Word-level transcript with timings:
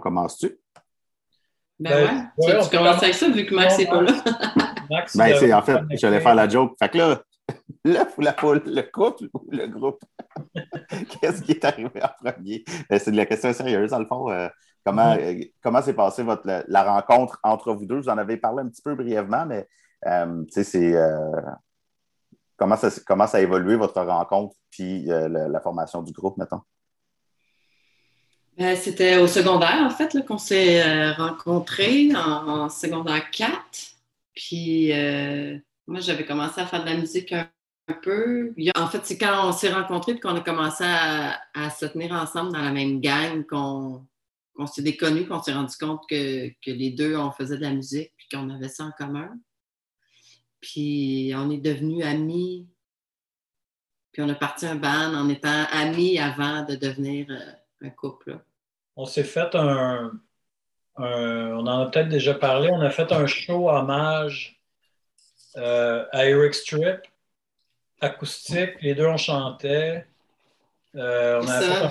on 0.00 0.02
commence-tu? 0.02 0.58
Ben, 1.78 2.28
ouais. 2.38 2.62
tu, 2.62 2.76
commences 2.76 3.02
avec 3.02 3.14
ça 3.14 3.28
vu 3.28 3.46
que 3.46 3.54
Max 3.54 3.78
n'est 3.78 3.86
pas 3.86 4.02
là? 4.02 4.12
Max, 4.90 5.16
ben, 5.16 5.34
c'est 5.38 5.52
en 5.52 5.62
fait, 5.62 5.80
j'allais 5.92 6.20
faire 6.20 6.34
la 6.34 6.48
joke. 6.48 6.74
Fait 6.78 6.88
que 6.88 6.98
là, 6.98 7.22
l'œuf 7.84 8.18
ou 8.18 8.20
la 8.20 8.32
poule, 8.32 8.62
le 8.66 8.82
couple 8.82 9.28
ou 9.32 9.46
le 9.50 9.66
groupe? 9.66 10.00
Qu'est-ce 11.20 11.42
qui 11.42 11.52
est 11.52 11.64
arrivé 11.64 12.02
en 12.02 12.08
premier? 12.22 12.64
Ben, 12.88 12.98
c'est 12.98 13.12
de 13.12 13.16
la 13.16 13.26
question 13.26 13.52
sérieuse, 13.52 13.90
dans 13.90 13.98
le 13.98 14.06
fond. 14.06 14.30
Euh, 14.30 14.48
comment 14.84 15.14
mm-hmm. 15.14 15.42
euh, 15.42 15.44
comment 15.62 15.82
s'est 15.82 15.94
passée 15.94 16.22
votre, 16.22 16.42
la, 16.44 16.82
rencontre 16.82 17.38
entre 17.42 17.72
vous 17.72 17.86
deux? 17.86 18.00
Vous 18.00 18.08
en 18.08 18.18
avez 18.18 18.36
parlé 18.36 18.62
un 18.62 18.68
petit 18.68 18.82
peu 18.82 18.94
brièvement, 18.94 19.46
mais 19.46 19.66
euh, 20.06 20.44
c'est 20.50 20.94
comment, 22.56 22.76
ça, 22.76 22.88
comment 23.06 23.26
ça 23.26 23.38
a 23.38 23.40
évolué 23.40 23.76
votre 23.76 24.02
rencontre 24.02 24.54
puis 24.70 25.04
la, 25.04 25.60
formation 25.60 26.02
du 26.02 26.12
groupe, 26.12 26.36
mettons? 26.36 26.60
Ben, 28.60 28.76
c'était 28.76 29.16
au 29.16 29.26
secondaire, 29.26 29.80
en 29.80 29.88
fait, 29.88 30.14
qu'on 30.26 30.36
s'est 30.36 31.12
rencontrés 31.12 32.14
en, 32.14 32.68
secondaire 32.68 33.30
4. 33.30 33.56
Puis 34.34 34.92
moi, 35.86 36.00
j'avais 36.00 36.26
commencé 36.26 36.60
à 36.60 36.66
faire 36.66 36.84
de 36.84 36.90
la 36.90 36.98
musique 36.98 37.32
un 37.32 37.48
peu. 38.02 38.54
En 38.76 38.86
fait, 38.88 39.00
c'est 39.06 39.16
quand 39.16 39.48
on 39.48 39.52
s'est 39.52 39.72
rencontrés 39.72 40.12
et 40.12 40.20
qu'on 40.20 40.36
a 40.36 40.42
commencé 40.42 40.84
à, 40.84 41.70
se 41.70 41.86
tenir 41.86 42.12
ensemble 42.12 42.52
dans 42.52 42.60
la 42.60 42.70
même 42.70 43.00
gang 43.00 43.46
qu'on 43.46 44.66
s'est 44.66 44.82
déconnus, 44.82 45.26
qu'on 45.26 45.42
s'est 45.42 45.54
rendu 45.54 45.74
compte 45.80 46.02
que, 46.06 46.50
les 46.66 46.90
deux, 46.90 47.16
on 47.16 47.32
faisait 47.32 47.56
de 47.56 47.62
la 47.62 47.72
musique 47.72 48.12
puis 48.18 48.28
qu'on 48.30 48.50
avait 48.50 48.68
ça 48.68 48.84
en 48.84 48.92
commun. 48.92 49.30
Puis 50.60 51.32
on 51.34 51.50
est 51.50 51.56
devenus 51.56 52.04
amis. 52.04 52.68
Puis 54.12 54.20
on 54.20 54.28
a 54.28 54.34
parti 54.34 54.66
un 54.66 54.76
band 54.76 55.14
en 55.14 55.30
étant 55.30 55.64
amis 55.72 56.18
avant 56.18 56.62
de 56.62 56.74
devenir 56.74 57.26
euh, 57.30 57.86
un 57.86 57.90
couple. 57.90 58.38
On 59.00 59.06
s'est 59.06 59.24
fait 59.24 59.54
un, 59.54 60.12
On 60.98 61.66
en 61.66 61.80
a 61.80 61.90
peut-être 61.90 62.10
déjà 62.10 62.34
parlé. 62.34 62.68
On 62.70 62.82
a 62.82 62.90
fait 62.90 63.10
un 63.12 63.26
show 63.26 63.70
hommage 63.70 64.60
euh, 65.56 66.04
à 66.12 66.26
Eric 66.26 66.52
Strip 66.52 67.00
acoustique. 68.02 68.74
Les 68.82 68.94
deux, 68.94 69.06
on 69.06 69.16
chantait. 69.16 70.04
Euh, 70.96 71.40
on, 71.42 71.48
avait 71.48 71.66
fait 71.66 71.82
un, 71.82 71.90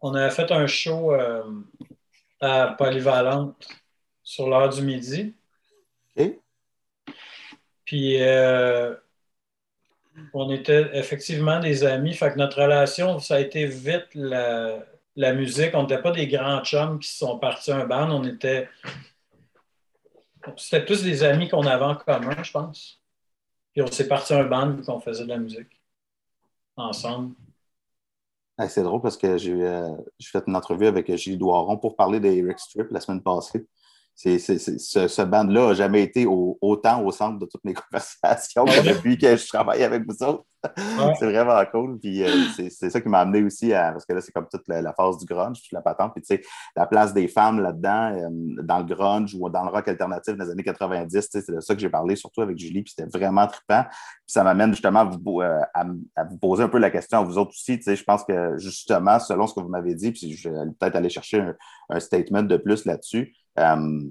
on, 0.00 0.14
avait 0.14 0.34
fait 0.34 0.50
un, 0.50 0.66
show 0.66 1.12
euh, 1.12 1.44
à 2.40 2.74
Polyvalente 2.76 3.68
sur 4.24 4.48
l'heure 4.48 4.70
du 4.70 4.82
midi. 4.82 5.36
Et? 6.16 6.40
Puis, 7.84 8.20
euh, 8.20 8.92
on 10.32 10.50
était 10.50 10.90
effectivement 10.94 11.60
des 11.60 11.84
amis. 11.84 12.12
Fait 12.12 12.32
que 12.32 12.38
notre 12.38 12.60
relation, 12.60 13.20
ça 13.20 13.36
a 13.36 13.38
été 13.38 13.66
vite 13.66 14.08
la, 14.16 14.84
la 15.16 15.32
musique. 15.32 15.70
On 15.74 15.82
n'était 15.82 16.02
pas 16.02 16.10
des 16.10 16.26
grands 16.28 16.62
chums 16.62 16.98
qui 16.98 17.08
sont 17.08 17.38
partis 17.38 17.72
un 17.72 17.86
band. 17.86 18.10
On 18.10 18.24
était. 18.24 18.68
C'était 20.56 20.84
tous 20.84 21.02
des 21.02 21.22
amis 21.22 21.48
qu'on 21.48 21.66
avait 21.66 21.84
en 21.84 21.94
commun, 21.94 22.42
je 22.42 22.50
pense. 22.50 23.00
Puis 23.72 23.82
on 23.82 23.86
s'est 23.86 24.08
parti 24.08 24.34
un 24.34 24.44
band 24.44 24.76
qu'on 24.84 25.00
faisait 25.00 25.24
de 25.24 25.30
la 25.30 25.38
musique 25.38 25.80
ensemble. 26.76 27.34
c'est 28.68 28.82
drôle 28.82 29.00
parce 29.00 29.16
que 29.16 29.38
j'ai 29.38 29.52
euh, 29.52 29.96
fait 30.22 30.42
une 30.46 30.56
entrevue 30.56 30.86
avec 30.86 31.14
Gilles 31.16 31.38
Douaron 31.38 31.78
pour 31.78 31.96
parler 31.96 32.20
d'Eric 32.20 32.58
Strip 32.58 32.90
la 32.90 33.00
semaine 33.00 33.22
passée 33.22 33.66
c'est, 34.14 34.38
ce, 34.38 35.08
ce 35.08 35.22
band-là 35.22 35.68
n'a 35.68 35.74
jamais 35.74 36.02
été 36.02 36.26
autant 36.26 37.02
au 37.04 37.10
centre 37.10 37.38
de 37.38 37.46
toutes 37.46 37.64
mes 37.64 37.74
conversations 37.90 38.64
depuis 38.64 39.18
que 39.18 39.36
je 39.36 39.46
travaille 39.48 39.82
avec 39.82 40.04
vous 40.06 40.24
autres. 40.24 40.44
c'est 41.18 41.30
vraiment 41.30 41.62
cool. 41.70 41.98
Puis 41.98 42.22
euh, 42.22 42.28
c'est, 42.54 42.90
ça 42.90 43.00
qui 43.00 43.08
m'a 43.08 43.20
amené 43.20 43.42
aussi 43.42 43.72
à. 43.72 43.92
Parce 43.92 44.06
que 44.06 44.12
là, 44.12 44.20
c'est 44.20 44.32
comme 44.32 44.46
toute 44.50 44.66
la, 44.68 44.92
phase 44.94 45.18
du 45.18 45.26
grunge, 45.26 45.60
toute 45.60 45.72
la 45.72 45.82
patente. 45.82 46.12
Puis 46.14 46.22
tu 46.22 46.36
sais, 46.36 46.42
la 46.76 46.86
place 46.86 47.12
des 47.12 47.28
femmes 47.28 47.60
là-dedans, 47.60 48.14
euh, 48.14 48.28
dans 48.62 48.78
le 48.78 48.84
grunge 48.84 49.34
ou 49.34 49.48
dans 49.50 49.64
le 49.64 49.70
rock 49.70 49.88
alternatif 49.88 50.36
des 50.36 50.48
années 50.48 50.62
90, 50.62 51.28
c'est 51.30 51.50
de 51.50 51.60
ça 51.60 51.74
que 51.74 51.80
j'ai 51.80 51.90
parlé, 51.90 52.16
surtout 52.16 52.40
avec 52.40 52.56
Julie. 52.56 52.82
Puis 52.82 52.94
c'était 52.96 53.10
vraiment 53.10 53.46
trippant. 53.46 53.84
Puis 53.84 54.32
ça 54.32 54.44
m'amène 54.44 54.70
justement 54.70 55.00
à 55.00 55.04
vous, 55.04 55.40
euh, 55.42 55.60
à, 55.74 55.84
vous, 56.24 56.38
poser 56.38 56.62
un 56.62 56.68
peu 56.68 56.78
la 56.78 56.90
question 56.90 57.18
à 57.18 57.22
vous 57.22 57.36
autres 57.36 57.50
aussi. 57.50 57.76
Tu 57.78 57.84
sais, 57.84 57.96
je 57.96 58.04
pense 58.04 58.24
que 58.24 58.56
justement, 58.58 59.18
selon 59.18 59.46
ce 59.46 59.54
que 59.54 59.60
vous 59.60 59.68
m'avez 59.68 59.94
dit, 59.94 60.12
puis 60.12 60.34
je 60.34 60.48
vais 60.48 60.56
peut-être 60.78 60.96
aller 60.96 61.10
chercher 61.10 61.44
un 61.90 62.00
statement 62.00 62.42
de 62.42 62.56
plus 62.56 62.84
là-dessus. 62.84 63.34
Euh, 63.58 64.10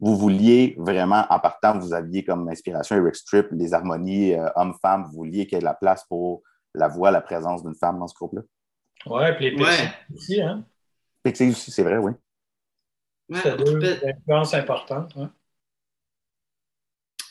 vous 0.00 0.16
vouliez 0.16 0.74
vraiment, 0.78 1.26
en 1.28 1.38
partant, 1.38 1.78
vous 1.78 1.92
aviez 1.92 2.24
comme 2.24 2.48
inspiration 2.48 2.96
Eric 2.96 3.14
Strip, 3.14 3.48
les 3.52 3.74
harmonies 3.74 4.32
euh, 4.32 4.48
hommes-femmes, 4.56 5.04
vous 5.04 5.18
vouliez 5.18 5.46
qu'il 5.46 5.54
y 5.54 5.56
ait 5.56 5.60
de 5.60 5.64
la 5.64 5.74
place 5.74 6.04
pour 6.08 6.42
la 6.74 6.88
voix, 6.88 7.10
la 7.10 7.20
présence 7.20 7.62
d'une 7.62 7.74
femme 7.74 7.98
dans 7.98 8.06
ce 8.06 8.14
groupe-là? 8.14 8.42
Oui, 9.06 9.22
puis 9.36 9.50
les 9.50 9.56
Pixies 9.56 10.14
aussi, 10.14 10.40
hein? 10.40 10.64
Pixies 11.22 11.50
aussi, 11.50 11.70
c'est 11.70 11.82
vrai, 11.82 11.98
oui. 11.98 12.12
c'est 13.42 13.56
deux 13.58 14.00
influences 14.04 14.54
importantes. 14.54 15.12
Hein? 15.16 15.30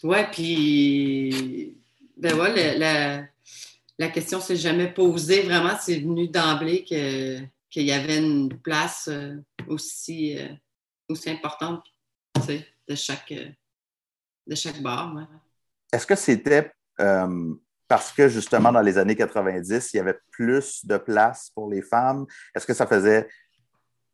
Oui, 0.04 0.18
puis 0.32 1.78
ben 2.18 2.40
ouais, 2.40 2.78
la, 2.78 3.24
la, 3.98 4.08
question 4.10 4.40
s'est 4.40 4.56
jamais 4.56 4.92
posée. 4.92 5.42
Vraiment, 5.44 5.76
c'est 5.80 6.00
venu 6.00 6.28
d'emblée 6.28 6.84
qu'il 6.84 7.84
y 7.84 7.92
avait 7.92 8.18
une 8.20 8.58
place 8.62 9.10
euh, 9.12 9.38
aussi 9.68 10.38
aussi 11.10 11.30
importante 11.30 11.84
de 12.48 12.96
chaque, 12.96 13.34
de 14.48 14.56
chaque 14.56 14.82
bar. 14.82 15.16
Est-ce 15.92 16.08
que 16.08 16.16
c'était 16.16 16.72
euh, 17.00 17.54
parce 17.88 18.12
que 18.12 18.30
justement 18.30 18.72
dans 18.72 18.82
les 18.82 18.98
années 18.98 19.16
90, 19.16 19.94
il 19.94 19.98
y 19.98 20.00
avait 20.00 20.20
plus 20.32 20.86
de 20.86 20.98
place 20.98 21.50
pour 21.54 21.70
les 21.70 21.82
femmes? 21.82 22.26
Est-ce 22.56 22.66
que 22.66 22.74
ça 22.74 22.86
faisait 22.86 23.28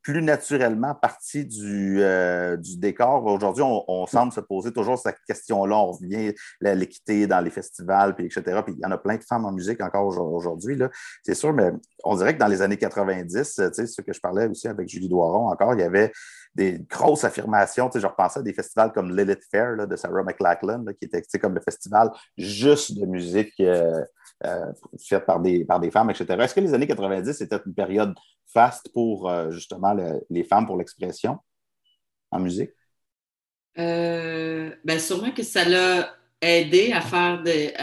plus 0.02 0.22
naturellement 0.22 0.94
partie 0.94 1.46
du, 1.46 1.98
euh, 2.00 2.56
du 2.58 2.78
décor? 2.78 3.26
Aujourd'hui, 3.26 3.64
on, 3.66 4.06
semble 4.06 4.32
se 4.32 4.40
poser 4.40 4.72
toujours 4.72 5.00
cette 5.00 5.18
question-là. 5.28 5.76
On 5.76 5.92
revient 5.92 6.34
l'équité 6.62 7.28
dans 7.28 7.42
les 7.42 7.50
festivals, 7.50 8.16
puis 8.16 8.28
etc. 8.28 8.62
Puis 8.64 8.76
il 8.78 8.82
y 8.82 8.86
en 8.86 8.92
a 8.92 8.98
plein 8.98 9.18
de 9.18 9.24
femmes 9.24 9.46
en 9.46 9.52
musique 9.52 9.82
encore 9.82 10.06
aujourd'hui, 10.06 10.78
c'est 11.24 11.34
sûr, 11.34 11.52
mais 11.52 11.72
on 12.04 12.16
dirait 12.16 12.36
que 12.36 12.40
dans 12.40 12.48
les 12.48 12.62
années 12.62 12.78
90, 12.78 13.32
tu 13.34 13.74
sais, 13.74 13.88
ce 13.88 14.02
que 14.02 14.14
je 14.14 14.22
parlais 14.22 14.48
aussi 14.48 14.68
avec 14.68 14.88
Julie 14.88 15.10
Doiron 15.10 15.50
encore, 15.50 15.74
il 15.74 15.80
y 15.80 15.84
avait 15.84 16.14
des 16.56 16.80
grosses 16.90 17.26
affirmations. 17.26 17.90
Tu 17.90 17.94
sais, 17.94 18.00
je 18.00 18.08
repensais 18.08 18.40
à 18.40 18.44
des 18.44 18.54
festivals 18.54 18.92
comme 18.94 19.16
Lilith 19.16 19.44
Fair 19.52 19.88
de 19.88 19.96
Sarah 19.96 20.24
McLachlan, 20.24 20.86
qui 21.00 21.06
était 21.06 21.40
comme 21.40 21.54
le 21.54 21.62
festival 21.62 22.10
juste 22.38 22.98
de 22.98 23.06
musique 23.06 23.54
euh, 23.60 24.02
euh, 24.46 24.72
faite 24.98 25.26
par 25.26 25.42
des, 25.42 25.66
par 25.66 25.80
des 25.80 25.92
femmes, 25.92 26.10
etc. 26.10 26.26
Est-ce 26.40 26.56
que 26.56 26.62
les 26.62 26.74
années 26.74 26.88
90, 26.88 27.34
c'était 27.34 27.60
une 27.66 27.74
période 27.74 28.14
faste 28.48 28.90
pour 28.94 29.30
euh, 29.30 29.52
justement 29.52 29.96
les 30.30 30.44
femmes 30.46 30.66
pour 30.66 30.78
l'expression 30.78 31.38
en 32.32 32.40
musique? 32.40 32.72
ben 33.78 35.00
sûrement 35.00 35.32
que 35.32 35.44
ça 35.44 35.66
l'a 35.66 36.16
aidé 36.40 36.94
à 36.94 37.02
faire 37.02 37.44
de, 37.44 37.74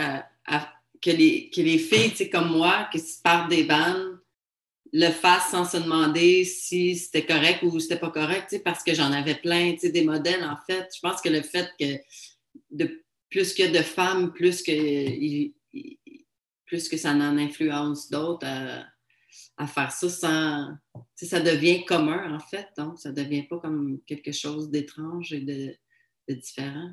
que, 1.03 1.11
les, 1.11 1.51
que 1.51 1.61
les 1.61 1.77
filles 1.77 2.31
comme 2.31 2.51
moi 2.51 2.89
qui 2.91 2.99
se 2.99 3.21
partent 3.21 3.51
des 3.51 3.65
bandes 3.65 4.22
le 4.93 5.09
fasse 5.09 5.51
sans 5.51 5.65
se 5.65 5.79
demander 5.79 6.45
si 6.45 6.97
c'était 6.97 7.25
correct 7.25 7.63
ou 7.63 7.81
c'était 7.81 7.99
pas 7.99 8.11
correct, 8.11 8.61
parce 8.63 8.83
que 8.85 8.95
j'en 8.95 9.11
avais 9.11 9.37
plein, 9.37 9.75
des 9.83 10.05
modèles, 10.05 10.45
en 10.45 10.59
fait. 10.67 10.89
Je 10.95 11.01
pense 11.01 11.23
que 11.23 11.31
le 11.31 11.41
fait 11.41 11.71
que 11.81 11.99
de 12.71 13.03
plus 13.31 13.55
que 13.55 13.73
de 13.73 13.83
femmes, 13.83 14.33
plus 14.33 14.63
que, 14.63 15.51
plus 16.67 16.89
que 16.89 16.97
ça 16.99 17.13
en 17.13 17.39
influence 17.39 18.11
d'autres 18.11 18.47
à, 18.47 19.67
faire 19.67 19.93
ça 19.93 20.09
sans. 20.11 20.69
Ça 21.15 21.41
devient 21.41 21.85
commun, 21.85 22.35
en 22.35 22.41
fait. 22.41 22.69
Donc, 22.77 22.99
ça 22.99 23.13
devient 23.13 23.45
pas 23.45 23.59
comme 23.61 24.01
quelque 24.07 24.33
chose 24.33 24.71
d'étrange 24.71 25.33
et 25.33 25.41
de, 25.41 25.75
de 26.29 26.35
différent. 26.35 26.91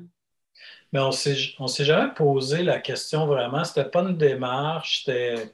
Mais 0.92 1.00
on 1.00 1.08
ne 1.08 1.68
s'est 1.68 1.84
jamais 1.84 2.14
posé 2.14 2.62
la 2.62 2.80
question 2.80 3.26
vraiment. 3.26 3.64
C'était 3.64 3.90
pas 3.90 4.02
une 4.02 4.16
démarche, 4.16 5.04
c'était 5.04 5.52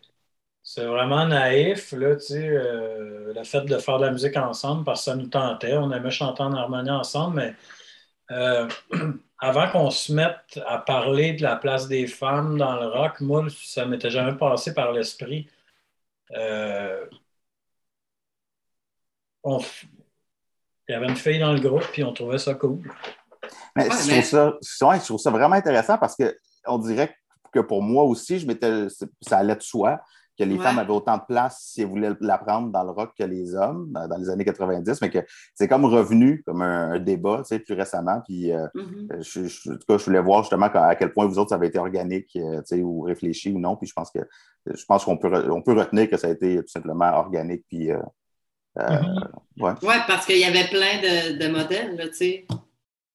c'est 0.66 0.84
vraiment 0.84 1.26
naïf, 1.26 1.92
là, 1.92 2.16
tu 2.16 2.26
sais, 2.26 2.48
euh, 2.48 3.32
le 3.32 3.44
fait 3.44 3.60
de 3.62 3.78
faire 3.78 3.98
de 3.98 4.06
la 4.06 4.10
musique 4.10 4.36
ensemble 4.36 4.82
parce 4.84 5.02
que 5.02 5.04
ça 5.12 5.16
nous 5.16 5.28
tentait. 5.28 5.76
On 5.76 5.92
aimait 5.92 6.10
chanter 6.10 6.42
en 6.42 6.52
harmonie 6.52 6.90
ensemble, 6.90 7.36
mais 7.36 7.54
euh, 8.32 8.68
avant 9.38 9.70
qu'on 9.70 9.90
se 9.92 10.12
mette 10.12 10.60
à 10.66 10.78
parler 10.78 11.34
de 11.34 11.44
la 11.44 11.54
place 11.54 11.86
des 11.86 12.08
femmes 12.08 12.58
dans 12.58 12.74
le 12.80 12.88
rock, 12.88 13.20
moi, 13.20 13.46
ça 13.48 13.84
ne 13.84 13.90
m'était 13.92 14.10
jamais 14.10 14.36
passé 14.36 14.74
par 14.74 14.90
l'esprit. 14.90 15.48
Euh, 16.32 17.06
il 19.44 19.60
y 20.88 20.94
avait 20.94 21.06
une 21.06 21.14
fille 21.14 21.38
dans 21.38 21.52
le 21.52 21.60
groupe, 21.60 21.86
puis 21.92 22.02
on 22.02 22.12
trouvait 22.12 22.38
ça 22.38 22.54
cool. 22.54 22.80
Mais, 23.76 23.84
je, 23.84 24.10
trouve 24.10 24.58
ça, 24.60 24.98
je 24.98 25.04
trouve 25.04 25.20
ça 25.20 25.30
vraiment 25.30 25.54
intéressant 25.54 25.96
parce 25.96 26.16
qu'on 26.16 26.78
dirait 26.78 27.16
que 27.52 27.60
pour 27.60 27.82
moi 27.82 28.02
aussi, 28.02 28.40
je 28.40 28.48
m'étais, 28.48 28.88
ça 29.20 29.38
allait 29.38 29.54
de 29.54 29.62
soi 29.62 30.00
que 30.38 30.44
les 30.44 30.58
femmes 30.58 30.78
avaient 30.78 30.92
autant 30.92 31.16
de 31.16 31.22
place 31.26 31.70
si 31.72 31.82
elles 31.82 31.88
voulaient 31.88 32.12
l'apprendre 32.20 32.70
dans 32.70 32.84
le 32.84 32.90
rock 32.90 33.12
que 33.18 33.24
les 33.24 33.54
hommes 33.54 33.92
dans 33.92 34.16
les 34.16 34.28
années 34.28 34.44
90, 34.44 35.00
mais 35.00 35.10
que 35.10 35.18
c'est 35.54 35.68
comme 35.68 35.84
revenu 35.84 36.42
comme 36.46 36.62
un, 36.62 36.98
débat 36.98 37.38
tu 37.38 37.48
sais, 37.48 37.58
plus 37.58 37.74
récemment. 37.74 38.20
Puis, 38.26 38.52
euh, 38.52 38.66
mm-hmm. 38.74 39.22
je, 39.22 39.70
en 39.70 39.76
tout 39.76 39.86
cas, 39.88 39.98
je 39.98 40.04
voulais 40.04 40.20
voir 40.20 40.42
justement 40.42 40.66
à 40.66 40.94
quel 40.94 41.12
point 41.12 41.26
vous 41.26 41.38
autres, 41.38 41.50
ça 41.50 41.56
avait 41.56 41.68
été 41.68 41.78
organique 41.78 42.34
euh, 42.36 42.58
tu 42.58 42.76
sais, 42.76 42.82
ou 42.82 43.02
réfléchi 43.02 43.52
ou 43.52 43.58
non. 43.58 43.76
Puis 43.76 43.88
je 43.88 43.94
pense 43.94 44.10
que 44.10 44.20
je 44.66 44.84
pense 44.84 45.04
qu'on 45.04 45.16
peut, 45.16 45.50
on 45.50 45.62
peut 45.62 45.74
retenir 45.74 46.10
que 46.10 46.16
ça 46.16 46.26
a 46.28 46.30
été 46.30 46.56
tout 46.58 46.68
simplement 46.68 47.12
organique 47.14 47.64
puis, 47.68 47.90
euh, 47.90 48.00
Mm-hmm. 48.78 49.30
ouais. 49.58 49.72
ouais. 49.82 50.00
parce 50.06 50.26
qu'il 50.26 50.38
y 50.38 50.44
avait 50.44 50.68
plein 50.68 51.00
de, 51.00 51.38
de 51.38 51.48
modèles, 51.48 51.96
tu 52.10 52.16
sais. 52.16 52.46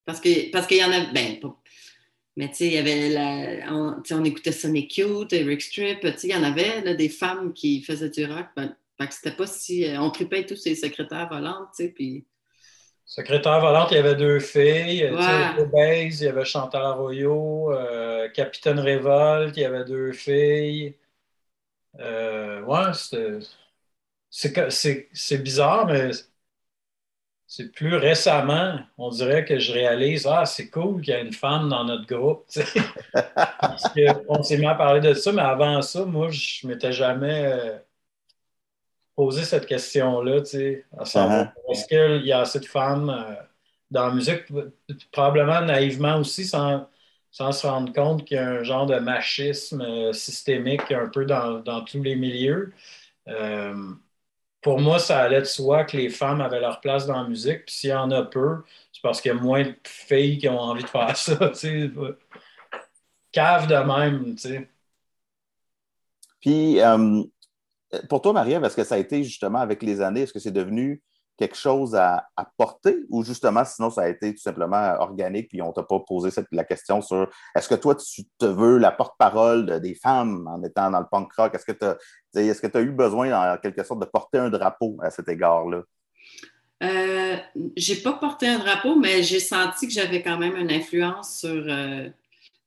Parce 0.06 0.20
qu'il 0.20 0.50
parce 0.52 0.66
qu'il 0.66 0.78
y 0.78 0.84
en 0.84 0.92
a. 0.92 1.14
Ben, 1.14 1.40
mais 2.38 2.50
tu 2.50 2.56
sais, 2.56 2.68
il 2.68 2.74
y 2.74 2.78
avait 2.78 3.10
la, 3.10 3.74
on, 3.74 4.02
on, 4.10 4.24
écoutait 4.24 4.52
Sonic 4.52 4.98
Youth, 4.98 5.34
Eric 5.34 5.62
Strip, 5.62 6.00
tu 6.00 6.08
sais, 6.18 6.28
il 6.28 6.34
y 6.34 6.36
en 6.36 6.44
avait 6.44 6.82
là, 6.82 6.94
des 6.94 7.10
femmes 7.10 7.54
qui 7.54 7.82
faisaient 7.84 8.10
du 8.10 8.26
rock. 8.26 8.48
Ben, 8.56 8.76
fait 9.00 9.08
que 9.08 9.14
c'était 9.14 9.36
pas 9.36 9.48
si. 9.48 9.86
Euh, 9.86 10.00
on 10.00 10.12
tripait 10.12 10.46
tous 10.46 10.56
ces 10.56 10.76
secrétaires 10.76 11.28
volantes, 11.30 11.70
tu 11.76 11.86
sais, 11.86 11.90
puis. 11.90 12.26
Secrétaire 13.06 13.60
volante, 13.60 13.92
il 13.92 13.96
y 13.96 14.00
avait 14.00 14.16
deux 14.16 14.40
filles. 14.40 15.10
Ouais. 15.12 15.66
Base, 15.66 16.22
il 16.22 16.26
y 16.26 16.28
avait 16.28 16.46
Chantal 16.46 16.84
Arroyo. 16.84 17.74
Euh, 17.74 18.30
Capitaine 18.30 18.80
Révolte, 18.80 19.58
il 19.58 19.62
y 19.62 19.66
avait 19.66 19.84
deux 19.84 20.14
filles. 20.14 20.96
Euh, 22.00 22.62
ouais, 22.62 22.94
c'est 24.30 25.44
bizarre, 25.44 25.88
mais 25.88 26.12
c'est 27.54 27.70
plus 27.70 27.96
récemment, 27.96 28.80
on 28.98 29.10
dirait 29.10 29.44
que 29.44 29.60
je 29.60 29.74
réalise 29.74 30.26
Ah, 30.26 30.46
c'est 30.46 30.70
cool 30.70 31.02
qu'il 31.02 31.14
y 31.14 31.18
ait 31.18 31.22
une 31.22 31.34
femme 31.34 31.68
dans 31.68 31.84
notre 31.84 32.06
groupe. 32.06 32.46
Parce 33.14 33.84
qu'on 33.94 34.42
s'est 34.42 34.58
mis 34.58 34.68
à 34.68 34.76
parler 34.76 35.02
de 35.02 35.14
ça, 35.14 35.34
mais 35.34 35.42
avant 35.42 35.82
ça, 35.82 36.06
moi, 36.06 36.30
je 36.30 36.66
ne 36.66 36.72
m'étais 36.72 36.94
jamais 36.94 37.44
euh, 37.48 37.78
posé 39.18 39.44
cette 39.44 39.66
question-là, 39.66 40.44
à 40.98 41.04
savoir 41.04 41.48
uh-huh. 41.48 41.72
est-ce 41.72 41.88
qu'il 41.88 42.26
y 42.26 42.32
a 42.32 42.40
assez 42.40 42.62
de 42.62 42.66
femmes 42.66 43.10
euh, 43.10 43.36
dans 43.92 44.08
la 44.08 44.14
musique, 44.14 44.44
probablement 45.12 45.60
naïvement 45.60 46.20
aussi, 46.20 46.46
sans, 46.46 46.88
sans 47.32 47.52
se 47.52 47.68
rendre 47.68 47.92
compte 47.92 48.24
qu'il 48.24 48.38
y 48.38 48.40
a 48.40 48.50
un 48.50 48.64
genre 48.64 48.86
de 48.86 48.96
machisme 48.96 49.82
euh, 49.82 50.14
systémique 50.14 50.90
un 50.90 51.10
peu 51.10 51.26
dans, 51.26 51.60
dans 51.60 51.84
tous 51.84 52.02
les 52.02 52.16
milieux 52.16 52.72
pour 54.62 54.80
moi, 54.80 55.00
ça 55.00 55.20
allait 55.20 55.40
de 55.42 55.46
soi 55.46 55.84
que 55.86 55.98
les 55.98 56.10
femmes 56.10 56.42
avaient 56.42 56.60
leur 56.60 56.80
place 56.82 57.08
dans 57.08 57.22
la 57.22 57.28
musique. 57.28 57.66
Puis 57.66 57.76
s'il 57.76 57.90
y 57.90 57.94
en 57.94 58.12
a 58.12 58.24
peu, 58.24 58.64
c'est 58.92 59.02
parce 59.02 59.20
qu'il 59.22 59.34
y 59.34 59.38
a 59.38 59.42
moins 59.42 59.64
de 59.64 59.76
filles 59.84 60.38
qui 60.38 60.48
ont 60.50 60.60
envie 60.60 60.84
de 60.84 60.90
faire 60.90 61.18
ça. 61.18 61.36
Cave 63.32 63.68
de 63.68 63.76
même, 63.76 64.36
tu 64.36 64.42
sais. 64.42 64.70
Puis, 66.42 66.82
euh, 66.82 67.24
pour 68.10 68.22
toi, 68.22 68.34
Marie, 68.34 68.54
est-ce 68.54 68.76
que 68.76 68.84
ça 68.84 68.96
a 68.96 68.98
été 68.98 69.24
justement 69.24 69.60
avec 69.60 69.82
les 69.84 70.02
années, 70.02 70.22
est-ce 70.22 70.34
que 70.34 70.40
c'est 70.40 70.52
devenu 70.52 71.02
quelque 71.42 71.58
chose 71.58 71.96
à, 71.96 72.28
porter 72.56 72.98
ou 73.10 73.24
justement, 73.24 73.66
sinon, 73.66 73.90
ça 73.90 74.04
a 74.04 74.10
été 74.10 74.32
tout 74.36 74.42
simplement 74.42 74.96
organique 75.00 75.50
puis 75.50 75.60
on 75.64 75.72
t'a 75.72 75.82
pas 75.82 76.00
posé 76.00 76.30
la 76.52 76.64
question 76.64 77.02
sur 77.02 77.28
est-ce 77.56 77.68
que 77.68 77.74
toi, 77.74 77.96
tu 77.96 78.26
te 78.38 78.46
veux 78.46 78.78
la 78.78 78.92
porte-parole 78.92 79.80
des 79.80 79.96
femmes 79.96 80.48
en 80.48 80.62
étant 80.62 80.92
dans 80.92 81.00
le 81.00 81.08
punk 81.12 81.34
rock? 81.34 81.56
Est-ce 81.56 81.66
que 81.66 81.72
tu 81.72 81.86
as, 81.86 81.98
est-ce 82.42 82.62
que 82.62 82.68
tu 82.68 82.78
as 82.78 82.82
eu 82.82 82.92
besoin, 82.92 83.54
en 83.54 83.58
quelque 83.58 83.84
sorte, 83.84 84.02
de 84.02 84.06
porter 84.06 84.38
un 84.38 84.52
drapeau 84.52 84.98
à 85.02 85.10
cet 85.10 85.30
égard-là? 85.30 85.82
Euh, 86.84 87.38
j'ai 87.76 87.96
pas 87.96 88.14
porté 88.14 88.48
un 88.48 88.60
drapeau, 88.60 88.96
mais 88.96 89.24
j'ai 89.24 89.40
senti 89.40 89.88
que 89.88 89.94
j'avais 89.94 90.22
quand 90.22 90.38
même 90.38 90.56
une 90.56 90.72
influence 90.72 91.40
sur, 91.40 91.64
euh, 91.68 92.08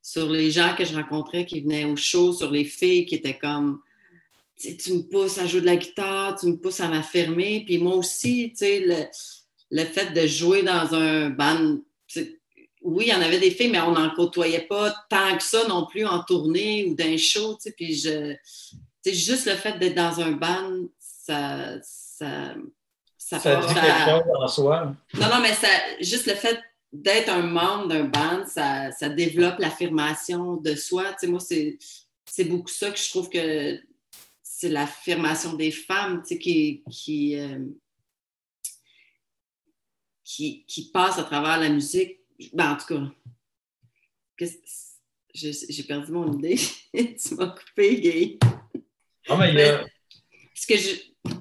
sur 0.02 0.28
les 0.28 0.50
gens 0.50 0.74
que 0.76 0.84
je 0.84 0.96
rencontrais 0.96 1.46
qui 1.46 1.60
venaient 1.60 1.84
au 1.84 1.94
show, 1.94 2.32
sur 2.32 2.50
les 2.50 2.64
filles 2.64 3.06
qui 3.06 3.14
étaient 3.14 3.38
comme 3.38 3.80
tu 4.56 4.92
me 4.92 5.02
pousses 5.02 5.38
à 5.38 5.46
jouer 5.46 5.60
de 5.60 5.66
la 5.66 5.76
guitare, 5.76 6.38
tu 6.38 6.46
me 6.46 6.56
pousses 6.56 6.80
à 6.80 6.88
m'affirmer. 6.88 7.64
Puis 7.66 7.78
moi 7.78 7.96
aussi, 7.96 8.50
tu 8.50 8.58
sais, 8.58 8.80
le, 8.80 9.04
le, 9.70 9.84
fait 9.84 10.12
de 10.12 10.26
jouer 10.26 10.62
dans 10.62 10.94
un 10.94 11.30
band, 11.30 11.78
oui, 12.82 13.04
il 13.06 13.12
y 13.12 13.14
en 13.14 13.22
avait 13.22 13.40
des 13.40 13.50
filles, 13.50 13.70
mais 13.70 13.80
on 13.80 13.92
n'en 13.92 14.10
côtoyait 14.10 14.66
pas 14.66 14.94
tant 15.08 15.36
que 15.36 15.42
ça 15.42 15.66
non 15.68 15.86
plus 15.86 16.06
en 16.06 16.22
tournée 16.22 16.86
ou 16.86 16.94
d'un 16.94 17.16
show. 17.16 17.54
Tu 17.54 17.62
sais, 17.62 17.72
puis 17.72 17.94
je, 17.94 18.34
juste 19.06 19.46
le 19.46 19.54
fait 19.54 19.78
d'être 19.78 19.94
dans 19.94 20.20
un 20.20 20.32
band, 20.32 20.86
ça. 20.98 21.80
Ça, 21.82 22.54
ça, 23.18 23.40
ça 23.40 23.56
dit 23.56 23.74
quelque 23.74 24.10
chose 24.10 24.22
en 24.38 24.46
soi. 24.46 24.94
Non, 25.14 25.28
non, 25.28 25.40
mais 25.40 25.52
ça, 25.54 25.66
juste 26.00 26.26
le 26.26 26.34
fait 26.34 26.60
d'être 26.92 27.28
un 27.28 27.42
membre 27.42 27.88
d'un 27.88 28.04
band, 28.04 28.44
ça, 28.46 28.92
ça 28.92 29.08
développe 29.08 29.58
l'affirmation 29.58 30.56
de 30.56 30.76
soi. 30.76 31.04
Tu 31.18 31.20
sais, 31.20 31.26
moi, 31.26 31.40
c'est 31.40 32.44
beaucoup 32.44 32.68
ça 32.68 32.90
que 32.90 32.98
je 32.98 33.10
trouve 33.10 33.28
que 33.28 33.80
c'est 34.56 34.68
l'affirmation 34.68 35.54
des 35.54 35.72
femmes 35.72 36.22
qui, 36.22 36.84
qui, 36.88 37.36
euh, 37.36 37.58
qui, 40.22 40.64
qui, 40.64 40.90
passe 40.92 41.18
à 41.18 41.24
travers 41.24 41.58
la 41.58 41.68
musique. 41.68 42.20
Ben, 42.52 42.72
en 42.72 42.76
tout 42.76 43.10
cas, 44.38 44.46
j'ai 45.34 45.82
perdu 45.82 46.12
mon 46.12 46.38
idée. 46.38 46.56
tu 46.94 47.34
m'as 47.34 47.48
coupé, 47.48 48.00
gay. 48.00 48.38
Ah, 49.28 49.36
mais 49.36 49.50
il 49.50 49.58
y 49.58 49.62
a... 49.62 49.84
Ce 50.54 50.66
que 50.68 50.76
je. 50.76 50.90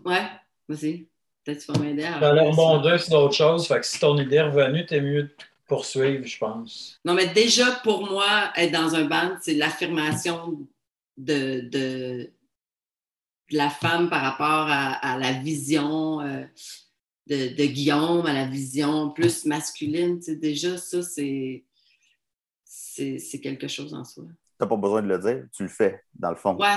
Ouais, 0.03 0.27
vas-y. 0.67 1.07
Peut-être 1.43 1.65
tu 1.65 1.71
vas 1.71 1.79
m'aider 1.79 2.05
à. 2.05 2.19
J'allais 2.19 2.49
rebondir 2.49 2.99
sur 2.99 3.11
d'autres 3.11 3.35
choses. 3.35 3.67
Fait 3.67 3.79
que 3.79 3.85
si 3.85 3.99
ton 3.99 4.17
idée 4.17 4.37
est 4.37 4.41
revenue, 4.41 4.87
t'es 4.87 5.01
mieux 5.01 5.23
de 5.23 5.35
poursuivre, 5.67 6.25
je 6.25 6.37
pense. 6.39 6.99
Non, 7.05 7.13
mais 7.13 7.27
déjà, 7.27 7.69
pour 7.83 8.09
moi, 8.09 8.51
être 8.55 8.71
dans 8.71 8.95
un 8.95 9.05
band, 9.05 9.37
c'est 9.39 9.53
l'affirmation 9.53 10.67
de, 11.15 11.61
de, 11.69 12.33
de 13.51 13.57
la 13.57 13.69
femme 13.69 14.09
par 14.09 14.21
rapport 14.21 14.67
à, 14.69 15.17
la 15.17 15.33
vision 15.33 16.21
euh, 16.21 16.43
de, 17.27 17.65
Guillaume, 17.65 18.25
à 18.25 18.33
la 18.33 18.45
vision 18.45 19.11
plus 19.11 19.45
masculine. 19.45 20.19
Tu 20.19 20.25
sais, 20.25 20.35
déjà, 20.35 20.77
ça, 20.77 21.01
c'est, 21.01 21.63
c'est, 22.63 23.39
quelque 23.41 23.67
chose 23.67 23.93
en 23.93 24.03
soi. 24.03 24.25
Tu 24.25 24.55
n'as 24.61 24.67
pas 24.67 24.77
besoin 24.77 25.01
de 25.01 25.07
le 25.07 25.19
dire, 25.19 25.45
tu 25.55 25.63
le 25.63 25.69
fais, 25.69 26.03
dans 26.13 26.29
le 26.29 26.35
fond. 26.35 26.57
Oui. 26.59 26.67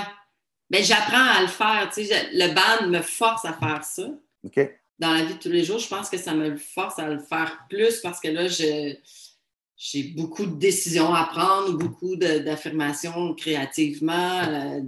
Mais 0.69 0.83
j'apprends 0.83 1.29
à 1.37 1.41
le 1.41 1.47
faire. 1.47 1.89
Tu 1.93 2.05
sais, 2.05 2.29
le 2.33 2.53
band 2.53 2.89
me 2.89 3.01
force 3.01 3.45
à 3.45 3.53
faire 3.53 3.83
ça. 3.83 4.09
OK. 4.43 4.59
Dans 4.99 5.13
la 5.13 5.23
vie 5.23 5.35
de 5.35 5.39
tous 5.39 5.49
les 5.49 5.63
jours, 5.63 5.79
je 5.79 5.87
pense 5.87 6.09
que 6.09 6.17
ça 6.17 6.33
me 6.33 6.55
force 6.57 6.97
à 6.99 7.07
le 7.07 7.19
faire 7.19 7.65
plus 7.69 7.99
parce 8.01 8.19
que 8.19 8.29
là, 8.29 8.47
j'ai 8.47 10.03
beaucoup 10.15 10.45
de 10.45 10.55
décisions 10.55 11.13
à 11.13 11.25
prendre, 11.25 11.77
beaucoup 11.77 12.15
d'affirmations 12.15 13.35
créativement, 13.35 14.41
euh, 14.43 14.81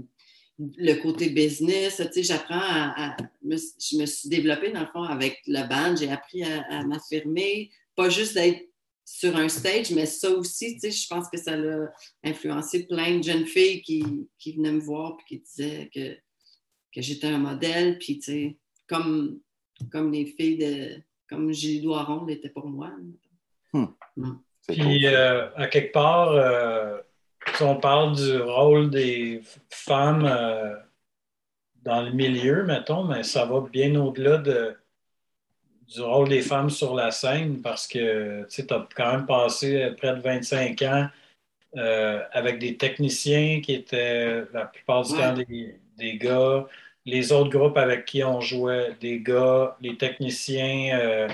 le 0.60 0.94
côté 1.02 1.30
business, 1.30 1.98
tu 1.98 2.04
sais, 2.12 2.24
j'apprends 2.24 2.60
à, 2.60 3.16
Je 3.44 3.98
me 3.98 4.06
suis 4.06 4.30
développée, 4.30 4.72
dans 4.72 4.82
le 4.82 4.88
fond, 4.88 5.04
avec 5.04 5.40
le 5.48 5.68
band. 5.68 5.96
J'ai 5.96 6.10
appris 6.10 6.44
à, 6.44 6.84
m'affirmer, 6.86 7.72
pas 7.96 8.10
juste 8.10 8.34
d'être 8.34 8.68
sur 9.06 9.36
un 9.36 9.50
stage, 9.50 9.92
mais 9.92 10.06
ça 10.06 10.30
aussi, 10.30 10.74
tu 10.76 10.82
sais, 10.82 10.92
je 10.92 11.08
pense 11.08 11.30
que 11.30 11.38
ça 11.38 11.54
a 11.54 11.88
influencé 12.24 12.86
plein 12.86 13.18
de 13.18 13.24
jeunes 13.24 13.46
filles 13.46 13.82
qui, 13.82 14.04
qui 14.38 14.54
venaient 14.54 14.74
me 14.74 14.82
voir 14.82 15.18
et 15.20 15.24
qui 15.28 15.40
disaient 15.40 15.90
que, 15.94 16.14
que 16.94 17.02
j'étais 17.02 17.28
un 17.28 17.40
modèle. 17.40 17.98
Puis, 17.98 18.20
tu 18.20 18.32
sais, 18.32 18.58
comme, 18.88 19.40
comme 19.92 20.12
les 20.12 20.26
filles 20.26 20.58
de... 20.58 21.02
Comme 21.30 21.54
Julie 21.54 21.82
Doiron 21.82 22.28
était 22.28 22.50
pour 22.50 22.68
moi. 22.68 22.92
Hmm. 23.72 23.86
Puis, 24.68 25.06
euh, 25.06 25.50
à 25.56 25.68
quelque 25.68 25.94
part... 25.94 26.32
Euh, 26.32 26.98
si 27.56 27.64
on 27.64 27.76
parle 27.76 28.16
du 28.16 28.38
rôle 28.38 28.90
des 28.90 29.42
femmes 29.70 30.26
euh, 30.26 30.76
dans 31.84 32.02
le 32.02 32.12
milieu, 32.12 32.64
mettons, 32.64 33.04
mais 33.04 33.24
ça 33.24 33.46
va 33.46 33.62
bien 33.62 33.96
au-delà 33.96 34.38
de, 34.38 34.78
du 35.88 36.02
rôle 36.02 36.30
des 36.30 36.42
femmes 36.42 36.70
sur 36.70 36.96
la 36.96 37.12
scène 37.12 37.62
parce 37.62 37.88
que 37.88 38.48
tu 38.50 38.62
as 38.62 38.88
quand 38.96 39.12
même 39.12 39.26
passé 39.26 39.92
près 39.98 40.16
de 40.16 40.22
25 40.22 40.82
ans 40.84 41.10
euh, 41.78 42.22
avec 42.32 42.60
des 42.60 42.78
techniciens 42.78 43.62
qui 43.62 43.74
étaient 43.74 44.44
la 44.54 44.66
plupart 44.66 45.04
du 45.04 45.14
temps 45.14 45.34
des, 45.98 46.18
gars, 46.18 46.66
les 47.06 47.32
autres 47.32 47.50
groupes 47.50 47.78
avec 47.78 48.06
qui 48.06 48.24
on 48.24 48.42
jouait 48.42 48.96
des 49.00 49.20
gars, 49.20 49.78
les 49.82 49.98
techniciens, 49.98 51.28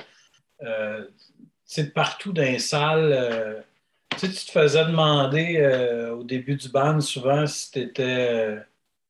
euh, 0.64 1.06
partout 1.94 2.34
dans 2.34 2.42
les 2.42 2.60
salles 2.60 3.64
tu, 4.18 4.30
tu 4.30 4.46
te 4.46 4.52
faisais 4.52 4.86
demander 4.86 5.58
euh, 5.58 6.16
au 6.16 6.24
début 6.24 6.56
du 6.56 6.70
band 6.70 7.00
souvent 7.02 7.46
si 7.48 7.72
tu 7.72 7.80
étais, 7.80 8.58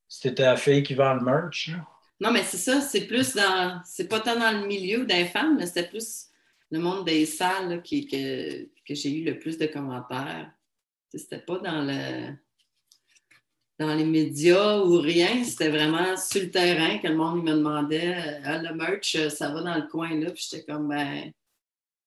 si 0.07 0.33
la 0.35 0.57
fille 0.57 0.83
qui 0.83 0.93
vend 0.93 1.15
le 1.15 1.21
merch. 1.21 1.71
Non, 2.19 2.31
mais 2.31 2.43
c'est 2.43 2.57
ça, 2.57 2.81
c'est 2.81 3.07
plus 3.07 3.35
dans. 3.35 3.81
C'est 3.85 4.07
pas 4.07 4.19
tant 4.19 4.39
dans 4.39 4.51
le 4.59 4.67
milieu 4.67 5.05
des 5.05 5.25
femmes, 5.25 5.57
mais 5.57 5.65
c'était 5.65 5.87
plus 5.87 6.27
le 6.71 6.79
monde 6.79 7.05
des 7.05 7.25
salles 7.25 7.81
qui, 7.83 8.07
que, 8.07 8.63
que 8.87 8.95
j'ai 8.95 9.11
eu 9.11 9.25
le 9.25 9.37
plus 9.37 9.57
de 9.57 9.65
commentaires. 9.65 10.51
C'était 11.13 11.39
pas 11.39 11.59
dans 11.59 11.81
le 11.81 12.33
dans 13.77 13.93
les 13.93 14.05
médias 14.05 14.79
ou 14.79 14.99
rien, 14.99 15.43
c'était 15.43 15.69
vraiment 15.69 16.15
sur 16.15 16.41
le 16.41 16.49
terrain 16.49 16.97
que 16.97 17.07
le 17.07 17.15
monde 17.15 17.43
me 17.43 17.51
demandait 17.51 18.39
ah, 18.45 18.57
le 18.57 18.73
merch, 18.73 19.17
ça 19.29 19.49
va 19.49 19.61
dans 19.61 19.75
le 19.75 19.87
coin 19.87 20.17
là, 20.17 20.31
puis 20.31 20.47
j'étais 20.49 20.63
comme 20.63 20.87
ben 20.87 21.33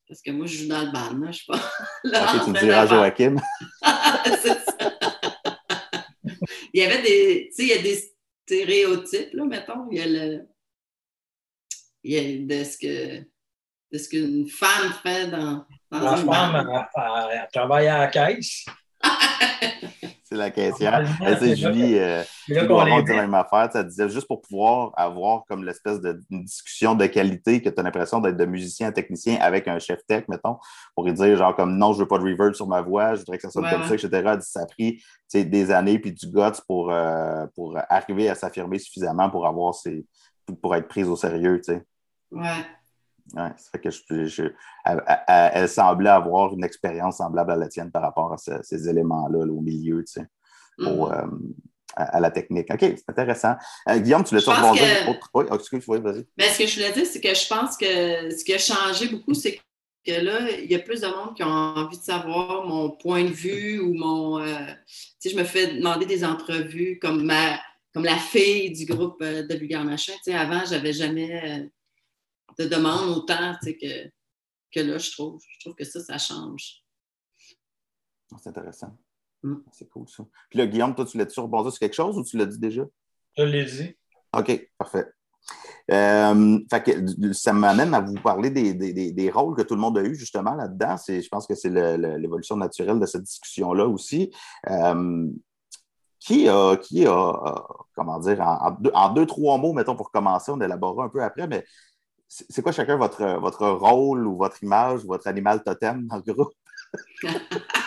parce 0.09 0.23
que 0.23 0.31
moi, 0.31 0.47
je 0.47 0.59
joue 0.59 0.69
dans 0.69 0.81
le 0.81 0.91
band, 0.91 1.19
là, 1.19 1.31
je 1.31 1.39
sais 1.39 1.45
pas. 1.47 1.61
Là, 2.05 2.43
tu 2.45 2.53
diras 2.53 2.87
Joachim. 2.87 3.37
c'est 4.25 4.59
ça. 4.59 4.99
il 6.73 6.81
y 6.81 6.83
avait 6.83 7.03
des, 7.03 7.51
tu 7.51 7.55
sais, 7.55 7.63
il 7.65 7.69
y 7.69 7.73
a 7.79 7.83
des 7.83 8.15
stéréotypes, 8.43 9.35
là, 9.35 9.45
mettons. 9.45 9.87
Il 9.91 9.99
y 9.99 10.01
a 10.01 10.07
le, 10.07 10.49
il 12.03 12.13
y 12.13 12.19
a 12.19 12.47
de 12.47 12.65
ce 12.65 12.79
que, 12.79 13.19
de 13.93 13.99
ce 13.99 14.09
qu'une 14.09 14.49
femme 14.49 14.95
fait 15.03 15.27
dans, 15.29 15.67
dans 15.91 16.01
La 16.01 16.17
femme, 16.17 16.87
elle, 17.33 17.49
travaille 17.53 17.89
à 17.89 17.99
la 17.99 18.07
caisse. 18.07 18.65
c'est 20.29 20.37
la 20.37 20.51
caissière. 20.51 21.09
C'est 21.39 21.57
Julie, 21.57 21.99
euh, 21.99 22.23
Julie 22.47 22.67
dit 23.05 23.13
la 23.13 23.23
même 23.23 23.35
affaire. 23.35 23.71
Ça 23.73 23.83
disait 23.83 24.09
juste 24.09 24.27
pour 24.27 24.43
pouvoir 24.43 24.93
avoir 24.97 25.45
comme 25.49 25.65
l'espèce 25.65 26.01
de 26.01 26.21
discussion 26.31 26.95
de 26.95 27.07
qualité 27.07 27.63
que 27.63 27.71
tu 27.71 27.81
as 27.81 27.83
l'impression 27.83 28.21
d'être 28.21 28.37
de 28.37 28.45
musicien 28.45 28.89
à 28.89 28.93
technicien 28.93 29.39
avec 29.41 29.69
un 29.69 29.79
chef 29.79 30.05
tech, 30.07 30.25
mettons, 30.29 30.59
pour 30.95 31.07
lui 31.07 31.15
dire 31.15 31.37
genre 31.37 31.57
comme 31.57 31.77
non, 31.79 31.95
je 31.95 32.01
veux 32.01 32.09
pas 32.09 32.19
de 32.19 32.25
reverb 32.25 32.55
sur 32.55 32.67
ma 32.67 32.83
voix, 32.83 33.15
je 33.15 33.21
voudrais 33.21 33.39
que 33.39 33.43
ça 33.43 33.51
sonne 33.51 33.69
comme 33.71 33.85
ça, 33.85 33.95
etc. 33.95 34.39
Ça 34.41 34.61
a 34.61 34.67
pris 34.67 35.03
des 35.33 35.71
années 35.71 35.99
puis 35.99 36.13
du 36.13 36.27
guts 36.27 36.61
pour, 36.67 36.91
euh, 36.91 37.47
pour 37.55 37.79
arriver 37.89 38.29
à 38.29 38.35
s'affirmer 38.35 38.79
suffisamment 38.79 39.31
pour 39.31 39.47
avoir 39.47 39.75
ses, 39.75 40.05
pour 40.61 40.75
être 40.77 40.89
prise 40.89 41.09
au 41.09 41.17
sérieux, 41.17 41.61
tu 41.65 41.73
sais. 41.73 41.83
Ouais. 42.31 42.67
Ouais, 43.35 43.51
ça 43.57 43.71
fait 43.73 43.81
que 43.81 43.91
je, 43.91 44.43
elle, 45.27 45.69
semblait 45.69 46.09
avoir 46.11 46.53
une 46.55 46.65
expérience 46.65 47.19
semblable 47.19 47.53
à 47.53 47.57
la 47.57 47.69
tienne 47.69 47.91
par 47.91 48.03
rapport 48.03 48.33
à 48.33 48.37
ces 48.39 48.89
éléments-là 48.89 49.41
au 49.41 49.61
milieu, 49.61 50.03
tu 50.05 50.13
sais, 50.15 50.27
mm-hmm. 50.79 51.13
euh, 51.13 51.27
à, 51.95 52.21
la 52.21 52.31
technique. 52.31 52.73
OK, 52.73 52.81
c'est 52.81 53.09
intéressant. 53.09 53.55
Euh, 53.89 53.99
Guillaume, 53.99 54.25
tu 54.25 54.35
laisses 54.35 54.49
rebondir? 54.49 54.83
Que... 54.83 55.13
Oui, 55.35 55.45
excuse, 55.53 55.87
moi 55.87 55.99
vas-y. 55.99 56.25
Mais 56.39 56.49
ce 56.49 56.59
que 56.59 56.67
je 56.67 56.75
voulais 56.77 56.93
dire, 56.93 57.05
c'est 57.05 57.21
que 57.21 57.35
je 57.35 57.49
pense 57.49 57.77
que 57.77 58.31
ce 58.35 58.45
qui 58.45 58.55
a 58.55 58.59
changé 58.59 59.09
beaucoup, 59.09 59.35
c'est 59.35 59.61
que 60.07 60.13
là, 60.13 60.51
il 60.51 60.71
y 60.71 60.75
a 60.75 60.79
plus 60.79 61.03
de 61.03 61.07
monde 61.07 61.35
qui 61.37 61.43
ont 61.43 61.49
envie 61.49 61.99
de 61.99 62.03
savoir 62.03 62.67
mon 62.67 62.91
point 62.91 63.25
de 63.25 63.29
vue 63.29 63.79
ou 63.79 63.93
mon. 63.93 64.39
Euh, 64.39 64.57
tu 64.87 65.29
sais, 65.29 65.31
je 65.31 65.37
me 65.37 65.45
fais 65.45 65.75
demander 65.75 66.07
des 66.07 66.25
entrevues 66.25 66.99
comme 66.99 67.25
ma 67.25 67.61
comme 67.93 68.05
la 68.05 68.17
fille 68.17 68.71
du 68.71 68.87
groupe 68.87 69.23
de 69.23 69.55
Vulgar 69.55 69.85
Machin. 69.85 70.13
Tu 70.25 70.31
sais, 70.31 70.35
avant, 70.35 70.63
j'avais 70.65 70.93
jamais 70.93 71.69
de 72.59 72.65
demande 72.65 73.17
autant 73.17 73.57
que, 73.63 74.09
que 74.73 74.81
là, 74.81 74.99
je 74.99 75.11
trouve. 75.13 75.41
Je 75.49 75.61
trouve 75.61 75.75
que 75.75 75.85
ça, 75.85 76.01
ça 76.01 76.19
change. 76.19 76.83
Ah, 78.33 78.37
c'est 78.43 78.51
intéressant. 78.51 78.97
Mm. 79.43 79.57
C'est 79.73 79.89
cool, 79.89 80.09
ça. 80.09 80.25
Puis 80.51 80.59
là, 80.59 80.67
Guillaume, 80.67 80.95
toi, 80.95 81.05
tu 81.05 81.17
l'as-tu 81.19 81.41
rebondir 81.41 81.73
sur 81.73 81.81
quelque 81.81 81.95
chose 81.95 82.19
ou 82.19 82.25
tu 82.25 82.37
l'as 82.37 82.47
dit 82.47 82.59
déjà? 82.59 82.85
Je 83.37 83.43
l'ai 83.43 83.65
dit. 83.65 83.97
OK, 84.37 84.71
parfait. 84.77 85.07
Euh, 85.91 86.59
ça 87.33 87.53
m'amène 87.55 87.95
à 87.95 88.01
vous 88.01 88.15
parler 88.15 88.51
des, 88.51 89.31
rôles 89.31 89.57
que 89.57 89.63
tout 89.63 89.75
le 89.75 89.81
monde 89.81 89.97
a 89.97 90.03
eu 90.03 90.15
justement 90.15 90.55
là-dedans. 90.55 90.97
Je 91.09 91.29
pense 91.29 91.47
que 91.47 91.55
c'est 91.55 91.71
l'évolution 91.71 92.57
naturelle 92.57 93.01
de 93.01 93.07
cette 93.07 93.23
discussion-là 93.23 93.87
aussi. 93.87 94.31
Euh, 94.69 95.29
qui 96.21 96.49
a, 96.49 96.77
qui 96.77 97.07
a, 97.07 97.65
comment 97.95 98.19
dire, 98.19 98.41
en, 98.41 99.13
deux, 99.13 99.25
trois 99.25 99.57
mots, 99.57 99.73
mettons, 99.73 99.97
pour 99.97 100.11
commencer, 100.11 100.51
on 100.51 100.61
élaborera 100.61 101.05
un 101.05 101.09
peu 101.09 101.23
après, 101.23 101.47
mais 101.47 101.65
c'est 102.29 102.63
quoi 102.63 102.73
chacun 102.73 102.97
votre, 102.97 103.25
votre 103.41 103.67
rôle 103.69 104.27
ou 104.27 104.37
votre 104.37 104.63
image 104.63 105.05
ou 105.05 105.09
votre 105.09 105.27
animal 105.27 105.63
totem 105.63 106.07
dans 106.07 106.17
le 106.17 106.33
groupe? 106.33 106.53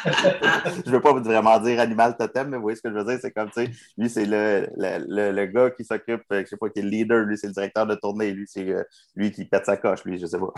je 0.06 0.90
ne 0.90 0.92
veux 0.92 1.02
pas 1.02 1.14
vraiment 1.14 1.60
dire 1.60 1.80
animal 1.80 2.16
totem, 2.18 2.50
mais 2.50 2.58
vous 2.58 2.64
voyez 2.64 2.76
ce 2.76 2.82
que 2.82 2.90
je 2.90 2.96
veux 2.96 3.06
dire? 3.06 3.20
C'est 3.22 3.32
comme, 3.32 3.50
tu 3.50 3.66
sais, 3.66 3.72
lui, 3.98 4.10
c'est 4.10 4.26
le, 4.26 4.68
le, 4.78 5.32
le, 5.32 5.46
gars 5.46 5.72
qui 5.72 5.84
s'occupe, 5.84 6.24
je 6.30 6.38
ne 6.38 6.46
sais 6.46 6.58
pas, 6.58 6.70
qui 6.70 6.80
est 6.80 6.84
le 6.84 6.90
leader, 6.90 7.20
lui, 7.24 7.38
c'est 7.38 7.48
le 7.48 7.54
directeur 7.54 7.86
de 7.86 7.96
tournée, 7.96 8.32
lui, 8.32 8.46
c'est 8.48 8.68
euh, 8.68 8.84
lui 9.16 9.32
qui 9.32 9.46
pète 9.46 9.66
sa 9.66 9.78
coche, 9.78 10.04
lui, 10.06 10.18
je 10.18 10.24
ne 10.24 10.28
sais 10.28 10.40
pas. 10.40 10.54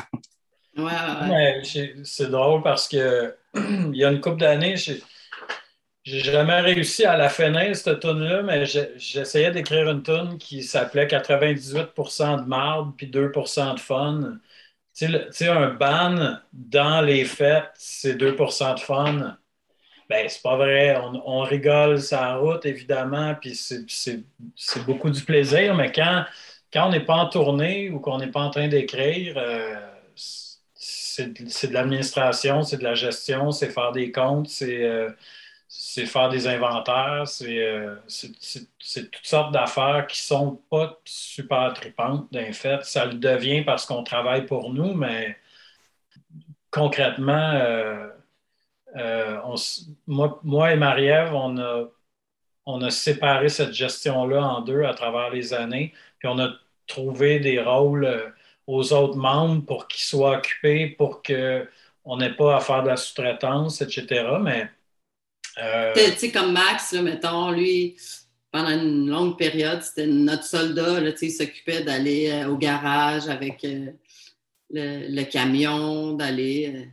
Ouais, 0.77 1.61
c'est 2.03 2.31
drôle 2.31 2.63
parce 2.63 2.87
que 2.87 3.35
il 3.55 3.95
y 3.95 4.03
a 4.03 4.11
une 4.11 4.21
couple 4.21 4.37
d'années, 4.37 4.75
j'ai 6.03 6.19
jamais 6.19 6.60
réussi 6.60 7.05
à 7.05 7.15
la 7.15 7.29
finir, 7.29 7.75
cette 7.75 8.01
tune-là, 8.01 8.43
mais 8.43 8.65
j'essayais 8.65 9.51
d'écrire 9.51 9.89
une 9.89 10.03
tune 10.03 10.38
qui 10.38 10.63
s'appelait 10.63 11.07
98% 11.07 12.43
de 12.43 12.48
marde 12.48 12.93
puis 12.98 13.07
2% 13.07 13.75
de 13.75 13.79
fun. 13.79 14.39
Tu 14.93 15.07
sais, 15.31 15.48
un 15.48 15.69
ban 15.69 16.39
dans 16.51 17.01
les 17.01 17.25
fêtes, 17.25 17.72
c'est 17.75 18.15
2% 18.15 18.75
de 18.75 18.79
fun. 18.81 19.38
Ben, 20.10 20.27
c'est 20.29 20.41
pas 20.41 20.57
vrai. 20.57 20.98
On, 21.25 21.41
rigole 21.41 22.01
sa 22.01 22.36
route, 22.36 22.65
évidemment, 22.65 23.36
puis 23.39 23.55
c'est 23.55 24.86
beaucoup 24.86 25.10
du 25.10 25.24
plaisir, 25.24 25.74
mais 25.75 25.91
quand, 25.91 26.25
quand 26.72 26.88
on 26.88 26.91
n'est 26.91 27.05
pas 27.05 27.15
en 27.15 27.29
tournée 27.29 27.89
ou 27.89 28.00
qu'on 28.00 28.17
n'est 28.17 28.27
pas 28.31 28.41
en 28.41 28.50
train 28.50 28.67
d'écrire, 28.67 29.36
euh, 29.38 29.75
c'est 30.75 31.33
de 31.69 31.74
l'administration, 31.74 32.63
c'est 32.63 32.77
de 32.77 32.83
la 32.83 32.95
gestion, 32.95 33.51
c'est 33.51 33.69
faire 33.69 33.91
des 33.93 34.12
comptes, 34.12 34.50
c'est. 34.50 34.83
Euh, 34.83 35.10
c'est 35.75 36.06
faire 36.06 36.30
des 36.30 36.48
inventaires, 36.48 37.25
euh, 37.42 37.96
c'est 38.08 39.12
toutes 39.12 39.25
sortes 39.25 39.53
d'affaires 39.53 40.06
qui 40.08 40.20
sont 40.22 40.62
pas 40.70 41.00
super 41.03 41.74
tripantes, 41.74 42.32
d'un 42.32 42.53
fait. 42.53 42.84
Ça 42.86 43.06
le 43.06 43.15
devient 43.15 43.63
parce 43.63 43.86
qu'on 43.88 44.03
travaille 44.03 44.46
pour 44.46 44.72
nous, 44.72 44.94
mais 44.94 45.36
concrètement, 46.72 47.51
euh, 47.56 48.08
euh, 48.98 49.39
moi, 50.08 50.74
et 50.74 50.75
Marie-Ève, 50.77 51.34
on 51.34 51.58
a, 51.58 51.86
on 52.65 52.82
a 52.84 52.89
séparé 52.92 53.50
cette 53.50 53.74
gestion-là 53.74 54.44
en 54.44 54.62
deux 54.62 54.84
à 54.84 54.94
travers 54.94 55.32
les 55.32 55.53
années, 55.53 55.94
puis 56.20 56.27
on 56.27 56.39
a 56.39 56.53
trouvé 56.88 57.39
des 57.39 57.62
rôles 57.62 58.34
aux 58.68 58.94
autres 58.94 59.18
membres 59.18 59.65
pour 59.65 59.88
qu'ils 59.88 60.03
soient 60.06 60.38
occupés, 60.38 60.88
pour 60.89 61.24
qu'on 61.24 62.18
n'ait 62.18 62.36
pas 62.36 62.58
à 62.58 62.60
faire 62.62 62.84
de 62.84 62.89
la 62.89 62.98
sous-traitance, 62.98 63.82
etc. 63.82 64.39
Mais 64.42 64.70
euh, 65.62 65.93
comme 66.33 66.53
Max, 66.53 66.93
là, 66.93 67.01
mettons, 67.01 67.51
lui, 67.51 67.95
pendant 68.51 68.69
une 68.69 69.10
longue 69.10 69.38
période, 69.38 69.81
c'était 69.81 70.07
notre 70.07 70.43
soldat. 70.43 71.00
Là, 71.00 71.12
il 71.22 71.31
s'occupait 71.31 71.83
d'aller 71.83 72.29
euh, 72.31 72.50
au 72.50 72.57
garage 72.57 73.27
avec 73.27 73.63
euh, 73.63 73.91
le, 74.69 75.24
camion, 75.24 76.13
d'aller. 76.13 76.89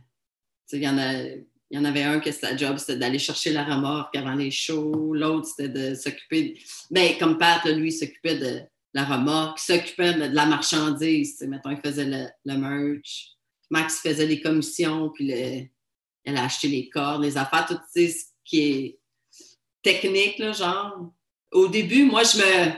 il 0.71 0.83
y 0.83 0.87
en 0.87 0.97
y 0.97 1.77
en 1.77 1.85
avait 1.85 2.03
un 2.03 2.19
qui 2.19 2.33
sa 2.33 2.55
job, 2.55 2.77
c'était 2.77 2.97
d'aller 2.97 3.19
chercher 3.19 3.51
la 3.51 3.63
remorque 3.63 4.15
avant 4.15 4.35
les 4.35 4.51
shows. 4.51 5.13
L'autre, 5.13 5.47
c'était 5.47 5.69
de 5.69 5.95
s'occuper. 5.95 6.59
Bien, 6.89 7.13
comme 7.19 7.37
Pat, 7.37 7.63
lui, 7.65 7.89
il 7.89 7.93
s'occupait 7.93 8.37
de 8.37 8.61
la 8.93 9.05
remorque, 9.05 9.59
il 9.61 9.73
s'occupait 9.73 10.13
de, 10.13 10.35
la 10.35 10.45
marchandise. 10.45 11.41
Mettons, 11.47 11.71
il 11.71 11.77
faisait 11.77 12.05
le, 12.05 12.27
le, 12.45 12.57
merch. 12.57 13.37
Max 13.69 14.01
faisait 14.01 14.25
les 14.25 14.41
commissions, 14.41 15.09
puis 15.09 15.27
le, 15.27 15.67
elle 16.25 16.37
a 16.37 16.43
acheté 16.43 16.67
les 16.67 16.89
cordes, 16.89 17.23
les 17.23 17.37
affaires, 17.37 17.65
tout, 17.65 17.79
qui 18.51 18.61
est 18.61 18.99
technique, 19.81 20.37
là, 20.39 20.51
genre. 20.51 21.09
Au 21.51 21.67
début, 21.67 22.03
moi, 22.03 22.23
je 22.23 22.37
me. 22.37 22.73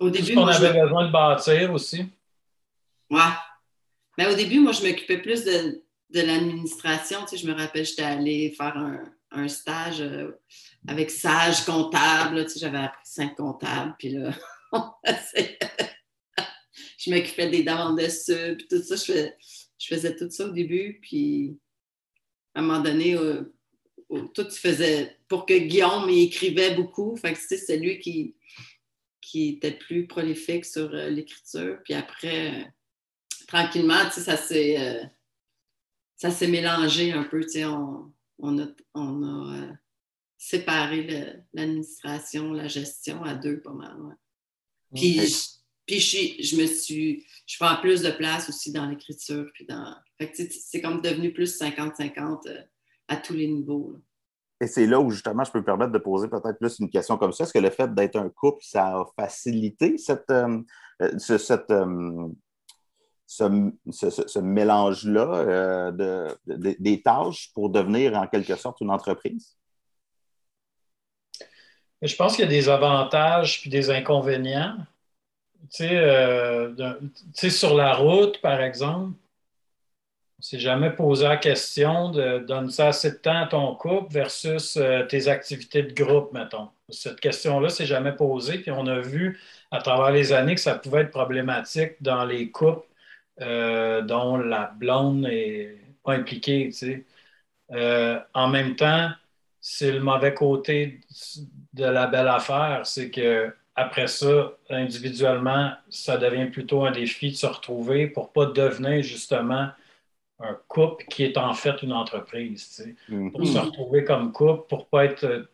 Au 0.00 0.10
début, 0.10 0.36
on 0.36 0.46
avait 0.46 0.80
besoin 0.80 1.06
de 1.06 1.12
bâtir 1.12 1.72
aussi. 1.72 2.04
Ouais. 3.10 3.32
Mais 4.16 4.26
au 4.26 4.34
début, 4.34 4.60
moi, 4.60 4.72
je 4.72 4.86
m'occupais 4.86 5.18
plus 5.18 5.44
de, 5.44 5.82
de 6.10 6.20
l'administration. 6.20 7.20
Tu 7.22 7.28
sais, 7.28 7.36
je 7.38 7.46
me 7.46 7.54
rappelle, 7.54 7.86
j'étais 7.86 8.02
allée 8.02 8.50
faire 8.50 8.76
un, 8.76 9.04
un 9.30 9.48
stage 9.48 10.00
euh, 10.02 10.32
avec 10.86 11.10
Sage 11.10 11.64
comptable. 11.64 12.44
Tu 12.44 12.50
sais, 12.50 12.60
j'avais 12.60 12.78
appris 12.78 13.00
cinq 13.04 13.36
comptables. 13.36 13.94
Puis 13.98 14.10
là, 14.10 14.30
je 16.98 17.10
m'occupais 17.10 17.48
des 17.48 17.62
demandes 17.62 17.98
de 17.98 18.08
sub, 18.08 18.58
puis 18.58 18.68
tout 18.68 18.82
ça. 18.82 18.96
Je, 18.96 19.30
je, 19.78 19.86
faisais 19.86 20.14
tout 20.14 20.30
ça 20.30 20.44
au 20.44 20.50
début. 20.50 20.98
Puis 21.02 21.58
à 22.54 22.60
un 22.60 22.62
moment 22.62 22.80
donné, 22.80 23.14
euh, 23.14 23.54
tout 24.08 24.50
se 24.50 24.58
faisait 24.58 25.16
pour 25.28 25.46
que 25.46 25.56
Guillaume 25.56 26.08
écrivait 26.08 26.74
beaucoup. 26.74 27.16
Fait 27.16 27.34
que 27.34 27.38
c'est 27.38 27.76
lui 27.76 27.98
qui, 27.98 28.36
qui 29.20 29.48
était 29.50 29.72
plus 29.72 30.06
prolifique 30.06 30.64
sur 30.64 30.92
euh, 30.94 31.10
l'écriture. 31.10 31.78
Puis 31.84 31.94
après, 31.94 32.62
euh, 32.62 32.64
tranquillement, 33.46 34.10
ça 34.10 34.36
s'est 34.36 34.80
euh, 34.80 35.04
ça 36.16 36.30
s'est 36.30 36.48
mélangé 36.48 37.12
un 37.12 37.24
peu. 37.24 37.44
On, 37.56 38.12
on 38.38 38.58
a, 38.58 38.66
on 38.94 39.24
a 39.24 39.68
séparé 40.36 41.36
l'administration, 41.52 42.52
la 42.52 42.68
gestion 42.68 43.22
à 43.22 43.34
deux 43.34 43.60
pas 43.60 43.72
mal. 43.72 44.16
Puis, 44.94 45.20
je, 45.20 45.48
puis 45.86 46.00
je, 46.00 46.56
me 46.56 46.66
suis. 46.66 47.26
Je 47.46 47.56
prends 47.58 47.76
plus 47.76 48.00
de 48.00 48.10
place 48.10 48.48
aussi 48.48 48.72
dans 48.72 48.86
l'écriture. 48.86 49.48
Puis 49.54 49.66
dans. 49.66 49.94
c'est 50.18 50.80
comme 50.80 51.02
devenu 51.02 51.32
plus 51.32 51.60
50-50 51.60 52.66
à 53.08 53.16
tous 53.16 53.34
les 53.34 53.48
niveaux. 53.48 53.96
Et 54.60 54.66
c'est 54.66 54.86
là 54.86 54.98
où 55.00 55.10
justement 55.10 55.44
je 55.44 55.52
peux 55.52 55.60
me 55.60 55.64
permettre 55.64 55.92
de 55.92 55.98
poser 55.98 56.28
peut-être 56.28 56.58
plus 56.58 56.78
une 56.80 56.90
question 56.90 57.16
comme 57.16 57.32
ça. 57.32 57.44
Est-ce 57.44 57.52
que 57.52 57.58
le 57.58 57.70
fait 57.70 57.94
d'être 57.94 58.16
un 58.16 58.28
couple, 58.28 58.62
ça 58.64 58.98
a 58.98 59.04
facilité 59.16 59.98
cette, 59.98 60.30
euh, 60.30 60.60
euh, 61.02 61.18
ce, 61.18 61.38
cette, 61.38 61.70
euh, 61.70 62.28
ce, 63.26 64.38
mélange-là 64.40 65.92
de, 65.92 66.26
des 66.46 67.02
tâches 67.02 67.52
pour 67.54 67.70
devenir 67.70 68.14
en 68.14 68.26
quelque 68.26 68.56
sorte 68.56 68.80
une 68.80 68.90
entreprise? 68.90 69.56
Je 72.02 72.14
pense 72.16 72.36
qu'il 72.36 72.44
y 72.44 72.48
a 72.48 72.50
des 72.50 72.68
avantages 72.68 73.60
puis 73.60 73.70
des 73.70 73.90
inconvénients. 73.90 74.76
Tu 75.72 75.84
sais, 77.34 77.50
sur 77.50 77.74
la 77.76 77.94
route, 77.94 78.40
par 78.40 78.60
exemple, 78.60 79.14
on 80.38 80.42
s'est 80.42 80.60
jamais 80.60 80.90
posé 80.90 81.26
la 81.26 81.36
question 81.36 82.10
de 82.10 82.38
donner 82.38 82.70
ça 82.70 82.88
assez 82.88 83.10
de 83.10 83.16
temps 83.16 83.42
à 83.42 83.46
ton 83.46 83.74
couple 83.74 84.12
versus 84.12 84.76
euh, 84.76 85.02
tes 85.04 85.26
activités 85.26 85.82
de 85.82 85.92
groupe, 85.92 86.32
mettons. 86.32 86.68
Cette 86.90 87.18
question-là 87.18 87.68
s'est 87.70 87.86
jamais 87.86 88.12
posée, 88.12 88.58
puis 88.58 88.70
on 88.70 88.86
a 88.86 89.00
vu 89.00 89.40
à 89.72 89.82
travers 89.82 90.12
les 90.12 90.32
années 90.32 90.54
que 90.54 90.60
ça 90.60 90.76
pouvait 90.76 91.02
être 91.02 91.10
problématique 91.10 91.94
dans 92.00 92.24
les 92.24 92.50
couples 92.50 92.86
euh, 93.40 94.02
dont 94.02 94.36
la 94.36 94.72
blonde 94.76 95.22
n'est 95.22 95.76
pas 96.04 96.14
impliquée. 96.14 96.70
Euh, 97.72 98.20
en 98.32 98.48
même 98.48 98.76
temps, 98.76 99.10
c'est 99.60 99.90
le 99.90 100.00
mauvais 100.00 100.34
côté 100.34 101.00
de 101.74 101.84
la 101.84 102.06
belle 102.06 102.28
affaire, 102.28 102.82
c'est 102.84 103.10
que 103.10 103.52
après 103.74 104.06
ça, 104.06 104.52
individuellement, 104.70 105.72
ça 105.90 106.16
devient 106.16 106.46
plutôt 106.46 106.84
un 106.84 106.92
défi 106.92 107.32
de 107.32 107.36
se 107.36 107.46
retrouver 107.46 108.06
pour 108.06 108.24
ne 108.28 108.44
pas 108.44 108.52
devenir 108.52 109.02
justement 109.02 109.68
un 110.40 110.56
couple 110.68 111.04
qui 111.06 111.24
est 111.24 111.36
en 111.36 111.52
fait 111.52 111.82
une 111.82 111.92
entreprise. 111.92 112.84
Pour 113.32 113.46
se 113.46 113.58
retrouver 113.58 114.04
comme 114.04 114.32
couple, 114.32 114.68
pour 114.68 114.80
ne 114.80 114.84
pas 114.84 115.04
être 115.04 115.48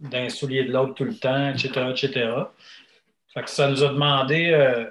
d'un 0.00 0.28
soulier 0.28 0.64
de 0.64 0.72
l'autre 0.72 0.94
tout 0.94 1.04
le 1.04 1.16
temps, 1.16 1.50
etc. 1.50 1.70
etc. 1.90 2.30
ça 3.46 3.70
nous 3.70 3.82
a 3.82 3.88
demandé 3.88 4.50
euh, 4.50 4.90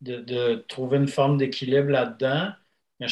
de, 0.00 0.64
trouver 0.68 0.98
une 0.98 1.08
forme 1.08 1.36
d'équilibre 1.36 1.90
là-dedans. 1.90 2.50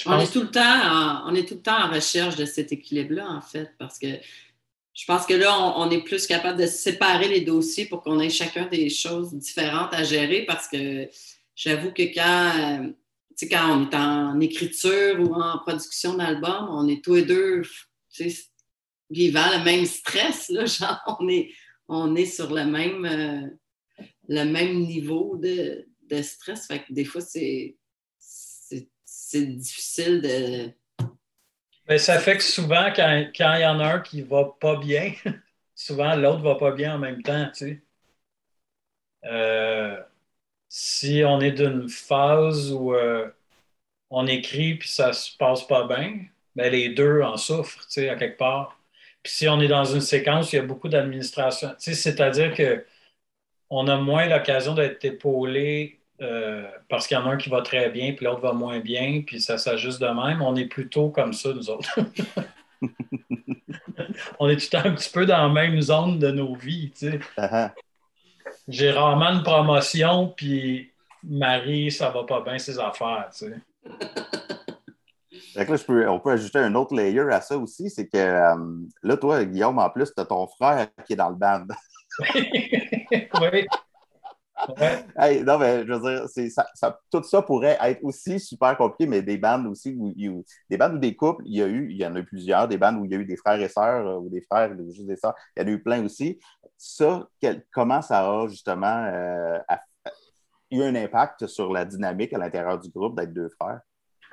on, 0.07 0.19
est 0.19 0.33
tout 0.33 0.43
le 0.43 0.50
temps 0.50 1.23
on 1.26 1.35
est 1.35 1.47
tout 1.47 1.55
le 1.55 1.62
temps 1.62 1.85
en 1.85 1.93
recherche 1.93 2.37
de 2.37 2.47
cet 2.47 2.73
équilibre-là, 2.73 3.29
en 3.29 3.43
fait, 3.43 3.71
parce 3.79 3.99
que 3.99 4.07
je 4.95 5.05
pense 5.05 5.26
que 5.26 5.35
là, 5.35 5.75
on, 5.76 5.91
est 5.91 6.03
plus 6.03 6.26
capable 6.26 6.59
de 6.59 6.67
séparer 6.67 7.29
les 7.29 7.43
dossiers 7.43 7.85
pour 7.85 8.03
qu'on 8.03 8.19
ait 8.19 8.31
chacun 8.31 8.65
des 8.65 8.88
choses 8.88 9.35
différentes 9.35 9.93
à 9.93 10.03
gérer 10.05 10.47
parce 10.47 10.69
que 10.69 11.11
j'avoue 11.55 11.93
que 11.93 12.03
quand, 12.15 12.95
euh, 13.43 13.47
quand 13.50 13.78
on 13.78 13.90
est 13.90 13.95
en 13.95 14.40
écriture 14.40 15.21
ou 15.21 15.35
en 15.35 15.59
production 15.59 16.14
d'album, 16.14 16.69
on 16.71 16.88
est 16.88 17.02
tous 17.02 17.14
les 17.14 17.25
deux 17.25 17.62
vivant 19.11 19.50
le 19.59 19.64
même 19.64 19.87
stress. 19.87 20.49
Là, 20.49 20.64
genre, 20.66 21.19
on 21.21 21.28
est, 21.28 21.50
on 21.88 22.14
est 22.16 22.26
sur 22.26 22.52
le 22.52 22.64
même, 22.64 23.05
euh, 23.05 24.05
le 24.28 24.45
même 24.45 24.81
niveau 24.81 25.37
de, 25.37 25.87
de 26.09 26.23
stress. 26.23 26.66
Fait 26.66 26.85
que 26.85 26.93
des 26.93 27.05
fois, 27.05 27.21
c'est 27.21 27.76
difficile 29.35 30.23
de 30.23 30.73
mais 31.88 31.99
ça 31.99 32.19
fait 32.19 32.37
que 32.37 32.43
souvent, 32.43 32.93
quand, 32.95 33.28
il 33.38 33.61
y 33.61 33.66
en 33.66 33.78
a 33.81 33.95
un 33.95 34.00
qui 34.00 34.23
va 34.23 34.57
pas 34.61 34.76
bien, 34.76 35.12
souvent 35.75 36.16
l'autre 36.16 36.43
va 36.43 36.57
pas 36.57 36.73
bien 36.73 36.97
en 36.97 36.99
même 36.99 37.23
temps, 37.23 37.49
tu 37.55 37.66
sais. 37.66 37.83
Euh, 39.25 40.00
si 40.78 41.23
on 41.25 41.40
est 41.40 41.52
d'une 41.52 41.88
phase 41.88 42.71
où 42.71 42.95
euh, 42.95 43.30
on 44.11 44.26
écrit 44.26 44.75
puis 44.75 44.90
ça 44.90 45.14
se 45.14 45.35
passe 45.38 45.66
pas 45.66 45.87
bien, 45.87 46.26
ben 46.54 46.71
les 46.71 46.90
deux 46.90 47.23
en 47.23 47.38
souffrent, 47.38 47.87
tu 47.87 48.02
sais, 48.02 48.11
à 48.11 48.16
quelque 48.16 48.37
part. 48.37 48.78
Puis 49.23 49.33
si 49.33 49.49
on 49.49 49.59
est 49.61 49.68
dans 49.68 49.87
une 49.87 50.02
séquence 50.02 50.52
où 50.52 50.56
il 50.56 50.59
y 50.59 50.62
a 50.62 50.66
beaucoup 50.66 50.88
d'administration, 50.88 51.71
tu 51.71 51.76
sais, 51.78 51.95
c'est-à-dire 51.95 52.54
que 52.54 52.85
on 53.71 53.88
a 53.88 53.97
moins 53.97 54.26
l'occasion 54.26 54.75
d'être 54.75 55.02
épaulé 55.04 56.00
euh, 56.21 56.68
parce 56.90 57.06
qu'il 57.06 57.16
y 57.16 57.21
en 57.21 57.26
a 57.26 57.33
un 57.33 57.37
qui 57.38 57.49
va 57.49 57.62
très 57.62 57.88
bien, 57.90 58.12
puis 58.12 58.26
l'autre 58.26 58.42
va 58.42 58.52
moins 58.52 58.80
bien, 58.80 59.23
puis 59.26 59.40
ça 59.40 59.56
s'ajuste 59.59 60.00
de 60.02 60.09
même. 60.09 60.42
On 60.42 60.56
est 60.56 60.66
plutôt 60.66 61.09
comme 61.11 61.33
ça, 61.33 61.54
nous 61.54 61.71
autres. 61.71 61.99
on 64.40 64.49
est 64.50 64.71
tout 64.71 64.76
un 64.76 64.92
petit 64.92 65.11
peu 65.11 65.25
dans 65.25 65.38
la 65.38 65.49
même 65.49 65.80
zone 65.80 66.18
de 66.18 66.30
nos 66.30 66.54
vies, 66.54 66.90
tu 66.90 67.12
sais. 67.12 67.21
Uh-huh. 67.38 67.73
J'ai 68.68 68.90
rarement 68.90 69.30
une 69.30 69.42
promotion, 69.42 70.32
puis 70.37 70.92
Marie, 71.23 71.90
ça 71.90 72.11
va 72.11 72.25
pas 72.25 72.40
bien 72.40 72.58
ses 72.58 72.78
affaires, 72.78 73.28
tu 73.37 73.46
sais. 73.46 73.54
on 76.08 76.20
peut 76.20 76.30
ajouter 76.30 76.58
un 76.58 76.75
autre 76.75 76.94
layer 76.94 77.28
à 77.30 77.40
ça 77.40 77.56
aussi, 77.56 77.88
c'est 77.88 78.08
que 78.08 78.16
euh, 78.16 78.54
là, 79.02 79.16
toi, 79.16 79.44
Guillaume, 79.44 79.78
en 79.78 79.88
plus, 79.90 80.12
tu 80.14 80.20
as 80.20 80.25
ton 80.25 80.46
frère 80.49 80.88
qui 81.06 81.14
est 81.14 81.16
dans 81.16 81.30
le 81.30 81.37
band. 81.37 81.66
oui 83.52 83.66
non, 84.78 85.58
mais 85.58 85.86
je 85.86 85.92
veux 85.92 86.00
dire, 86.00 86.50
ça, 86.75 87.00
tout 87.10 87.22
ça 87.22 87.42
pourrait 87.42 87.78
être 87.80 88.02
aussi 88.02 88.40
super 88.40 88.76
compliqué, 88.76 89.06
mais 89.08 89.22
des 89.22 89.36
bandes 89.36 89.66
aussi, 89.66 89.94
où, 89.98 90.14
des 90.70 90.76
bandes 90.76 90.94
ou 90.94 90.98
des 90.98 91.14
couples, 91.14 91.42
il 91.46 91.56
y 91.56 91.62
a 91.62 91.66
eu, 91.66 91.90
il 91.90 91.96
y 91.96 92.06
en 92.06 92.14
a 92.16 92.20
eu 92.20 92.25
plusieurs, 92.25 92.66
des 92.68 92.78
bandes 92.78 92.96
où 92.96 93.04
il 93.04 93.10
y 93.10 93.14
a 93.14 93.18
eu 93.18 93.26
des 93.26 93.36
frères 93.36 93.60
et 93.60 93.68
sœurs, 93.68 94.06
euh, 94.06 94.18
ou 94.18 94.28
des 94.28 94.40
frères 94.40 94.72
ou 94.72 94.90
juste 94.90 95.06
des 95.06 95.16
sœurs, 95.16 95.34
il 95.56 95.62
y 95.62 95.64
en 95.64 95.68
a 95.68 95.70
eu 95.70 95.82
plein 95.82 96.04
aussi. 96.04 96.38
Ça, 96.78 97.28
comment 97.73 98.02
ça 98.02 98.28
a 98.28 98.49
justement 98.49 99.04
euh, 99.12 99.58
eu 100.71 100.82
un 100.82 100.95
impact 100.95 101.47
sur 101.47 101.73
la 101.73 101.84
dynamique 101.84 102.32
à 102.32 102.38
l'intérieur 102.38 102.78
du 102.78 102.90
groupe 102.90 103.16
d'être 103.16 103.32
deux 103.32 103.49
frères? 103.60 103.80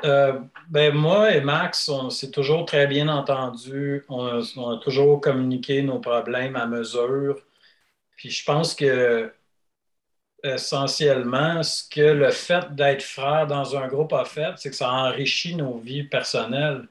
Euh, 0.04 0.40
ben 0.70 0.94
moi 0.94 1.34
et 1.34 1.40
Max, 1.40 1.88
on 1.88 2.10
s'est 2.10 2.32
toujours 2.32 2.66
très 2.66 2.88
bien 2.88 3.08
entendu. 3.08 4.04
On 4.10 4.42
on 4.58 4.72
a, 4.72 4.78
toujours 4.80 5.22
communiqué 5.22 5.82
nos 5.82 6.00
problèmes 6.00 6.56
à 6.56 6.66
mesure. 6.66 7.38
Puis 8.18 8.30
je 8.30 8.44
pense 8.44 8.76
que 8.76 9.32
essentiellement, 10.44 11.64
ce 11.64 11.88
que 11.90 12.02
le 12.02 12.32
fait 12.32 12.76
d'être 12.76 13.04
frère 13.04 13.48
dans 13.48 13.76
un 13.78 13.88
groupe 13.88 14.14
a 14.14 14.26
fait, 14.26 14.54
c'est 14.58 14.70
que 14.70 14.76
ça 14.76 14.92
enrichit 14.92 15.56
nos 15.56 15.78
vies 15.78 16.04
personnelles. 16.04 16.88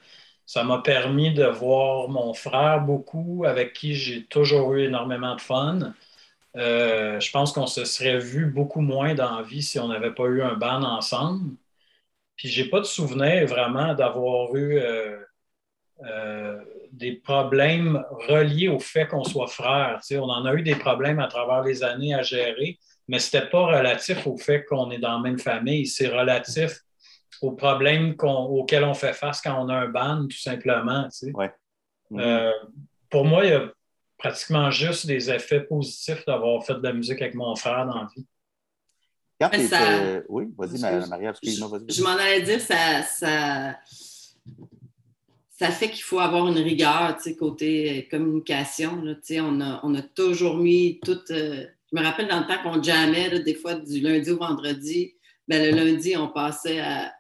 Ça 0.47 0.65
m'a 0.65 0.79
permis 0.79 1.33
de 1.35 1.45
voir 1.47 2.09
mon 2.09 2.35
frère 2.35 2.81
beaucoup, 2.83 3.45
avec 3.47 3.73
qui 3.75 3.95
j'ai 3.95 4.25
toujours 4.27 4.75
eu 4.75 4.85
énormément 4.85 5.35
de 5.37 5.41
fun. 5.41 5.95
Euh, 6.57 7.21
je 7.21 7.31
pense 7.31 7.53
qu'on 7.53 7.67
se 7.67 7.85
serait 7.85 8.19
vu 8.19 8.47
beaucoup 8.47 8.81
moins 8.81 9.15
dans 9.15 9.37
la 9.37 9.43
vie 9.43 9.63
si 9.63 9.79
on 9.79 9.89
n'avait 9.89 10.13
pas 10.15 10.25
eu 10.25 10.43
un 10.43 10.55
band 10.57 10.83
ensemble. 10.83 11.57
Puis 12.37 12.49
j'ai 12.49 12.69
pas 12.69 12.81
de 12.81 12.85
souvenir 12.85 13.47
vraiment 13.47 13.95
d'avoir 13.95 14.55
eu 14.57 14.79
euh, 14.79 15.19
euh, 16.05 16.61
des 16.93 17.13
problèmes 17.13 18.05
reliés 18.29 18.69
au 18.69 18.79
fait 18.81 19.07
qu'on 19.07 19.25
soit 19.25 19.47
frère. 19.49 20.01
on 20.13 20.31
en 20.31 20.45
a 20.47 20.55
eu 20.55 20.63
des 20.63 20.75
problèmes 20.75 21.21
à 21.21 21.29
travers 21.29 21.63
les 21.63 21.85
années 21.85 22.15
à 22.15 22.23
gérer, 22.23 22.79
mais 23.09 23.19
ce 23.19 23.37
n'était 23.37 23.49
pas 23.49 23.67
relatif 23.67 24.27
au 24.27 24.37
fait 24.37 24.65
qu'on 24.65 24.91
est 24.91 24.99
dans 24.99 25.17
la 25.17 25.21
même 25.21 25.39
famille, 25.39 25.87
c'est 25.87 26.09
relatif 26.09 26.81
aux 27.41 27.53
problèmes 27.53 28.15
auxquels 28.21 28.85
on 28.85 28.95
fait 28.95 29.13
face 29.13 29.41
quand 29.41 29.65
on 29.65 29.69
a 29.69 29.75
un 29.75 29.89
band, 29.89 30.27
tout 30.29 30.39
simplement. 30.39 31.09
Euh, 32.13 32.53
pour 33.11 33.25
moi, 33.25 33.45
il 33.45 33.51
y 33.51 33.55
a 33.55 33.73
pratiquement 34.17 34.71
juste 34.71 35.07
des 35.07 35.31
effets 35.31 35.61
positifs 35.61 36.25
d'avoir 36.25 36.65
fait 36.65 36.75
de 36.75 36.83
la 36.83 36.93
musique 36.93 37.21
avec 37.21 37.35
mon 37.35 37.57
frère 37.57 37.87
dans 37.87 38.03
la 38.03 38.09
vie. 38.15 38.25
Oui, 40.29 40.45
vas-y, 40.57 41.09
Maria, 41.09 41.31
excuse-moi. 41.31 41.81
je 41.89 42.03
m'en 42.03 42.11
allais 42.11 42.43
dire, 42.43 42.61
ça, 42.61 43.03
ça, 43.03 43.77
fait 45.71 45.91
qu'il 45.91 46.05
faut 46.05 46.21
avoir 46.21 46.47
une 46.47 46.59
rigueur 46.59 47.17
côté 47.37 48.07
communication. 48.09 49.03
on, 49.03 49.61
a, 49.61 49.81
on 49.83 49.95
a 49.97 50.03
toujours 50.03 50.57
mis 50.57 51.01
toute. 51.01 51.33
Euh, 51.33 51.67
je 51.93 51.99
me 51.99 52.05
rappelle 52.05 52.29
dans 52.29 52.41
le 52.41 52.47
temps 52.47 52.63
qu'on 52.63 52.83
jammait, 52.83 53.41
des 53.41 53.55
fois 53.55 53.75
du 53.75 54.01
lundi 54.01 54.31
au 54.31 54.39
vendredi, 54.39 55.15
ben, 55.47 55.63
le 55.63 55.77
lundi, 55.77 56.17
on 56.17 56.29
passait 56.29 56.81
à, 56.81 57.13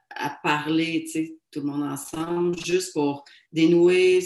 parler, 0.42 1.04
tout 1.50 1.60
le 1.60 1.66
monde 1.66 1.82
ensemble, 1.82 2.56
juste 2.64 2.92
pour 2.92 3.24
dénouer 3.50 4.24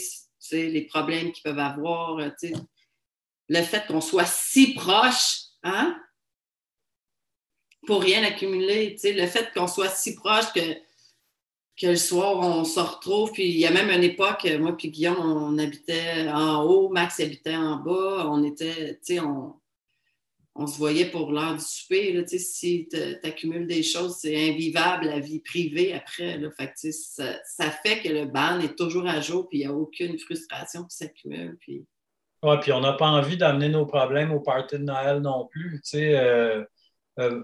les 0.53 0.83
problèmes 0.83 1.33
qu'ils 1.33 1.43
peuvent 1.43 1.59
avoir. 1.59 2.19
Le 3.49 3.63
fait 3.63 3.87
qu'on 3.87 4.01
soit 4.01 4.27
si 4.27 4.75
proche, 4.75 5.41
hein? 5.63 5.97
pour 7.87 8.03
rien 8.03 8.23
accumuler. 8.25 8.97
Le 9.03 9.27
fait 9.27 9.53
qu'on 9.55 9.69
soit 9.69 9.89
si 9.89 10.15
proche 10.15 10.53
que, 10.53 10.75
que 11.81 11.87
le 11.87 11.97
soir, 11.97 12.39
on 12.39 12.65
se 12.65 12.81
retrouve. 12.81 13.33
Puis 13.33 13.49
il 13.49 13.59
y 13.59 13.67
a 13.67 13.71
même 13.71 13.91
une 13.91 14.05
époque, 14.05 14.47
moi 14.59 14.77
puis 14.77 14.91
Guillaume, 14.91 15.19
on 15.19 15.57
habitait 15.59 16.29
en 16.29 16.65
haut, 16.65 16.89
Max 16.91 17.21
habitait 17.21 17.57
en 17.57 17.77
bas. 17.77 18.27
On 18.29 18.45
était, 18.45 18.97
tu 18.97 19.15
sais, 19.15 19.21
on, 19.21 19.55
on 20.59 20.66
se 20.66 20.79
voyait 20.79 21.11
pour 21.11 21.33
l'heure 21.33 21.55
du 21.55 21.64
souper. 21.64 22.12
Là, 22.12 22.23
si 22.27 22.88
tu 22.90 22.99
accumules 23.27 23.66
des 23.66 23.83
choses, 23.83 24.16
c'est 24.21 24.51
invivable 24.51 25.07
la 25.07 25.21
vie 25.21 25.40
privée 25.40 25.92
après. 25.95 26.38
Là, 26.38 26.51
fait 26.51 26.73
ça, 26.75 27.71
fait 27.83 28.01
que 28.03 28.09
le 28.09 28.27
ban 28.27 28.61
est 28.61 28.77
toujours 28.77 29.07
à 29.07 29.21
jour, 29.21 29.49
puis 29.49 29.61
il 29.61 29.66
n'y 29.66 29.73
a 29.73 29.75
aucune 29.75 30.19
frustration 30.19 30.85
qui 30.85 30.97
s'accumule. 30.97 31.57
Puis... 31.61 31.85
Oui, 32.42 32.57
puis 32.61 32.73
on 32.73 32.81
n'a 32.81 32.95
pas 32.95 33.09
envie 33.09 33.37
d'amener 33.37 33.69
nos 33.69 33.87
problèmes 33.87 34.33
au 34.33 34.40
party 34.40 34.79
de 34.79 34.85
Noël 34.85 35.21
non 35.21 35.47
plus. 35.47 35.81
Euh, 35.95 36.64
euh, 37.19 37.42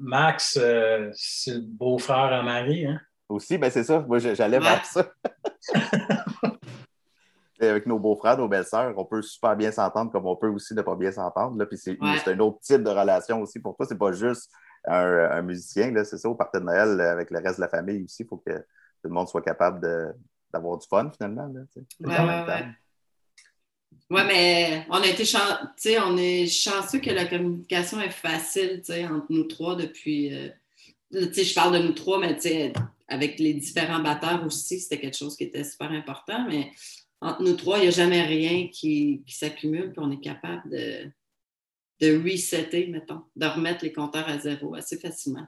Max, 0.00 0.58
euh, 0.60 1.10
c'est 1.14 1.54
le 1.54 1.60
beau-frère 1.60 2.32
à 2.32 2.42
Marie. 2.42 2.86
Hein? 2.86 3.00
Aussi, 3.28 3.58
ben 3.58 3.70
c'est 3.70 3.84
ça. 3.84 4.00
Moi, 4.00 4.18
j'allais 4.18 4.58
voir 4.58 4.84
ça. 4.84 5.12
avec 7.60 7.86
nos 7.86 7.98
beaux-frères, 7.98 8.38
nos 8.38 8.48
belles-sœurs, 8.48 8.94
on 8.96 9.04
peut 9.04 9.22
super 9.22 9.56
bien 9.56 9.72
s'entendre 9.72 10.10
comme 10.12 10.26
on 10.26 10.36
peut 10.36 10.48
aussi 10.48 10.74
ne 10.74 10.82
pas 10.82 10.94
bien 10.94 11.12
s'entendre. 11.12 11.64
Puis 11.64 11.78
c'est 11.78 11.98
un 12.00 12.38
autre 12.40 12.60
type 12.60 12.82
de 12.82 12.90
relation 12.90 13.40
aussi 13.42 13.60
pour 13.60 13.76
toi. 13.76 13.86
C'est 13.86 13.98
pas 13.98 14.12
juste 14.12 14.50
un, 14.84 15.42
musicien, 15.42 15.92
c'est 16.04 16.18
ça, 16.18 16.28
au 16.28 16.34
party 16.34 16.58
de 16.58 16.64
Noël 16.64 17.00
avec 17.00 17.30
le 17.30 17.38
reste 17.40 17.56
de 17.56 17.62
la 17.62 17.68
famille 17.68 18.04
aussi. 18.04 18.22
Il 18.22 18.28
faut 18.28 18.38
que 18.38 18.52
tout 18.52 19.08
le 19.08 19.10
monde 19.10 19.28
soit 19.28 19.42
capable 19.42 19.80
d'avoir 20.52 20.78
du 20.78 20.86
fun 20.86 21.10
finalement. 21.10 21.50
Là, 22.00 22.74
oui, 24.10 24.22
mais 24.26 24.86
on 24.88 25.02
a 25.02 25.06
été 25.06 25.24
on 26.02 26.16
est 26.16 26.46
chanceux 26.46 26.98
que 26.98 27.10
la 27.10 27.26
communication 27.26 28.00
est 28.00 28.10
facile 28.10 28.82
entre 29.10 29.26
nous 29.28 29.44
trois 29.44 29.76
depuis. 29.76 30.34
Euh, 30.34 30.48
je 31.12 31.54
parle 31.54 31.74
de 31.74 31.86
nous 31.86 31.92
trois, 31.92 32.18
mais 32.18 32.38
avec 33.06 33.38
les 33.38 33.54
différents 33.54 34.00
batteurs 34.00 34.44
aussi, 34.46 34.80
c'était 34.80 34.98
quelque 34.98 35.16
chose 35.16 35.36
qui 35.36 35.44
était 35.44 35.64
super 35.64 35.90
important. 35.90 36.46
Mais 36.48 36.70
entre 37.20 37.42
nous 37.42 37.54
trois, 37.54 37.78
il 37.78 37.82
n'y 37.82 37.88
a 37.88 37.92
jamais 37.92 38.22
rien 38.22 38.68
qui, 38.68 39.22
s'accumule, 39.26 39.92
puis 39.92 40.00
on 40.00 40.10
est 40.10 40.20
capable 40.20 40.70
de, 40.70 42.22
resetter, 42.22 42.86
mettons, 42.88 43.22
de 43.34 43.46
remettre 43.46 43.84
les 43.84 43.92
compteurs 43.92 44.28
à 44.28 44.38
zéro 44.38 44.74
assez 44.74 44.98
facilement. 44.98 45.46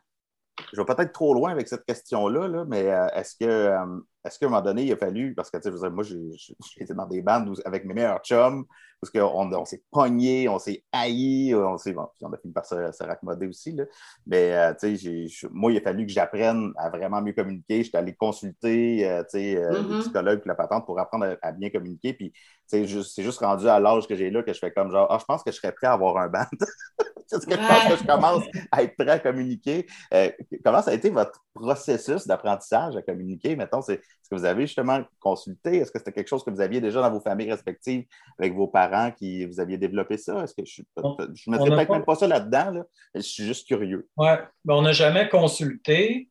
Je 0.73 0.81
vais 0.81 0.85
peut-être 0.85 1.13
trop 1.13 1.33
loin 1.33 1.51
avec 1.51 1.69
cette 1.69 1.85
question-là, 1.85 2.65
mais 2.67 2.91
euh, 2.91 3.07
est-ce 3.15 3.37
que 3.37 3.45
euh, 3.45 4.01
est-ce 4.25 4.39
qu'à 4.39 4.47
un 4.47 4.49
moment 4.51 4.63
donné, 4.63 4.85
il 4.85 4.93
a 4.93 4.97
fallu, 4.97 5.35
parce 5.35 5.51
que 5.51 5.57
tu 5.59 5.71
sais, 5.77 5.91
moi, 5.91 6.05
été 6.79 6.95
dans 6.95 7.07
des 7.07 7.23
bandes 7.23 7.55
avec 7.65 7.85
mes 7.85 7.95
meilleurs 7.95 8.21
chums, 8.23 8.65
parce 9.01 9.11
qu'on 9.11 9.51
on, 9.57 9.65
s'est 9.65 9.83
pogné, 9.91 10.47
on 10.49 10.59
s'est 10.59 10.85
haï, 10.93 11.55
on, 11.55 11.77
on 12.23 12.33
a 12.33 12.37
fini 12.39 12.53
par 12.53 12.67
se, 12.67 12.93
se 12.93 13.03
raccommoder 13.03 13.47
aussi. 13.47 13.73
Là. 13.73 13.85
Mais 14.27 14.53
euh, 14.55 14.75
tu 14.79 14.99
sais, 14.99 15.49
moi, 15.51 15.73
il 15.73 15.79
a 15.79 15.81
fallu 15.81 16.05
que 16.05 16.13
j'apprenne 16.13 16.73
à 16.77 16.91
vraiment 16.91 17.23
mieux 17.23 17.33
communiquer. 17.33 17.83
J'étais 17.83 17.97
allé 17.97 18.15
consulter 18.15 19.09
euh, 19.09 19.23
tu 19.23 19.39
sais, 19.39 19.57
euh, 19.57 19.83
les 19.89 19.95
Mhm. 19.95 20.01
psychologues 20.01 20.43
et 20.45 20.49
la 20.49 20.55
patente 20.55 20.85
pour 20.85 20.99
apprendre 21.01 21.25
à, 21.43 21.49
à 21.49 21.53
bien 21.53 21.71
communiquer. 21.71 22.13
Puis 22.13 22.33
c'est 22.67 22.87
juste, 22.87 23.13
c'est 23.15 23.23
juste 23.23 23.39
rendu 23.41 23.67
à 23.69 23.81
l'âge 23.81 24.07
que 24.07 24.15
j'ai 24.15 24.31
là 24.31 24.43
que 24.43 24.53
je 24.53 24.59
fais 24.59 24.71
comme 24.71 24.91
genre, 24.91 25.07
ah, 25.11 25.17
je 25.19 25.25
pense 25.25 25.43
que 25.43 25.51
je 25.51 25.57
serais 25.57 25.73
prêt 25.73 25.87
à 25.87 25.93
avoir 25.93 26.19
un 26.19 26.29
band. 26.29 26.45
Parce 27.31 27.47
que 27.47 27.53
je 27.53 27.57
pense 27.57 27.85
que 27.89 27.97
je 27.97 28.05
commence 28.07 28.45
à 28.73 28.83
être 28.83 28.97
prêt 28.97 29.09
à 29.09 29.19
communiquer. 29.21 29.87
Euh, 30.13 30.31
comment 30.65 30.83
ça 30.83 30.91
a 30.91 30.95
été 30.95 31.11
votre 31.11 31.41
processus 31.55 32.27
d'apprentissage 32.27 32.97
à 32.97 33.03
communiquer? 33.03 33.57
Mettons, 33.57 33.83
c'est, 33.83 33.95
est-ce 33.95 34.29
que 34.31 34.37
vous 34.37 34.45
avez 34.45 34.63
justement 34.67 35.03
consulté? 35.19 35.79
Est-ce 35.79 35.91
que 35.91 35.99
c'était 35.99 36.13
quelque 36.13 36.29
chose 36.29 36.45
que 36.45 36.51
vous 36.51 36.61
aviez 36.61 36.81
déjà 36.81 37.01
dans 37.01 37.11
vos 37.11 37.21
familles 37.21 37.51
respectives 37.51 38.05
avec 38.39 38.55
vos 38.55 38.69
parents 38.69 39.11
qui 39.11 39.45
vous 39.47 39.59
aviez 39.61 39.77
développé 39.77 40.17
ça? 40.17 40.43
Est-ce 40.45 40.55
que 40.55 40.65
je 40.65 40.83
ne 41.03 41.53
mettrais 41.53 41.71
peut-être 41.71 41.89
pas- 41.89 41.95
même 41.95 42.05
pas 42.05 42.15
ça 42.15 42.29
là-dedans, 42.29 42.71
là. 42.71 42.85
Je 43.15 43.21
suis 43.21 43.45
juste 43.45 43.67
curieux. 43.67 44.09
Ouais, 44.17 44.39
ben, 44.65 44.75
on 44.75 44.83
n'a 44.83 44.93
jamais 44.93 45.29
consulté, 45.29 46.29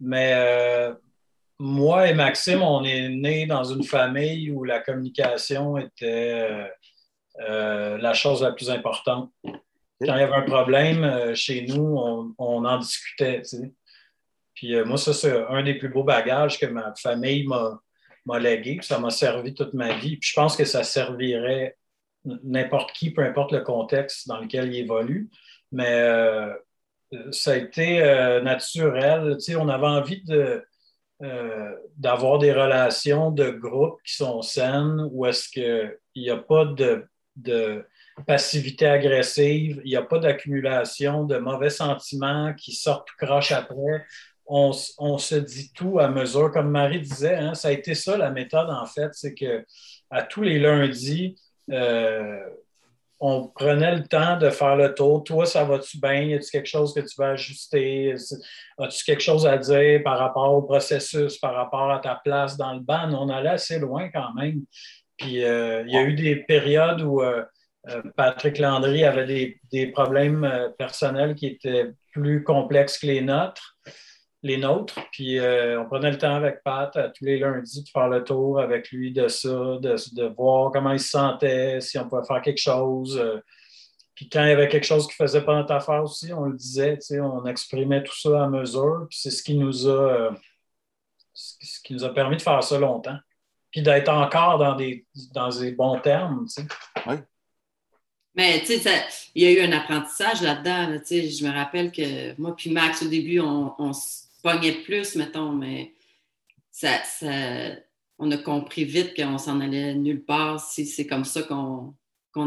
mais 0.00 0.32
euh, 0.34 0.94
moi 1.58 2.08
et 2.08 2.14
Maxime, 2.14 2.62
on 2.62 2.84
est 2.84 3.08
nés 3.08 3.46
dans 3.46 3.64
une 3.64 3.84
famille 3.84 4.50
où 4.50 4.64
la 4.64 4.80
communication 4.80 5.78
était 5.78 6.48
euh, 6.50 6.66
euh, 7.48 7.98
la 7.98 8.14
chose 8.14 8.42
la 8.42 8.52
plus 8.52 8.70
importante. 8.70 9.30
Quand 9.44 10.14
il 10.16 10.20
y 10.20 10.22
avait 10.22 10.34
un 10.34 10.42
problème 10.42 11.34
chez 11.34 11.66
nous, 11.66 11.96
on, 11.96 12.34
on 12.38 12.64
en 12.64 12.78
discutait. 12.78 13.42
tu 13.42 13.56
sais. 13.56 13.72
Puis 14.54 14.74
euh, 14.74 14.84
moi, 14.84 14.96
ça, 14.96 15.12
c'est 15.12 15.32
un 15.48 15.62
des 15.62 15.74
plus 15.74 15.88
beaux 15.88 16.04
bagages 16.04 16.58
que 16.58 16.66
ma 16.66 16.94
famille 16.94 17.46
m'a 17.46 18.38
légué. 18.38 18.76
puis 18.76 18.86
Ça 18.86 18.98
m'a 18.98 19.10
servi 19.10 19.54
toute 19.54 19.74
ma 19.74 19.94
vie. 19.94 20.16
Puis 20.16 20.30
je 20.30 20.34
pense 20.34 20.56
que 20.56 20.64
ça 20.64 20.82
servirait 20.82 21.76
n'importe 22.24 22.92
qui, 22.92 23.10
peu 23.10 23.22
importe 23.22 23.52
le 23.52 23.60
contexte 23.60 24.28
dans 24.28 24.40
lequel 24.40 24.72
il 24.72 24.80
évolue. 24.80 25.30
Mais 25.72 25.92
euh, 25.92 26.52
ça 27.30 27.52
a 27.52 27.56
été 27.56 28.02
euh, 28.02 28.40
naturel. 28.40 29.36
Tu 29.36 29.52
sais, 29.52 29.56
on 29.56 29.68
avait 29.68 29.86
envie 29.86 30.22
d'avoir 31.96 32.38
des 32.38 32.52
relations 32.52 33.30
de 33.30 33.50
groupe 33.50 34.00
qui 34.04 34.14
sont 34.14 34.42
saines 34.42 35.08
où 35.10 35.26
est-ce 35.26 35.48
qu'il 35.48 35.98
n'y 36.16 36.30
a 36.30 36.36
pas 36.36 36.64
de, 36.64 37.06
de 37.36 37.84
passivité 38.26 38.86
agressive, 38.86 39.80
il 39.84 39.88
n'y 39.88 39.96
a 39.96 40.02
pas 40.02 40.18
d'accumulation 40.18 41.24
de 41.24 41.36
mauvais 41.36 41.70
sentiments 41.70 42.54
qui 42.54 42.72
sortent 42.72 43.10
croche 43.18 43.52
après. 43.52 44.06
On, 44.46 44.72
se 44.72 45.34
dit 45.36 45.72
tout 45.74 45.98
à 45.98 46.08
mesure. 46.08 46.50
Comme 46.52 46.70
Marie 46.70 47.00
disait, 47.00 47.36
hein, 47.36 47.54
ça 47.54 47.68
a 47.68 47.70
été 47.72 47.94
ça 47.94 48.16
la 48.16 48.30
méthode 48.30 48.68
en 48.70 48.86
fait, 48.86 49.10
c'est 49.12 49.34
que 49.34 49.64
à 50.10 50.22
tous 50.22 50.42
les 50.42 50.58
lundis, 50.58 51.36
euh, 51.70 52.40
on 53.20 53.48
prenait 53.48 53.96
le 53.96 54.06
temps 54.06 54.36
de 54.36 54.50
faire 54.50 54.76
le 54.76 54.94
tour. 54.94 55.24
Toi, 55.24 55.46
ça 55.46 55.64
va-tu 55.64 55.98
bien? 55.98 56.20
Y 56.20 56.34
a-tu 56.34 56.50
quelque 56.50 56.68
chose 56.68 56.92
que 56.92 57.00
tu 57.00 57.14
veux 57.18 57.28
ajuster? 57.28 58.14
As-tu 58.78 59.04
quelque 59.04 59.22
chose 59.22 59.46
à 59.46 59.56
dire 59.56 60.02
par 60.02 60.18
rapport 60.18 60.52
au 60.52 60.62
processus, 60.62 61.38
par 61.38 61.54
rapport 61.54 61.90
à 61.90 62.00
ta 62.00 62.20
place 62.22 62.56
dans 62.56 62.74
le 62.74 62.80
ban? 62.80 63.12
On 63.14 63.30
allait 63.30 63.50
assez 63.50 63.78
loin 63.78 64.10
quand 64.12 64.34
même. 64.34 64.62
Puis 65.16 65.42
euh, 65.42 65.84
il 65.86 65.92
y 65.92 65.96
a 65.96 66.02
eu 66.02 66.14
des 66.14 66.36
périodes 66.36 67.00
où 67.00 67.22
euh, 67.22 67.42
Patrick 68.16 68.58
Landry 68.58 69.04
avait 69.04 69.58
des, 69.70 69.86
problèmes 69.86 70.72
personnels 70.78 71.34
qui 71.34 71.46
étaient 71.46 71.92
plus 72.12 72.42
complexes 72.42 72.98
que 72.98 73.06
les 73.06 73.20
nôtres. 73.20 73.76
Les 74.46 74.58
nôtres. 74.58 75.00
Puis 75.10 75.38
euh, 75.38 75.80
on 75.80 75.86
prenait 75.86 76.10
le 76.10 76.18
temps 76.18 76.34
avec 76.34 76.62
Pat 76.62 76.94
à 76.96 77.08
tous 77.08 77.24
les 77.24 77.38
lundis 77.38 77.82
de 77.82 77.88
faire 77.88 78.08
le 78.08 78.22
tour 78.22 78.60
avec 78.60 78.90
lui 78.90 79.10
de 79.10 79.26
ça, 79.26 79.48
de, 79.48 79.96
de 80.14 80.24
voir 80.36 80.70
comment 80.70 80.92
il 80.92 81.00
se 81.00 81.08
sentait, 81.08 81.80
si 81.80 81.98
on 81.98 82.06
pouvait 82.06 82.26
faire 82.26 82.42
quelque 82.42 82.60
chose. 82.60 83.16
euh. 83.18 83.40
Puis 84.14 84.28
quand 84.28 84.44
il 84.44 84.50
y 84.50 84.52
avait 84.52 84.68
quelque 84.68 84.84
chose 84.84 85.08
qui 85.08 85.14
faisait 85.14 85.40
pas 85.40 85.56
notre 85.56 85.72
affaire 85.72 86.02
aussi, 86.04 86.30
on 86.34 86.44
le 86.44 86.56
disait, 86.56 86.96
tu 86.98 87.06
sais, 87.06 87.20
on 87.20 87.46
exprimait 87.46 88.02
tout 88.02 88.14
ça 88.16 88.44
à 88.44 88.46
mesure. 88.46 89.06
Puis 89.08 89.18
c'est 89.18 89.30
ce 89.30 89.42
qui 89.42 89.54
nous 89.56 89.88
a 89.88 90.12
euh, 90.12 90.30
ce 91.32 91.80
qui 91.82 91.94
nous 91.94 92.04
a 92.04 92.12
permis 92.12 92.36
de 92.36 92.42
faire 92.42 92.62
ça 92.62 92.78
longtemps. 92.78 93.16
Puis 93.70 93.80
d'être 93.82 94.10
encore 94.10 94.58
dans 94.58 94.74
des, 94.76 95.06
dans 95.32 95.48
des 95.48 95.72
bons 95.72 95.98
termes, 96.00 96.46
tu 96.46 96.62
sais. 96.62 96.68
Mais 98.36 98.60
tu 98.60 98.78
sais, 98.78 99.04
il 99.34 99.42
y 99.42 99.46
a 99.46 99.52
eu 99.52 99.66
un 99.66 99.72
apprentissage 99.72 100.42
là-dedans. 100.42 100.90
là, 100.90 100.98
tu 100.98 101.06
sais, 101.06 101.28
je 101.30 101.46
me 101.46 101.52
rappelle 101.52 101.90
que 101.90 102.38
moi 102.38 102.54
puis 102.54 102.70
Max, 102.70 103.02
au 103.02 103.08
début, 103.08 103.40
on, 103.40 103.74
on 103.78 103.92
se 103.92 104.24
pognait 104.44 104.82
plus, 104.82 105.16
mettons, 105.16 105.52
mais 105.52 105.94
ça, 106.70 107.00
on 108.18 108.30
a 108.30 108.36
compris 108.36 108.84
vite 108.84 109.16
qu'on 109.16 109.38
s'en 109.38 109.58
allait 109.60 109.94
nulle 109.94 110.24
part 110.24 110.60
si 110.60 110.86
c'est 110.86 111.06
comme 111.06 111.24
ça 111.24 111.42
qu'on 111.42 111.96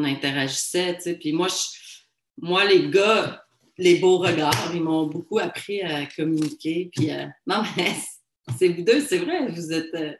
interagissait. 0.03 0.99
Puis 1.19 1.33
moi, 1.33 1.47
moi, 2.39 2.65
les 2.65 2.89
gars, 2.91 3.43
les 3.79 3.97
beaux 3.99 4.19
regards, 4.19 4.71
ils 4.75 4.81
m'ont 4.81 5.07
beaucoup 5.07 5.39
appris 5.39 5.81
à 5.81 6.05
communiquer. 6.05 6.89
Puis 6.95 7.09
à- 7.09 7.33
non, 7.47 7.63
mais 7.75 7.95
c'est 8.59 8.69
vous 8.69 8.83
deux, 8.83 9.01
c'est 9.01 9.17
vrai, 9.17 9.47
vous 9.47 9.73
êtes, 9.73 9.93
euh, 9.95 10.13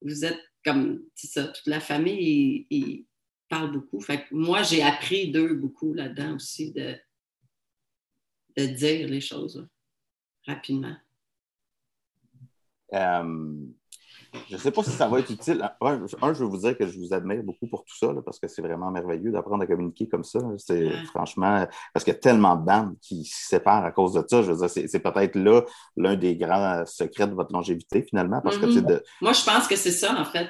vous 0.00 0.24
êtes 0.24 0.40
comme, 0.64 1.02
ça, 1.16 1.48
toute 1.48 1.66
la 1.66 1.80
famille, 1.80 2.66
ils- 2.70 3.04
parlent 3.48 3.72
beaucoup. 3.72 4.04
Moi, 4.30 4.62
j'ai 4.62 4.82
appris 4.82 5.30
d'eux 5.30 5.54
beaucoup 5.54 5.94
là-dedans 5.94 6.34
aussi 6.34 6.70
de, 6.70 6.94
de 8.58 8.66
dire 8.66 9.08
les 9.08 9.22
choses 9.22 9.66
rapidement. 10.48 10.94
Euh, 12.94 13.54
je 14.48 14.54
ne 14.54 14.58
sais 14.58 14.70
pas 14.70 14.82
si 14.82 14.90
ça 14.90 15.08
va 15.08 15.20
être 15.20 15.30
utile. 15.30 15.70
Un, 15.80 16.06
je 16.06 16.38
veux 16.42 16.46
vous 16.48 16.56
dire 16.58 16.76
que 16.76 16.86
je 16.86 16.98
vous 16.98 17.12
admire 17.12 17.42
beaucoup 17.42 17.66
pour 17.66 17.84
tout 17.84 17.96
ça, 17.96 18.12
là, 18.12 18.20
parce 18.22 18.38
que 18.38 18.48
c'est 18.48 18.62
vraiment 18.62 18.90
merveilleux 18.90 19.30
d'apprendre 19.30 19.62
à 19.62 19.66
communiquer 19.66 20.08
comme 20.08 20.24
ça. 20.24 20.38
C'est 20.58 20.84
Ouais. 20.84 21.04
franchement, 21.06 21.66
parce 21.92 22.04
qu'il 22.04 22.14
y 22.14 22.16
a 22.16 22.20
tellement 22.20 22.56
de 22.56 22.64
bandes 22.64 22.96
qui 23.00 23.24
se 23.24 23.48
séparent 23.48 23.84
à 23.84 23.90
cause 23.92 24.14
de 24.14 24.24
ça. 24.26 24.42
Je 24.42 24.52
veux 24.52 24.58
dire, 24.66 24.70
c'est 24.70 25.00
peut-être 25.00 25.34
là 25.36 25.62
l'un 25.96 26.16
des 26.16 26.36
grands 26.36 26.84
secrets 26.86 27.26
de 27.28 27.34
votre 27.34 27.52
longévité, 27.52 28.02
finalement, 28.02 28.40
parce 28.40 28.58
que 28.58 28.66
Mhm. 28.66 28.86
de- 28.86 29.02
Moi, 29.20 29.32
je 29.34 29.44
pense 29.44 29.66
que 29.68 29.76
c'est 29.76 29.90
ça, 29.90 30.18
en 30.18 30.24
fait. 30.24 30.48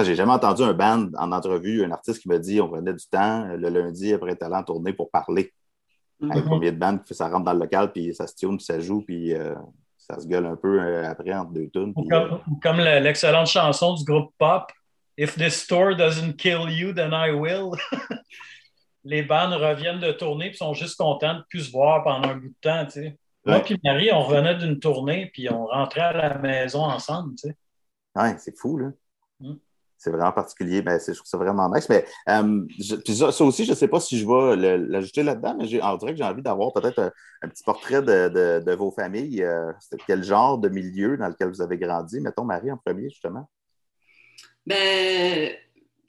j'ai 0.00 0.14
jamais 0.14 0.32
entendu 0.32 0.62
un 0.62 0.72
band 0.74 1.08
en 1.16 1.32
entrevue, 1.32 1.84
un 1.84 1.90
artiste 1.92 2.22
qui 2.22 2.28
me 2.28 2.38
dit 2.38 2.60
on 2.60 2.68
prenait 2.68 2.92
du 2.92 3.06
temps 3.06 3.46
le 3.46 3.68
lundi 3.68 4.12
après 4.12 4.36
en 4.42 4.62
tournée 4.62 4.92
pour 4.92 5.10
parler. 5.10 5.52
Mhm. 6.20 6.32
Hey, 6.32 6.42
combien 6.48 6.72
de 6.72 6.76
bandes 6.78 7.00
ça 7.10 7.28
rentre 7.28 7.44
dans 7.44 7.52
le 7.52 7.60
local, 7.60 7.92
puis 7.92 8.14
ça 8.14 8.26
se 8.26 8.34
tune, 8.34 8.56
puis 8.56 8.64
ça 8.66 8.78
joue, 8.80 9.02
puis 9.02 9.32
euh, 9.34 9.54
ça 9.96 10.18
se 10.20 10.26
gueule 10.26 10.46
un 10.46 10.56
peu 10.56 10.80
euh, 10.80 11.08
après 11.08 11.32
entre 11.32 11.52
deux 11.52 11.68
tunes. 11.70 11.94
Puis, 11.94 12.04
euh, 12.12 12.36
comme, 12.62 12.76
le- 12.78 13.00
l'excellente 13.00 13.46
chanson 13.46 13.94
du 13.94 14.04
groupe 14.04 14.32
Pop, 14.38 14.70
If 15.18 15.36
this 15.36 15.54
store 15.62 15.94
doesn't 15.96 16.34
kill 16.38 16.68
you, 16.70 16.92
then 16.94 17.10
I 17.12 17.30
will. 17.32 17.72
Les 19.04 19.22
bandes 19.22 19.52
reviennent 19.54 20.00
de 20.00 20.12
tournée 20.12 20.48
et 20.50 20.52
sont 20.54 20.72
juste 20.74 20.96
contents 20.98 21.34
de 21.34 21.38
ne 21.38 21.44
plus 21.48 21.64
se 21.64 21.72
voir 21.72 22.04
pendant 22.04 22.28
un 22.28 22.36
bout 22.36 22.48
de 22.48 22.54
temps. 22.60 22.84
tu 22.86 22.92
sais. 22.92 23.18
Moi 23.44 23.56
Ouais. 23.58 23.64
et 23.72 23.76
Marie, 23.84 24.10
on 24.12 24.22
revenait 24.22 24.54
d'une 24.56 24.78
tournée 24.78 25.30
puis 25.32 25.50
on 25.50 25.66
rentrait 25.66 26.00
à 26.02 26.12
la 26.12 26.38
maison 26.38 26.82
ensemble. 26.84 27.34
tu 27.36 27.48
sais. 27.48 27.56
Ouais, 28.16 28.34
c'est 28.38 28.56
fou, 28.58 28.78
là. 28.78 28.88
Mm. 29.40 29.54
C'est 30.02 30.10
vraiment 30.10 30.32
particulier. 30.32 30.80
Ben, 30.80 30.98
c'est- 30.98 31.12
je 31.12 31.18
trouve 31.18 31.28
ça 31.28 31.36
vraiment 31.36 31.70
nice. 31.70 31.86
Mais 31.90 32.06
euh, 32.30 32.66
ça, 33.06 33.32
ça 33.32 33.44
aussi, 33.44 33.66
je 33.66 33.72
ne 33.72 33.76
sais 33.76 33.86
pas 33.86 34.00
si 34.00 34.18
je 34.18 34.26
vais 34.26 34.56
l'ajouter 34.78 35.22
là-dedans, 35.22 35.54
mais 35.58 35.66
j'ai- 35.66 35.78
dirait 35.98 36.12
que 36.12 36.16
j'ai 36.16 36.24
envie 36.24 36.40
d'avoir 36.40 36.72
peut-être 36.72 37.12
un, 37.42 37.48
petit 37.48 37.62
portrait 37.62 38.00
de, 38.00 38.60
de- 38.64 38.74
vos 38.74 38.90
familles. 38.90 39.42
Euh, 39.42 39.72
quel 40.06 40.24
genre 40.24 40.56
de 40.56 40.70
milieu 40.70 41.18
dans 41.18 41.28
lequel 41.28 41.48
vous 41.50 41.60
avez 41.60 41.76
grandi? 41.76 42.18
Mettons 42.20 42.44
Marie 42.44 42.72
en 42.72 42.78
premier, 42.78 43.10
justement. 43.10 43.46
Ben, 44.66 45.52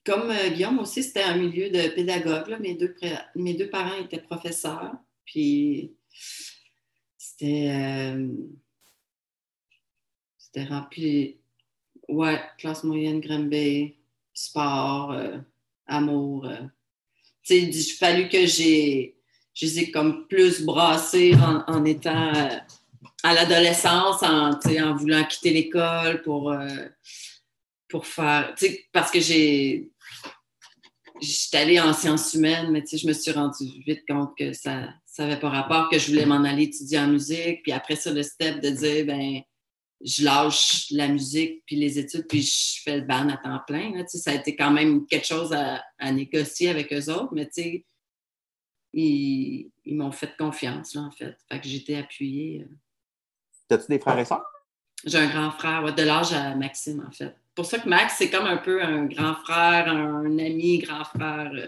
comme 0.05 0.29
euh, 0.31 0.49
Guillaume 0.51 0.79
aussi, 0.79 1.03
c'était 1.03 1.23
un 1.23 1.35
milieu 1.37 1.69
de 1.69 1.93
pédagogue. 1.93 2.47
là. 2.47 2.59
Mes, 2.59 2.75
deux, 2.75 2.95
mes 3.35 3.55
deux 3.55 3.69
parents 3.69 3.97
étaient 4.01 4.21
professeurs. 4.21 4.93
Puis 5.25 5.97
c'était 7.17 8.15
c'était 10.37 10.63
rempli. 10.63 11.40
Ouais, 12.11 12.41
classe 12.57 12.83
moyenne, 12.83 13.21
Granby, 13.21 13.95
sport, 14.33 15.13
euh, 15.13 15.37
amour. 15.87 16.45
euh. 16.45 16.57
Tu 17.41 17.55
sais, 17.55 17.61
il 17.61 17.83
fallu 17.93 18.27
que 18.27 18.45
j'ai. 18.45 19.15
Je 19.53 19.65
les 19.65 19.79
ai 19.79 19.91
comme 19.91 20.27
plus 20.27 20.61
brassés 20.61 21.33
en, 21.67 21.85
étant 21.85 22.33
euh, 22.35 22.49
à 23.23 23.33
l'adolescence, 23.33 24.23
en, 24.23 24.51
en 24.51 24.95
voulant 24.95 25.23
quitter 25.23 25.51
l'école 25.51 26.21
pour. 26.21 26.53
pour 27.87 28.05
faire. 28.05 28.53
Tu 28.57 28.67
sais, 28.67 28.85
parce 28.91 29.09
que 29.09 29.21
j'ai. 29.21 29.89
J'étais 31.21 31.57
allée 31.57 31.79
en 31.79 31.93
sciences 31.93 32.33
humaines, 32.33 32.71
mais 32.71 32.81
tu 32.81 32.89
sais, 32.89 32.97
je 32.97 33.07
me 33.07 33.13
suis 33.13 33.31
rendue 33.31 33.71
vite 33.85 34.03
compte 34.07 34.35
que 34.37 34.51
ça 34.53 34.89
n'avait 35.19 35.39
pas 35.39 35.49
rapport, 35.49 35.87
que 35.89 35.99
je 35.99 36.07
voulais 36.07 36.25
m'en 36.25 36.43
aller 36.43 36.63
étudier 36.63 36.99
en 36.99 37.07
musique. 37.07 37.63
Puis 37.63 37.71
après 37.71 37.95
ça, 37.95 38.11
le 38.11 38.23
step 38.23 38.59
de 38.59 38.69
dire, 38.71 39.05
ben 39.05 39.41
je 40.03 40.23
lâche 40.23 40.87
la 40.91 41.07
musique 41.07 41.63
puis 41.65 41.75
les 41.75 41.99
études, 41.99 42.27
puis 42.27 42.41
je 42.41 42.81
fais 42.83 42.97
le 42.97 43.05
ban 43.05 43.29
à 43.29 43.37
temps 43.37 43.61
plein. 43.67 43.95
Là, 43.95 44.03
ça 44.07 44.31
a 44.31 44.35
été 44.35 44.55
quand 44.55 44.71
même 44.71 45.05
quelque 45.05 45.27
chose 45.27 45.53
à, 45.53 45.83
à 45.99 46.11
négocier 46.11 46.69
avec 46.69 46.91
eux 46.93 47.09
autres, 47.11 47.33
mais 47.33 47.45
tu 47.45 47.61
sais, 47.61 47.85
ils, 48.93 49.71
ils 49.85 49.95
m'ont 49.95 50.11
fait 50.11 50.35
confiance, 50.37 50.95
là, 50.95 51.01
en 51.01 51.11
fait. 51.11 51.37
Fait 51.49 51.59
que 51.61 51.67
j'étais 51.67 51.95
appuyée. 51.95 52.67
euh. 52.69 53.75
As-tu 53.75 53.85
des 53.89 53.99
frères 53.99 54.19
et 54.19 54.25
sœurs? 54.25 54.45
J'ai 55.05 55.17
un 55.17 55.29
grand 55.29 55.51
frère, 55.51 55.95
de 55.95 56.03
l'âge 56.03 56.33
à 56.33 56.55
Maxime, 56.55 57.03
en 57.07 57.11
fait. 57.11 57.35
pour 57.55 57.65
ça 57.65 57.79
que 57.79 57.87
Max, 57.89 58.15
c'est 58.17 58.29
comme 58.29 58.45
un 58.45 58.57
peu 58.57 58.83
un 58.83 59.05
grand 59.05 59.35
frère, 59.35 59.87
un 59.87 60.37
ami, 60.37 60.79
grand 60.79 61.05
frère, 61.05 61.51
euh, 61.53 61.67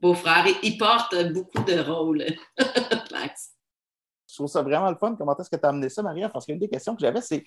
beau-frère. 0.00 0.46
Et 0.46 0.56
il 0.64 0.76
porte 0.76 1.14
beaucoup 1.32 1.62
de 1.64 1.78
rôles, 1.80 2.26
Max. 3.12 3.53
Je 4.34 4.38
trouve 4.38 4.48
ça 4.48 4.62
vraiment 4.62 4.90
le 4.90 4.96
fun. 4.96 5.14
Comment 5.16 5.36
est-ce 5.36 5.48
que 5.48 5.54
tu 5.54 5.64
as 5.64 5.68
amené 5.68 5.88
ça, 5.88 6.02
Maria? 6.02 6.28
Parce 6.28 6.44
qu'une 6.44 6.58
des 6.58 6.68
questions 6.68 6.96
que 6.96 7.00
j'avais, 7.00 7.20
c'est 7.20 7.44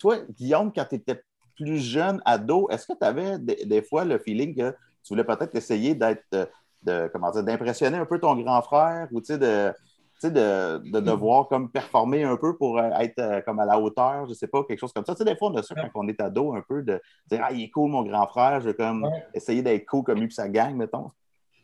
toi, 0.00 0.16
Guillaume, 0.36 0.72
quand 0.72 0.84
tu 0.84 0.96
étais 0.96 1.22
plus 1.54 1.78
jeune, 1.78 2.20
ado, 2.24 2.68
est-ce 2.70 2.88
que 2.88 2.98
tu 2.98 3.04
avais 3.04 3.38
des, 3.38 3.82
fois 3.82 4.04
le 4.04 4.18
feeling 4.18 4.52
que 4.52 4.72
tu 5.04 5.10
voulais 5.10 5.22
peut-être 5.22 5.54
essayer 5.54 5.94
d'être, 5.94 6.50
de, 6.82 7.08
comment 7.12 7.30
dire, 7.30 7.44
d'impressionner 7.44 7.98
un 7.98 8.04
peu 8.04 8.18
ton 8.18 8.34
grand 8.34 8.62
frère 8.62 9.06
ou 9.12 9.20
de, 9.20 9.36
de, 9.36 10.90
de, 10.90 11.00
devoir 11.00 11.46
comme 11.46 11.70
performer 11.70 12.24
un 12.24 12.36
peu 12.36 12.56
pour 12.56 12.80
euh, 12.80 12.90
être 12.98 13.20
euh, 13.20 13.40
comme 13.42 13.60
à 13.60 13.64
la 13.64 13.78
hauteur, 13.78 14.24
je 14.24 14.30
ne 14.30 14.34
sais 14.34 14.48
pas, 14.48 14.64
quelque 14.64 14.80
chose 14.80 14.92
comme 14.92 15.04
ça. 15.04 15.14
Tu 15.14 15.18
sais, 15.18 15.24
des 15.24 15.36
fois, 15.36 15.50
on 15.50 15.54
a 15.54 15.62
ça 15.62 15.76
quand 15.76 15.88
on 15.94 16.08
est 16.08 16.20
ado, 16.20 16.52
un 16.52 16.62
peu 16.68 16.82
de 16.82 17.00
dire 17.30 17.40
Ah, 17.44 17.52
il 17.52 17.62
est 17.62 17.70
cool, 17.70 17.92
mon 17.92 18.02
grand 18.02 18.26
frère, 18.26 18.60
je 18.60 18.70
vais 18.70 18.74
comme 18.74 19.08
essayer 19.34 19.62
d'être 19.62 19.86
cool 19.86 20.02
comme 20.02 20.18
lui 20.18 20.26
et 20.26 20.30
sa 20.30 20.48
gang, 20.48 20.74
mettons. 20.74 21.12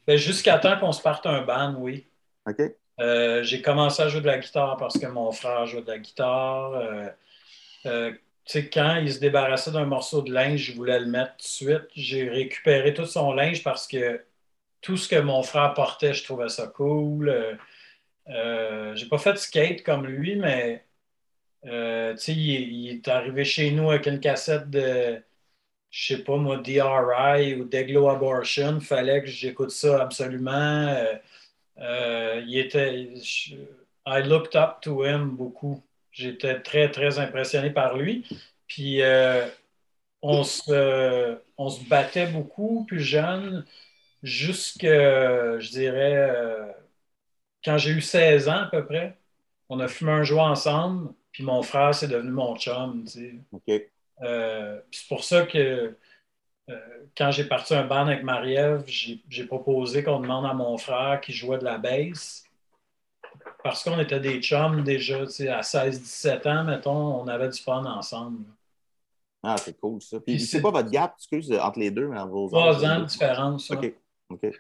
Ben, 0.07 0.17
jusqu'à 0.17 0.59
temps 0.59 0.79
qu'on 0.79 0.93
se 0.93 1.03
parte 1.03 1.27
un 1.27 1.43
band, 1.43 1.75
oui. 1.81 2.07
OK. 2.49 2.63
Euh, 3.01 3.43
j'ai 3.43 3.63
commencé 3.63 4.03
à 4.03 4.09
jouer 4.09 4.21
de 4.21 4.27
la 4.27 4.39
guitare 4.39 4.77
parce 4.77 4.99
que 4.99 5.07
mon 5.07 5.31
frère 5.33 5.67
jouait 5.67 5.83
de 5.83 5.89
la 5.89 5.99
guitare. 5.99 6.73
Euh, 7.87 8.13
quand 8.73 8.97
il 8.97 9.13
se 9.13 9.21
débarrassait 9.21 9.71
d'un 9.73 9.85
morceau 9.85 10.23
de 10.23 10.33
linge, 10.33 10.61
je 10.61 10.73
voulais 10.73 10.99
le 11.01 11.07
mettre 11.07 11.33
tout 11.33 11.39
de 11.39 11.43
suite. 11.43 11.89
J'ai 11.95 12.29
récupéré 12.29 12.95
tout 12.95 13.07
son 13.07 13.33
linge 13.33 13.63
parce 13.63 13.87
que 13.87 14.25
tout 14.81 14.97
ce 14.97 15.09
que 15.09 15.17
mon 15.21 15.43
frère 15.43 15.75
portait, 15.75 16.15
je 16.15 16.25
trouvais 16.25 16.49
ça 16.49 16.67
cool. 16.69 17.29
Euh, 17.31 17.55
euh 18.29 18.95
j'ai 18.97 19.09
pas 19.09 19.19
fait 19.19 19.33
de 19.35 19.39
skate 19.39 19.83
comme 19.85 20.07
lui, 20.07 20.37
mais 20.37 20.85
euh, 21.67 22.17
il, 22.29 22.91
est 22.91 23.09
arrivé 23.09 23.45
chez 23.45 23.71
nous 23.73 23.91
avec 23.91 24.07
une 24.07 24.21
cassette 24.21 24.71
de, 24.71 25.23
je 25.91 26.17
sais 26.17 26.25
pas 26.25 26.37
moi, 26.37 26.59
DRI 26.59 27.55
ou 27.57 27.65
Deglo 27.65 28.09
Abortion. 28.09 28.81
Fallait 28.81 29.23
que 29.23 29.29
j'écoute 29.29 29.71
ça 29.71 30.03
absolument. 30.03 30.97
Euh, 31.81 32.43
il 32.47 32.59
était, 32.59 33.15
I 34.07 34.23
looked 34.25 34.57
up 34.57 34.81
to 34.83 35.05
him 35.05 35.31
beaucoup. 35.37 35.83
J'étais 36.13 36.61
très, 36.61 36.91
très 36.91 37.19
impressionné 37.19 37.71
par 37.71 37.97
lui. 37.97 38.27
Puis 38.67 39.03
euh, 39.03 39.47
on, 40.23 40.45
se, 40.45 41.39
on 41.59 41.69
se 41.71 41.85
battait 41.89 42.27
beaucoup 42.27 42.85
plus 42.87 43.01
jeune, 43.01 43.65
jusque, 44.23 44.83
je 44.85 45.71
dirais, 45.71 46.17
euh, 46.17 46.67
quand 47.65 47.79
j'ai 47.79 47.91
eu 47.93 48.01
16 48.01 48.49
ans 48.49 48.63
à 48.65 48.67
peu 48.71 48.85
près. 48.87 49.17
On 49.69 49.81
a 49.81 49.89
fumé 49.89 50.13
un 50.13 50.25
joint 50.25 50.51
ensemble, 50.51 51.13
puis 51.33 51.45
mon 51.45 51.63
frère, 51.63 51.95
c'est 51.95 52.09
devenu 52.09 52.31
mon 52.31 52.57
chum. 52.57 53.05
Euh, 54.23 54.81
c'est 54.91 55.09
pour 55.09 55.25
ça 55.25 55.47
que 55.47 55.97
quand 57.17 57.31
j'ai 57.31 57.45
parti 57.45 57.75
un 57.75 57.85
band 57.85 58.07
avec 58.07 58.23
Marie-Ève, 58.23 58.85
j'ai 58.87 59.45
proposé 59.45 60.03
qu'on 60.03 60.21
demande 60.21 60.47
à 60.47 60.55
mon 60.55 60.77
frère 60.79 61.21
qui 61.21 61.33
jouait 61.33 61.59
de 61.59 61.65
la 61.65 61.79
bass 61.79 62.45
parce 63.63 63.83
qu'on 63.83 63.99
était 63.99 64.21
des 64.21 64.41
chums 64.41 64.83
déjà, 64.85 65.19
à 65.19 65.61
16-17 65.61 66.49
ans, 66.49 66.65
mettons, 66.65 67.21
on 67.21 67.27
avait 67.27 67.49
du 67.49 67.61
fun 67.61 67.85
ensemble. 67.85 68.45
Ah, 69.43 69.57
c'est 69.57 69.79
cool 69.79 70.01
ça. 70.03 70.19
Puis, 70.21 70.41
c'est 70.41 70.61
pas 70.61 70.71
votre 70.71 70.91
gap, 70.91 71.15
excuse, 71.17 71.53
entre 71.53 71.79
les 71.79 71.91
deux, 71.91 72.09
mais 72.09 72.19
vos 72.25 72.49
Trois 72.49 72.85
ans 72.85 73.01
de 73.01 73.05
différence. 73.05 73.71
OK. 73.71 73.93
OK. 74.31 74.41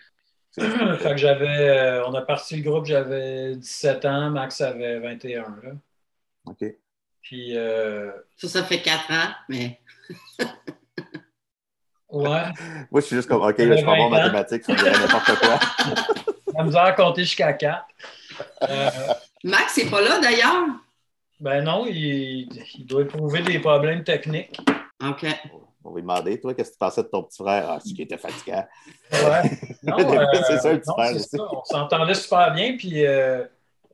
fait 0.53 1.11
que 1.11 1.17
j'avais, 1.17 1.69
euh, 1.69 2.07
on 2.07 2.15
a 2.15 2.23
parti 2.23 2.57
le 2.57 2.69
groupe, 2.69 2.87
j'avais 2.87 3.57
17 3.57 4.05
ans, 4.05 4.31
Max 4.31 4.61
avait 4.61 4.99
21. 4.99 5.43
Là. 5.63 5.73
OK. 6.47 6.65
Puis. 7.23 7.57
Euh... 7.57 8.11
Ça, 8.37 8.49
ça 8.49 8.65
fait 8.65 8.83
4 8.83 9.13
ans, 9.13 9.33
mais. 9.49 9.81
ouais. 12.11 12.45
Moi, 12.91 13.01
je 13.01 13.07
suis 13.07 13.17
juste 13.17 13.29
comme, 13.29 13.43
OK, 13.43 13.55
je 13.59 13.75
suis 13.75 13.85
pas 13.85 13.97
bon 13.97 14.05
en 14.05 14.11
mathématiques, 14.11 14.65
ça 14.65 14.73
me 14.73 14.79
dirait 14.79 14.93
n'importe 14.93 15.39
quoi. 15.39 15.59
La 16.55 16.65
misère 16.65 16.85
à 16.85 16.93
compter 16.93 17.23
jusqu'à 17.23 17.53
4. 17.53 17.85
Euh, 18.69 18.91
Max 19.45 19.77
n'est 19.77 19.91
pas 19.91 20.01
là 20.01 20.19
d'ailleurs. 20.21 20.67
Ben 21.41 21.63
non, 21.63 21.87
il, 21.87 22.49
doit 22.81 23.03
éprouver 23.03 23.43
des 23.43 23.61
problèmes 23.61 24.03
techniques. 24.03 24.61
OK. 25.01 25.27
On 25.85 25.91
va 25.91 25.95
lui 25.95 26.03
demander, 26.03 26.41
toi, 26.41 26.53
qu'est-ce 26.53 26.71
que 26.71 26.75
tu 26.75 26.79
pensais 26.79 27.03
de 27.03 27.09
ton 27.09 27.23
petit 27.23 27.41
frère? 27.41 27.67
Ah, 27.69 27.79
c'est 27.81 27.93
qu'il 27.93 28.03
était 28.03 28.19
fatiguant. 28.19 28.67
Ouais. 29.13 29.51
c'est 30.49 30.59
ça, 30.59 30.73
le 30.73 30.81
petit 30.81 30.91
frère. 30.91 31.53
On 31.53 31.65
s'entendait 31.65 32.15
super 32.15 32.53
bien, 32.53 32.77
puis 32.77 33.07
euh, 33.07 33.45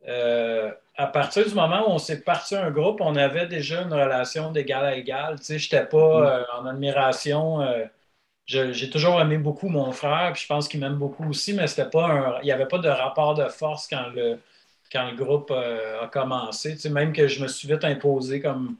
euh, 0.09 0.71
à 0.97 1.07
partir 1.07 1.47
du 1.47 1.55
moment 1.55 1.87
où 1.87 1.93
on 1.93 1.99
s'est 1.99 2.23
parti 2.23 2.57
un 2.57 2.71
groupe, 2.71 3.01
on 3.03 3.15
avait 3.17 3.47
déjà 3.47 3.83
une 3.83 3.93
relation 3.93 4.51
d'égal 4.51 4.87
à 4.87 4.97
égal. 4.97 5.39
Tu 5.39 5.45
sais, 5.45 5.59
je 5.59 5.67
n'étais 5.67 5.87
pas 5.87 6.47
mm. 6.57 6.63
en 6.63 6.67
admiration 6.67 7.61
j'ai 8.47 8.91
toujours 8.91 9.21
aimé 9.21 9.39
beaucoup 9.39 9.69
mon 9.69 9.91
frère, 9.93 10.33
puis 10.33 10.43
je 10.43 10.47
pense 10.47 10.69
qu'il 10.69 10.81
m'aime 10.81 10.97
beaucoup 10.97 11.29
aussi, 11.29 11.55
mais 11.55 11.67
c'était 11.67 11.89
pas 11.89 12.41
il 12.43 12.45
n'y 12.45 12.53
avait 12.53 12.69
pas 12.69 12.79
de 12.79 12.89
rapport 12.89 13.35
de 13.35 13.49
force 13.49 13.89
quand 13.89 14.09
le, 14.15 14.39
quand 14.93 15.11
le 15.11 15.17
groupe 15.17 15.51
euh, 15.51 16.03
a 16.03 16.09
commencé. 16.09 16.77
même 16.91 17.13
que 17.13 17.27
je 17.27 17.43
me 17.43 17.49
suis 17.49 17.69
vite 17.69 17.85
imposé 17.85 18.41
comme, 18.41 18.77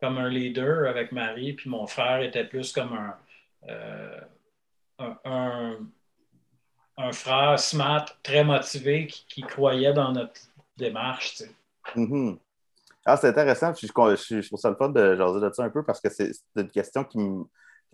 comme 0.00 0.18
un 0.18 0.28
leader 0.28 0.88
avec 0.88 1.12
Marie, 1.12 1.52
puis 1.52 1.68
mon 1.68 1.86
frère 1.86 2.22
était 2.22 2.44
plus 2.44 2.72
comme 2.72 2.92
un, 2.94 3.16
euh, 3.68 4.20
un, 6.96 7.12
frère 7.12 7.58
smart, 7.58 8.06
très 8.22 8.42
motivé, 8.42 9.06
qui, 9.06 9.42
croyait 9.42 9.92
dans 9.92 10.12
notre 10.12 10.40
démarche. 10.76 11.42
Mm-hmm. 11.94 12.38
Ah, 13.04 13.18
c'est 13.18 13.28
intéressant. 13.28 13.74
Je, 13.74 13.86
je, 13.86 14.40
je, 14.40 14.46
trouve 14.46 14.58
ça 14.58 14.70
le 14.70 14.76
fun 14.76 14.88
de 14.88 15.14
jaser 15.14 15.40
de 15.40 15.52
ça 15.52 15.64
un 15.64 15.70
peu 15.70 15.84
parce 15.84 16.00
que 16.00 16.08
c'est 16.08 16.32
une 16.56 16.70
question 16.70 17.04
qui 17.04 17.18
me 17.18 17.44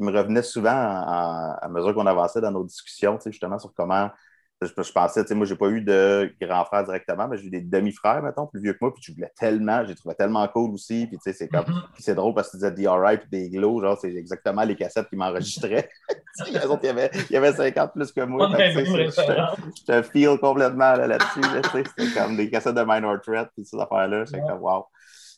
me 0.03 0.13
revenait 0.13 0.43
souvent 0.43 0.71
à 0.71 1.69
mesure 1.71 1.95
qu'on 1.95 2.07
avançait 2.07 2.41
dans 2.41 2.51
nos 2.51 2.65
discussions, 2.65 3.19
justement, 3.27 3.59
sur 3.59 3.73
comment. 3.75 4.11
Je, 4.63 4.69
je 4.83 4.93
pensais, 4.93 5.25
moi, 5.35 5.47
j'ai 5.47 5.57
pas 5.57 5.69
eu 5.69 5.81
de 5.81 6.35
grand 6.39 6.67
frère 6.67 6.85
directement, 6.85 7.27
mais 7.27 7.39
j'ai 7.39 7.47
eu 7.47 7.51
des 7.51 7.63
demi-frères, 7.63 8.23
mettons, 8.23 8.47
plus 8.47 8.61
vieux 8.61 8.75
que 8.75 8.79
moi, 8.83 8.93
puis 8.93 9.03
je 9.03 9.11
voulais 9.15 9.33
tellement, 9.35 9.87
j'ai 9.87 9.95
trouvé 9.95 10.15
tellement 10.15 10.47
cool 10.49 10.75
aussi, 10.75 11.07
puis 11.07 11.17
c'est 11.23 11.49
comme, 11.49 11.65
mm-hmm. 11.65 11.83
c'est 11.99 12.15
drôle 12.15 12.35
parce 12.35 12.49
que 12.49 12.59
tu 12.59 12.69
disais 12.69 12.71
DRI 12.73 13.17
puis 13.17 13.29
des 13.31 13.49
glows, 13.49 13.81
genre, 13.81 13.97
c'est 13.99 14.13
exactement 14.15 14.63
les 14.63 14.77
cassettes 14.77 15.09
qui 15.09 15.17
m'enregistraient. 15.17 15.89
les 16.53 16.67
autres, 16.67 16.81
il 16.83 16.89
y, 16.89 16.91
avait, 16.91 17.11
il 17.31 17.33
y 17.33 17.37
avait 17.39 17.55
50 17.55 17.95
plus 17.95 18.13
que 18.13 18.21
moi. 18.21 18.51
Je 18.55 19.85
te 19.87 20.03
feel 20.03 20.39
complètement 20.39 20.93
là-dessus, 20.93 21.41
c'était 21.73 22.21
comme 22.21 22.37
des 22.37 22.51
cassettes 22.51 22.75
de 22.75 22.85
Minor 22.87 23.19
Threat, 23.23 23.49
puis 23.57 23.65
ces 23.65 23.79
affaires-là, 23.79 24.27
c'est 24.27 24.41
comme, 24.41 24.61
wow. 24.61 24.85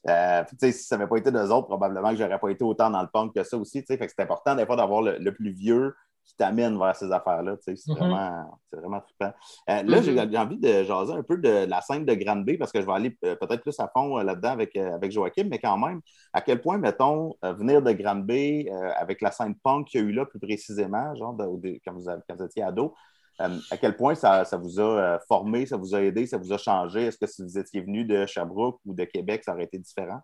Euh, 0.09 0.43
si 0.61 0.73
ça 0.73 0.97
n'avait 0.97 1.09
pas 1.09 1.17
été 1.17 1.31
d'eux 1.31 1.51
autres, 1.51 1.69
probablement 1.69 2.11
que 2.11 2.17
je 2.17 2.25
n'aurais 2.25 2.39
pas 2.39 2.51
été 2.51 2.65
autant 2.65 2.91
dans 2.91 3.03
le 3.03 3.09
punk 3.09 3.35
que 3.35 3.43
ça 3.45 3.57
aussi. 3.57 3.83
Fait 3.83 3.99
que 3.99 4.07
c'est 4.09 4.23
important 4.23 4.55
des 4.55 4.67
fois 4.67 4.77
d'avoir 4.77 5.03
le, 5.03 5.33
plus 5.33 5.53
vieux 5.53 5.95
qui 6.25 6.37
t'amène 6.37 6.79
vers 6.79 6.95
ces 6.97 7.11
affaires-là. 7.13 7.57
C'est 7.61 7.75
mm-hmm. 7.75 7.97
vraiment, 7.97 8.61
vraiment 8.73 9.01
trippant. 9.01 9.33
Euh, 9.71 9.83
là, 9.83 10.01
mm-hmm. 10.01 10.31
j'ai 10.31 10.39
envie 10.39 10.59
de 10.59 10.83
jaser 10.85 11.13
un 11.13 11.23
peu 11.23 11.37
de 11.37 11.67
la 11.67 11.81
scène 11.81 12.05
de 12.05 12.15
Grande 12.15 12.45
B 12.45 12.59
parce 12.59 12.73
que 12.73 12.81
je 12.81 12.87
vais 12.87 12.93
aller 12.93 13.17
euh, 13.25 13.37
peut-être 13.37 13.63
plus 13.63 13.79
à 13.79 13.89
fond 13.93 14.17
là-dedans 14.19 14.51
avec, 14.51 14.77
avec 14.77 15.13
Joachim, 15.13 15.47
mais 15.49 15.59
quand 15.59 15.79
même, 15.79 16.01
à 16.33 16.41
quel 16.41 16.61
point, 16.61 16.79
mettons, 16.79 17.35
venir 17.43 17.83
de 17.83 17.93
Grande 17.93 18.27
B 18.27 18.69
avec 18.97 19.21
la 19.21 19.31
scène 19.31 19.55
punk 19.55 19.89
qu'il 19.89 20.01
y 20.01 20.05
a 20.05 20.07
eu 20.07 20.13
là 20.13 20.27
plus 20.27 20.41
précisément, 20.41 21.15
genre 21.15 21.37
quand, 21.37 21.93
vous, 21.93 22.05
quand 22.29 22.37
vous 22.37 22.45
étiez 22.45 22.63
ado, 22.63 22.95
euh, 23.41 23.59
à 23.71 23.77
quel 23.77 23.97
point 23.97 24.15
ça, 24.15 24.45
vous 24.57 24.81
a 24.81 24.83
euh, 24.83 25.19
formé, 25.27 25.67
ça 25.67 25.77
vous 25.77 25.95
a 25.95 26.03
aidé, 26.03 26.27
ça 26.27 26.39
vous 26.39 26.53
a 26.53 26.59
changé? 26.59 27.07
Est-ce 27.07 27.19
que 27.19 27.27
si 27.27 27.43
vous 27.43 27.59
étiez 27.59 27.81
venu 27.81 28.05
de 28.05 28.27
Sherbrooke 28.27 28.81
ou 28.85 28.95
de 28.95 29.05
Québec, 29.05 29.43
ça 29.45 29.53
aurait 29.53 29.65
été 29.65 29.79
différent? 29.79 30.21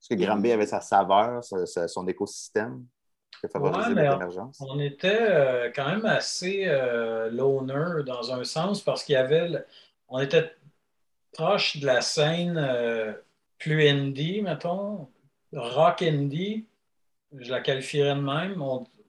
Est-ce 0.00 0.14
que 0.14 0.20
Granby 0.20 0.52
avait 0.52 0.66
sa 0.66 0.80
saveur, 0.80 1.42
son 1.42 2.08
écosystème 2.08 2.84
qui 3.40 3.46
a 3.46 3.48
favorisé 3.48 3.92
émergence? 3.92 4.60
On 4.60 4.78
était 4.78 5.30
euh, 5.30 5.70
quand 5.74 5.86
même 5.86 6.04
assez 6.04 6.66
loner 7.30 8.02
dans 8.04 8.32
un 8.32 8.44
sens 8.44 8.82
parce 8.82 9.02
qu'il 9.04 9.14
y 9.14 9.16
avait. 9.16 9.64
On 10.08 10.18
était 10.18 10.52
proche 11.32 11.78
de 11.78 11.86
la 11.86 12.02
scène 12.02 13.16
plus 13.58 13.88
indie, 13.88 14.42
mettons, 14.42 15.08
rock 15.54 16.02
indie, 16.02 16.66
je 17.38 17.50
la 17.50 17.60
qualifierais 17.60 18.14
de 18.14 18.20
même 18.20 18.60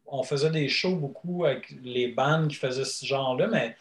on 0.08 0.24
faisait 0.24 0.50
des 0.50 0.70
shows 0.70 0.96
beaucoup 0.96 1.46
avec 1.46 1.74
les 1.84 2.08
bandes 2.10 2.50
qui 2.50 2.56
faisaient 2.56 2.86
ce 2.86 3.06
genre-là, 3.06 3.48
mais 3.48 3.76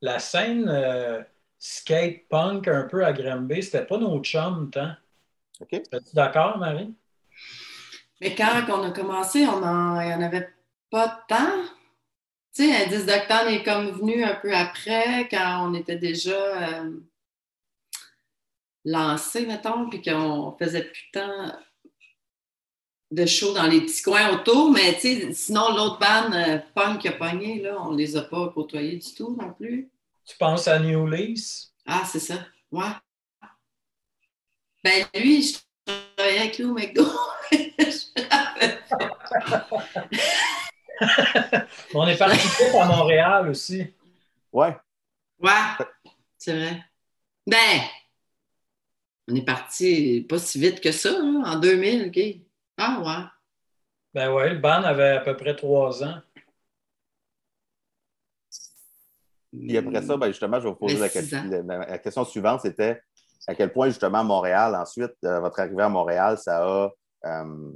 la 0.00 0.18
scène 0.18 0.68
euh, 0.68 1.22
skate 1.58 2.28
punk 2.28 2.68
un 2.68 2.84
peu 2.84 3.04
à 3.04 3.12
Granby, 3.12 3.62
c'était 3.62 3.84
pas 3.84 3.98
nos 3.98 4.20
chums 4.22 4.70
tant. 4.70 4.92
OK. 5.60 5.72
Es-tu 5.72 6.14
d'accord, 6.14 6.58
Marie? 6.58 6.94
Mais 8.20 8.34
quand 8.34 8.62
on 8.68 8.82
a 8.82 8.90
commencé, 8.90 9.46
on 9.46 9.62
en, 9.62 10.00
il 10.00 10.08
n'y 10.08 10.14
en 10.14 10.22
avait 10.22 10.48
pas 10.90 11.24
tant. 11.28 11.62
Tu 12.54 12.64
sais, 12.64 12.84
Indice 12.84 13.06
d'Octane 13.06 13.48
est 13.48 13.62
comme 13.62 13.90
venu 13.90 14.24
un 14.24 14.34
peu 14.34 14.54
après, 14.54 15.28
quand 15.28 15.68
on 15.68 15.74
était 15.74 15.96
déjà 15.96 16.82
euh, 16.82 17.00
lancé, 18.84 19.46
mettons, 19.46 19.88
puis 19.88 20.02
qu'on 20.02 20.56
faisait 20.58 20.84
plus 20.84 21.10
tant 21.12 21.52
de 23.10 23.26
show 23.26 23.52
dans 23.52 23.66
les 23.66 23.80
petits 23.80 24.02
coins 24.02 24.30
autour, 24.30 24.70
mais 24.70 24.98
sinon, 25.32 25.74
l'autre 25.74 25.98
bande 25.98 26.34
euh, 26.34 26.58
punk 26.74 27.00
qui 27.00 27.08
a 27.08 27.12
pogné, 27.12 27.60
là, 27.60 27.76
on 27.80 27.92
les 27.92 28.16
a 28.16 28.22
pas 28.22 28.48
côtoyés 28.54 28.96
du 28.96 29.14
tout 29.14 29.36
non 29.38 29.52
plus. 29.52 29.90
Tu 30.24 30.36
penses 30.36 30.68
à 30.68 30.78
New 30.78 31.06
Lease? 31.08 31.72
Ah, 31.86 32.04
c'est 32.06 32.20
ça. 32.20 32.46
Ouais. 32.70 32.86
Ben 34.84 35.04
lui, 35.14 35.42
je 35.42 35.58
travaillais 35.84 36.38
avec 36.38 36.58
lui 36.58 36.64
au 36.64 36.74
McDo. 36.74 37.04
On 41.94 42.06
est 42.06 42.16
parti 42.16 42.38
à 42.78 42.86
Montréal 42.86 43.48
aussi. 43.48 43.86
Ouais. 44.52 44.76
Ouais, 45.40 45.86
c'est 46.38 46.52
vrai. 46.52 46.84
Ben, 47.46 47.80
on 49.28 49.34
est 49.34 49.44
parti 49.44 50.24
pas 50.28 50.38
si 50.38 50.60
vite 50.60 50.80
que 50.80 50.92
ça, 50.92 51.10
hein, 51.10 51.42
en 51.44 51.58
2000, 51.58 52.08
OK? 52.08 52.49
Ah, 52.80 53.00
ouais. 53.04 53.24
Ben 54.14 54.32
ouais, 54.32 54.54
le 54.54 54.58
band 54.58 54.82
avait 54.82 55.10
à 55.10 55.20
peu 55.20 55.36
près 55.36 55.54
trois 55.54 56.02
ans. 56.02 56.20
Et 59.52 59.76
après 59.78 60.02
ça, 60.02 60.16
ben 60.16 60.28
justement, 60.28 60.58
je 60.60 60.64
vais 60.64 60.70
vous 60.70 60.76
poser 60.76 60.94
Mais 60.94 61.00
la 61.00 61.08
question. 61.08 61.42
La, 61.44 62.24
suivante, 62.24 62.60
c'était 62.62 63.02
à 63.46 63.54
quel 63.54 63.72
point, 63.72 63.88
justement, 63.88 64.22
Montréal, 64.24 64.74
ensuite, 64.76 65.14
euh, 65.24 65.40
votre 65.40 65.60
arrivée 65.60 65.82
à 65.82 65.88
Montréal, 65.88 66.38
ça 66.38 66.64
a. 66.64 66.90
euh, 67.26 67.72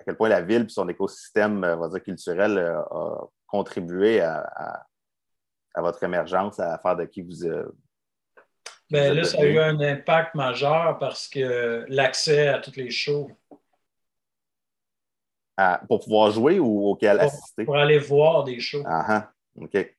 à 0.00 0.04
quel 0.04 0.16
point 0.16 0.28
la 0.28 0.42
ville 0.42 0.62
et 0.62 0.68
son 0.68 0.88
écosystème, 0.88 1.62
euh, 1.64 1.76
on 1.76 1.80
va 1.80 1.88
dire, 1.88 2.02
culturel 2.02 2.58
euh, 2.58 2.80
a 2.80 3.26
contribué 3.46 4.20
à, 4.20 4.40
à- 4.56 4.86
à 5.76 5.82
votre 5.82 6.02
émergence, 6.04 6.58
à 6.60 6.78
faire 6.78 6.96
de 6.96 7.04
qui 7.04 7.22
vous. 7.22 7.44
euh, 7.44 7.64
Ben 8.90 9.10
Vous 9.10 9.16
là, 9.16 9.24
ça 9.24 9.38
a 9.40 9.44
eu 9.44 9.58
un 9.58 9.80
impact 9.80 10.34
majeur 10.34 10.98
parce 10.98 11.28
que 11.28 11.84
l'accès 11.88 12.48
à 12.48 12.58
tous 12.60 12.76
les 12.76 12.90
shows, 12.90 13.30
à- 15.56 15.80
pour 15.88 16.00
pouvoir 16.02 16.30
jouer 16.30 16.58
ou 16.58 16.88
auquel 16.88 17.16
Pour- 17.18 17.26
assister? 17.26 17.64
pour 17.64 17.76
aller 17.76 17.98
voir 17.98 18.44
des 18.44 18.60
shows. 18.60 18.82
Ah, 18.86 19.04
ah, 19.08 19.32
OK. 19.60 19.94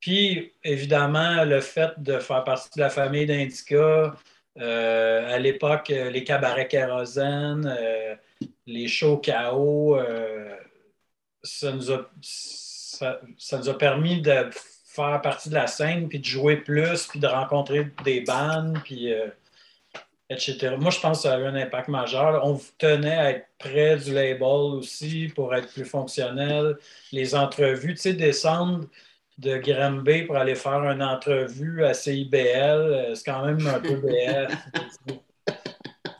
Puis, 0.00 0.52
évidemment, 0.62 1.44
le 1.44 1.60
fait 1.60 1.90
de 1.98 2.18
faire 2.20 2.44
partie 2.44 2.70
de 2.76 2.80
la 2.80 2.90
famille 2.90 3.26
d'Indica, 3.26 4.14
euh, 4.60 5.34
à 5.34 5.38
l'époque, 5.38 5.90
euh, 5.90 6.10
les 6.10 6.22
cabarets 6.24 6.68
kérosène, 6.68 7.66
euh, 7.66 8.14
les 8.66 8.86
shows 8.88 9.18
KO, 9.24 9.96
euh, 9.96 10.54
ça, 11.42 11.72
nous 11.72 11.90
a, 11.92 12.08
ça, 12.22 13.20
ça 13.36 13.58
nous 13.58 13.68
a 13.68 13.76
permis 13.76 14.20
de 14.20 14.48
faire 14.84 15.20
partie 15.20 15.48
de 15.48 15.54
la 15.54 15.66
scène, 15.66 16.08
puis 16.08 16.18
de 16.20 16.24
jouer 16.24 16.56
plus, 16.56 17.06
puis 17.06 17.18
de 17.20 17.26
rencontrer 17.26 17.88
des 18.04 18.20
bandes, 18.22 18.78
puis 18.84 19.12
etc. 20.30 20.76
Moi, 20.78 20.90
je 20.90 21.00
pense 21.00 21.18
que 21.18 21.22
ça 21.28 21.34
a 21.34 21.38
eu 21.38 21.44
un 21.44 21.54
impact 21.54 21.88
majeur. 21.88 22.44
On 22.44 22.60
tenait 22.78 23.16
à 23.16 23.30
être 23.30 23.46
près 23.58 23.96
du 23.96 24.12
label 24.12 24.42
aussi 24.42 25.32
pour 25.34 25.54
être 25.54 25.72
plus 25.72 25.84
fonctionnel. 25.84 26.76
Les 27.12 27.34
entrevues, 27.34 27.94
tu 27.94 28.00
sais, 28.02 28.14
descendre 28.14 28.86
de 29.38 29.56
Granby 29.56 30.22
pour 30.24 30.36
aller 30.36 30.54
faire 30.54 30.82
une 30.84 31.02
entrevue 31.02 31.84
à 31.84 31.94
CIBL, 31.94 32.34
euh, 32.34 33.14
c'est 33.14 33.24
quand 33.24 33.44
même 33.46 33.66
un 33.66 33.80
peu 33.80 33.94
BS. 33.96 34.48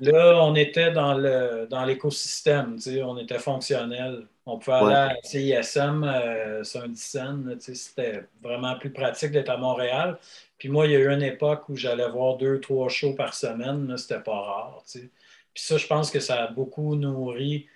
Là, 0.00 0.40
on 0.44 0.54
était 0.54 0.92
dans 0.92 1.14
le 1.14 1.66
dans 1.68 1.84
l'écosystème, 1.84 2.76
tu 2.76 2.82
sais, 2.82 3.02
on 3.02 3.18
était 3.18 3.38
fonctionnel. 3.40 4.28
On 4.50 4.58
pouvait 4.58 4.76
aller 4.78 4.86
Ouais. 4.86 4.94
à 4.94 5.62
CISM, 5.62 6.04
euh, 6.04 6.64
Saint-Dicenne, 6.64 7.56
tu 7.58 7.66
sais, 7.66 7.74
c'était 7.74 8.24
vraiment 8.42 8.78
plus 8.78 8.90
pratique 8.90 9.30
d'être 9.32 9.50
à 9.50 9.56
Montréal. 9.58 10.18
Puis 10.56 10.68
moi, 10.70 10.86
il 10.86 10.92
y 10.92 10.96
a 10.96 11.00
eu 11.00 11.10
une 11.12 11.22
époque 11.22 11.68
où 11.68 11.76
j'allais 11.76 12.08
voir 12.08 12.36
deux, 12.38 12.58
trois 12.60 12.88
shows 12.88 13.14
par 13.14 13.34
semaine, 13.34 13.94
c'était 13.98 14.20
pas 14.20 14.40
rare, 14.40 14.82
tu 14.90 15.00
sais. 15.00 15.10
Puis 15.52 15.62
ça, 15.64 15.76
je 15.76 15.86
pense 15.86 16.10
que 16.10 16.18
ça 16.20 16.44
a 16.44 16.46
beaucoup 16.48 16.94
nourri 16.96 17.66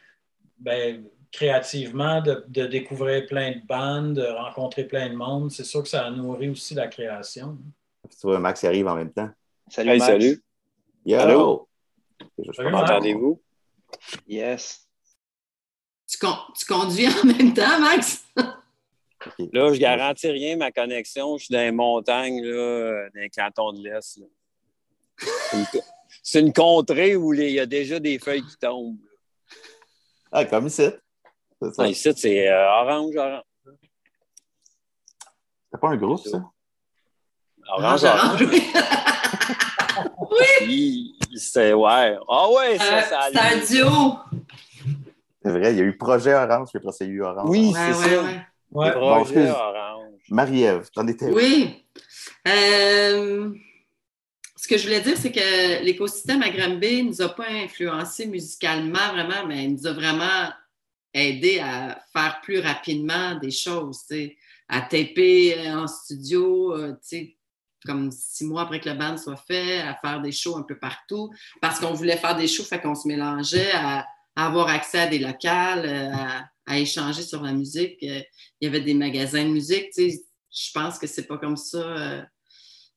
ben, 0.59 1.05
créativement 1.31 2.21
de, 2.23 2.45
de 2.49 2.67
découvrir 2.67 3.27
plein 3.27 3.51
de 3.53 3.61
bandes, 3.67 4.15
de 4.15 4.25
rencontrer 4.27 4.85
plein 4.85 5.09
de 5.11 5.15
monde. 5.15 5.51
C'est 5.51 5.65
sûr 5.65 5.83
que 5.83 5.89
ça 5.89 6.07
a 6.07 6.11
nourri 6.11 6.49
aussi 6.49 6.75
la 6.75 6.87
création. 6.89 7.59
Tu 8.09 8.17
vois, 8.23 8.39
Max 8.39 8.63
arrive 8.65 8.87
en 8.89 8.95
même 8.97 9.13
temps. 9.13 9.31
Salut, 9.69 9.91
Hey, 9.91 9.99
Max. 9.99 10.11
salut. 10.13 10.43
Yo! 11.05 11.19
Allô? 11.19 11.69
Je- 12.39 12.45
je 12.47 12.53
Salut, 12.53 12.71
pense- 12.71 12.81
Max. 12.81 12.93
Entendez-vous? 12.93 13.41
Yes. 14.29 14.87
Tu, 16.13 16.19
con- 16.19 16.37
tu 16.59 16.67
conduis 16.67 17.09
en 17.09 17.25
même 17.27 17.55
temps, 17.55 17.81
Max? 17.81 18.25
Là, 18.37 19.73
je 19.73 19.79
garantis 19.79 20.29
rien, 20.31 20.57
ma 20.57 20.71
connexion. 20.71 21.39
Je 21.39 21.45
suis 21.47 21.53
dans 21.55 21.61
les 21.61 21.71
montagnes, 21.73 22.43
là, 22.45 23.09
dans 23.15 23.21
les 23.21 23.31
cantons 23.31 23.73
de 23.73 23.83
l'Est. 23.83 24.21
C'est 26.23 26.41
une 26.41 26.53
contrée 26.53 27.17
où 27.17 27.33
il 27.33 27.51
y 27.51 27.61
a 27.61 27.67
déjà 27.67 27.99
des 27.99 28.19
feuilles 28.19 28.43
qui 28.43 28.57
tombent. 28.59 28.99
Ah, 30.31 30.45
comme 30.45 30.67
ici. 30.67 30.83
Ça. 31.61 31.69
Ah, 31.79 31.89
ici, 31.89 32.13
c'est 32.17 32.49
euh, 32.49 32.69
orange, 32.83 33.17
orange. 33.17 33.43
C'est 35.73 35.81
pas 35.81 35.89
un 35.89 35.97
groupe, 35.97 36.21
ça? 36.27 36.43
Orange, 37.69 38.05
Orange, 38.05 38.43
orange. 38.43 38.43
oui. 38.51 38.73
Il- 40.69 41.39
C'est, 41.39 41.73
ouais. 41.73 42.17
Ah 42.29 42.51
ouais, 42.51 42.77
ça, 42.79 42.85
Euh, 42.99 43.01
ça 43.03 43.21
C'est 43.33 43.39
un 43.39 43.43
allait. 43.43 43.67
duo. 43.67 43.89
C'est 45.45 45.51
vrai, 45.51 45.73
il 45.73 45.79
y 45.79 45.81
a 45.81 45.85
eu 45.85 45.97
Projet 45.97 46.35
Orange, 46.35 46.69
puis 46.71 46.79
après, 46.79 46.93
c'est 46.93 47.07
eu 47.07 47.23
Orange. 47.23 47.49
Oui, 47.49 47.73
Ouais, 47.75 47.93
c'est 47.93 47.99
ouais, 47.99 48.17
ça. 48.17 48.23
ouais. 48.23 48.41
Ouais. 48.71 48.91
Projet 48.93 49.21
excuse. 49.35 49.51
orange. 49.51 50.21
Marie-Ève, 50.31 50.91
t'en 50.95 51.07
étais 51.07 51.27
où? 51.31 51.35
Oui. 51.35 51.85
Euh, 52.49 53.51
ce 54.57 54.67
que 54.69 54.79
je 54.79 54.85
voulais 54.85 55.01
dire, 55.01 55.17
c'est 55.17 55.33
que 55.33 55.83
l'écosystème 55.85 56.43
à 56.43 56.49
Granby 56.51 57.03
ne 57.03 57.09
nous 57.09 57.23
a 57.23 57.29
pas 57.29 57.49
influencé 57.51 58.27
musicalement 58.27 59.13
vraiment, 59.13 59.47
mais 59.47 59.65
il 59.65 59.73
nous 59.75 59.87
a 59.87 59.93
vraiment 59.93 60.49
aidé 61.13 61.59
à 61.61 62.01
faire 62.13 62.41
plus 62.43 62.61
rapidement 62.61 63.35
des 63.35 63.51
choses, 63.51 63.99
tu 64.09 64.15
sais, 64.15 64.37
à 64.69 64.81
taper 64.81 65.59
euh, 65.59 65.81
en 65.83 65.87
studio, 65.87 66.75
euh, 66.75 66.93
tu 66.93 66.99
sais, 67.03 67.37
comme 67.85 68.11
six 68.11 68.45
mois 68.47 68.63
après 68.63 68.81
que 68.81 68.89
le 68.89 68.95
band 68.95 69.19
soit 69.19 69.37
fait, 69.37 69.81
à 69.81 69.95
faire 70.01 70.23
des 70.23 70.33
shows 70.33 70.57
un 70.57 70.63
peu 70.63 70.79
partout, 70.79 71.31
parce 71.61 71.79
qu'on 71.79 71.93
voulait 71.93 72.17
faire 72.17 72.37
des 72.37 72.47
shows, 72.49 72.65
fait 72.65 72.81
qu'on 72.81 72.95
se 72.95 73.07
mélangeait 73.07 73.73
à, 73.75 74.07
à 74.37 74.47
avoir 74.47 74.69
accès 74.69 75.01
à 75.01 75.07
des 75.07 75.19
locales, 75.19 75.85
euh, 75.87 76.11
à, 76.13 76.45
à 76.67 76.79
échanger 76.79 77.23
sur 77.23 77.43
la 77.43 77.53
musique. 77.53 78.03
Euh, 78.03 78.21
Il 78.61 78.67
y 78.67 78.69
avait 78.69 78.81
des 78.81 78.95
magasins 78.95 79.45
de 79.45 79.51
musique, 79.51 79.91
tu 79.95 80.11
sais, 80.11 80.21
je 80.51 80.71
pense 80.73 80.99
que 80.99 81.07
c'est 81.07 81.27
pas 81.27 81.39
comme 81.39 81.57
ça. 81.57 81.79
euh, 81.79 82.23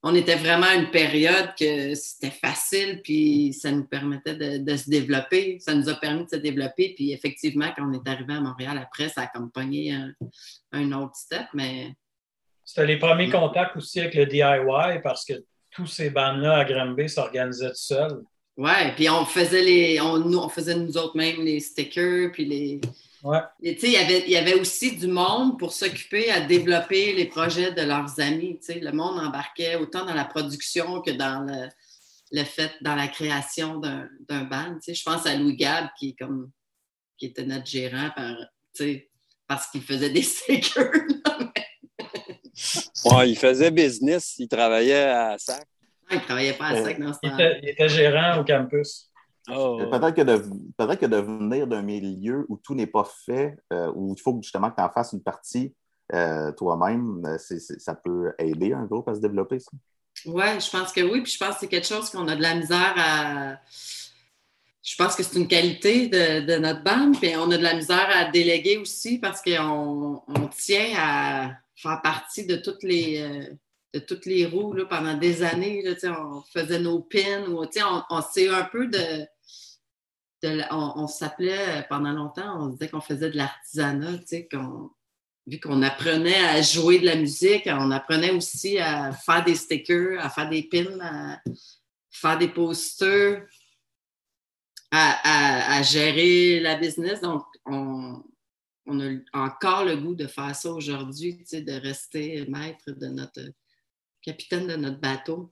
on 0.07 0.13
était 0.13 0.35
vraiment 0.35 0.67
à 0.67 0.75
une 0.75 0.91
période 0.91 1.55
que 1.57 1.95
c'était 1.95 2.29
facile, 2.29 3.01
puis 3.03 3.53
ça 3.53 3.71
nous 3.71 3.85
permettait 3.87 4.35
de, 4.35 4.57
de 4.59 4.77
se 4.77 4.87
développer. 4.87 5.57
Ça 5.59 5.73
nous 5.73 5.89
a 5.89 5.95
permis 5.95 6.25
de 6.25 6.29
se 6.29 6.35
développer. 6.35 6.93
Puis 6.95 7.11
effectivement, 7.11 7.71
quand 7.75 7.89
on 7.89 7.93
est 7.93 8.07
arrivé 8.07 8.35
à 8.35 8.39
Montréal 8.41 8.77
après, 8.77 9.09
ça 9.09 9.21
a 9.23 9.27
comme 9.27 9.49
pogné 9.51 9.93
un, 9.93 10.13
un 10.73 10.91
autre 10.91 11.15
step, 11.15 11.47
mais 11.55 11.91
C'était 12.63 12.85
les 12.85 12.99
premiers 12.99 13.31
contacts 13.31 13.75
aussi 13.77 13.99
avec 13.99 14.13
le 14.13 14.27
DIY 14.27 15.01
parce 15.01 15.25
que 15.25 15.33
tous 15.71 15.87
ces 15.87 16.11
bandes-là 16.11 16.57
à 16.57 16.65
Granby 16.65 17.09
s'organisaient 17.09 17.69
tout 17.69 17.75
seuls. 17.75 18.21
Ouais. 18.57 18.93
Puis 18.95 19.09
on 19.09 19.25
faisait 19.25 19.61
les, 19.63 19.99
on, 20.01 20.17
nous, 20.17 20.37
on 20.37 20.49
faisait 20.49 20.75
nous 20.75 20.97
autres 20.97 21.15
même 21.17 21.41
les 21.43 21.59
stickers, 21.59 22.31
puis 22.31 22.45
les. 22.45 22.81
Ouais. 23.23 23.39
Et, 23.63 23.73
tu 23.75 23.81
sais, 23.81 23.87
il 23.87 23.93
y 23.93 23.97
avait- 23.97 24.23
il 24.25 24.29
y 24.31 24.37
avait 24.37 24.53
aussi 24.53 24.95
du 24.95 25.07
monde 25.07 25.57
pour 25.57 25.73
s'occuper 25.73 26.29
à 26.29 26.41
développer 26.41 27.13
les 27.13 27.25
projets 27.25 27.71
de 27.71 27.81
leurs 27.81 28.19
amis. 28.19 28.59
tu 28.59 28.73
sais. 28.73 28.79
Le 28.79 28.91
monde 28.91 29.19
embarquait 29.19 29.75
autant 29.77 30.05
dans 30.05 30.13
la 30.13 30.25
production 30.25 31.01
que 31.01 31.09
dans 31.11 31.39
le, 31.43 31.67
le 32.31 32.43
fait, 32.43 32.71
dans 32.81 32.93
la 32.95 33.07
création 33.07 33.77
d'un 33.79 34.07
d'un 34.29 34.43
band. 34.43 34.75
tu 34.75 34.81
sais. 34.81 34.93
Je 34.93 35.03
pense 35.03 35.25
à 35.25 35.35
Louis 35.35 35.55
Gab, 35.55 35.87
qui, 35.97 36.09
est 36.09 36.15
comme, 36.23 36.51
qui 37.17 37.25
était 37.27 37.45
notre 37.45 37.65
gérant 37.65 38.09
par, 38.15 38.35
tu 38.75 38.83
sais, 38.83 39.09
parce 39.47 39.67
qu'il 39.71 39.81
faisait 39.81 40.11
des 40.11 40.21
stickers. 40.33 40.91
Ouais, 43.05 43.29
il 43.29 43.37
faisait 43.37 43.71
business, 43.71 44.35
il 44.37 44.47
travaillait 44.47 45.03
à 45.03 45.35
SAC. 45.37 45.65
Il 46.11 46.17
ne 46.17 46.21
travaillait 46.21 46.53
pas 46.53 46.67
à 46.67 46.83
sec 46.83 46.99
dans 46.99 47.13
ce 47.13 47.19
Il 47.23 47.29
temps 47.29 47.37
était, 47.37 47.59
il 47.63 47.69
était 47.69 47.89
gérant 47.89 48.39
au 48.39 48.43
campus. 48.43 49.09
Oh. 49.47 49.77
Peut-être 49.91 50.15
que, 50.15 50.21
de, 50.23 50.37
peut-être 50.77 50.99
que 50.99 51.05
de 51.05 51.17
venir 51.17 51.67
d'un 51.67 51.83
milieu 51.83 52.45
où 52.49 52.57
tout 52.57 52.73
n'est 52.73 52.87
pas 52.87 53.07
fait, 53.25 53.55
euh, 53.71 53.91
où 53.93 54.13
il 54.17 54.21
faut 54.21 54.37
justement 54.41 54.71
que 54.71 54.75
tu 54.77 54.81
en 54.81 54.89
fasses 54.89 55.13
une 55.13 55.21
partie 55.21 55.73
euh, 56.13 56.51
toi-même, 56.51 57.23
euh, 57.25 57.37
c'est- 57.39 57.59
c'est- 57.59 57.79
ça 57.79 57.95
peut 57.95 58.31
aider 58.37 58.73
un 58.73 58.85
groupe 58.85 59.07
à 59.07 59.15
se 59.15 59.19
développer, 59.19 59.59
ça? 59.59 59.71
Oui, 60.25 60.45
je 60.59 60.69
pense 60.69 60.91
que 60.93 61.01
oui. 61.01 61.21
Puis 61.21 61.33
je 61.33 61.37
pense 61.43 61.55
que 61.55 61.59
c'est 61.61 61.67
quelque 61.67 61.87
chose 61.87 62.09
qu'on 62.09 62.27
a 62.27 62.35
de 62.35 62.41
la 62.41 62.55
misère 62.55 62.93
à. 62.95 63.57
Je 64.83 64.95
pense 64.97 65.15
que 65.15 65.23
c'est 65.23 65.37
une 65.39 65.47
qualité 65.47 66.07
de, 66.07 66.45
de 66.45 66.57
notre 66.57 66.83
bande. 66.83 67.19
Puis 67.19 67.35
on 67.35 67.49
a 67.49 67.57
de 67.57 67.63
la 67.63 67.73
misère 67.73 68.07
à 68.13 68.25
déléguer 68.31 68.77
aussi 68.77 69.17
parce 69.17 69.41
qu'on 69.41 70.21
on 70.27 70.47
tient 70.55 70.93
à 70.97 71.51
faire 71.75 72.01
partie 72.03 72.45
de 72.45 72.55
toutes 72.55 72.83
les. 72.83 73.19
euh, 73.19 73.53
de 73.95 73.99
toutes 73.99 74.25
les 74.25 74.45
roues 74.45 74.73
là, 74.73 74.85
pendant 74.85 75.15
des 75.15 75.41
années. 75.41 75.81
Là, 75.81 75.93
on 76.21 76.41
faisait 76.41 76.79
nos 76.79 76.99
pins. 76.99 77.45
Ou, 77.47 77.63
on, 77.63 78.03
on 78.09 78.21
s'est 78.21 78.49
un 78.49 78.65
peu 78.65 78.87
de. 78.87 79.25
on 80.71 81.07
s'appelait 81.07 81.85
pendant 81.89 82.11
longtemps, 82.11 82.59
on 82.59 82.67
se 82.67 82.71
disait 82.73 82.89
qu'on 82.89 83.01
faisait 83.01 83.31
de 83.31 83.37
l'artisanat, 83.37 84.19
vu 85.47 85.59
qu'on 85.59 85.81
apprenait 85.81 86.43
à 86.45 86.61
jouer 86.61 86.99
de 86.99 87.05
la 87.05 87.15
musique, 87.15 87.67
on 87.67 87.91
apprenait 87.91 88.31
aussi 88.31 88.79
à 88.79 89.13
faire 89.13 89.43
des 89.45 89.55
stickers, 89.55 90.19
à 90.19 90.29
faire 90.29 90.49
des 90.49 90.63
pins, 90.63 90.99
à 90.99 91.39
faire 92.11 92.37
des 92.37 92.49
posters, 92.49 93.45
à, 94.91 95.77
à- 95.77 95.81
gérer 95.83 96.59
la 96.59 96.75
business. 96.75 97.21
Donc, 97.21 97.45
on, 97.65 98.23
on 98.87 98.99
a 98.99 99.19
encore 99.33 99.85
le 99.85 99.95
goût 99.97 100.15
de 100.15 100.27
faire 100.27 100.55
ça 100.55 100.71
aujourd'hui, 100.71 101.43
de 101.51 101.79
rester 101.81 102.45
maître 102.47 102.91
de 102.91 103.07
notre 103.07 103.41
capitaine 104.25 104.67
de 104.67 104.75
notre 104.75 104.99
bateau. 104.99 105.51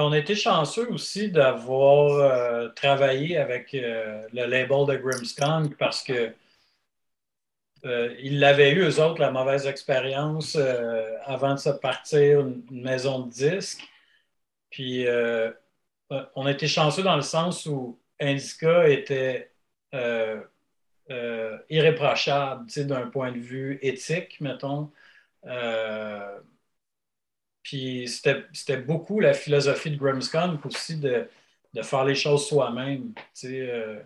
On 0.00 0.12
a 0.12 0.18
été 0.18 0.34
chanceux 0.34 0.88
aussi 0.90 1.30
d'avoir 1.30 2.12
euh, 2.12 2.68
travaillé 2.68 3.36
avec 3.36 3.74
euh, 3.74 4.26
le 4.32 4.46
label 4.46 4.86
de 4.86 4.96
Grimmskong 4.96 5.74
parce 5.76 6.02
que 6.04 6.32
euh, 7.84 8.14
l'avaient 8.22 8.72
eu, 8.72 8.82
eux 8.82 9.02
autres, 9.02 9.20
la 9.20 9.30
mauvaise 9.30 9.66
expérience 9.66 10.56
avant 11.24 11.54
de 11.54 11.58
se 11.58 11.70
partir 11.70 12.40
une, 12.40 12.64
une, 12.70 12.82
maison 12.82 13.20
de 13.20 13.30
disques. 13.30 13.82
Puis 14.70 15.06
on 16.34 16.46
a 16.46 16.50
été 16.50 16.68
chanceux 16.68 17.02
dans 17.02 17.16
le 17.16 17.22
sens 17.22 17.66
où 17.66 17.98
Indica 18.20 18.88
était 18.88 19.50
irréprochable 21.70 22.66
d'un 22.86 23.06
point 23.08 23.32
de 23.32 23.38
vue 23.38 23.78
éthique, 23.82 24.40
mettons. 24.40 24.90
Puis 27.68 28.08
c'était 28.08 28.78
beaucoup 28.78 29.20
la 29.20 29.34
philosophie 29.34 29.90
de 29.90 29.96
Grimmskunk 29.96 30.64
aussi 30.64 30.96
de, 30.96 31.28
de, 31.74 31.82
faire 31.82 32.06
les 32.06 32.14
choses 32.14 32.48
soi-même. 32.48 33.12
Euh, 33.44 34.02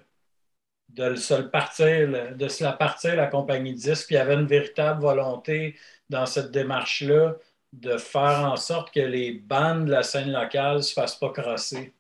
de 0.89 1.15
se 1.15 1.35
le 1.35 1.49
partir, 1.49 2.37
de 2.37 2.49
se 2.49 2.65
la 2.65 2.73
partir 2.73 3.15
la 3.15 3.29
compagnie 3.29 3.73
disque. 3.73 4.07
Puis 4.07 4.17
il 4.17 4.19
y 4.19 4.21
avait 4.21 4.35
une 4.35 4.49
véritable 4.49 5.01
volonté 5.01 5.77
dans 6.11 6.27
cette 6.27 6.51
démarche-là 6.51 7.37
de 7.73 7.99
faire 7.99 8.41
en 8.51 8.57
sorte 8.57 8.93
que 8.93 9.01
les 9.01 9.33
bandes 9.33 9.87
de 9.87 9.93
la 9.93 10.03
scène 10.03 10.33
locale 10.33 10.79
ne 10.79 10.83
se 10.83 10.93
fassent 10.93 11.19
pas 11.19 11.31
crosser. 11.31 11.95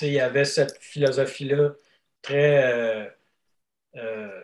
il 0.00 0.12
y 0.12 0.20
avait 0.20 0.44
cette 0.44 0.76
philosophie-là 0.80 1.70
très, 2.20 2.64
euh, 2.64 3.06
euh, 3.96 4.42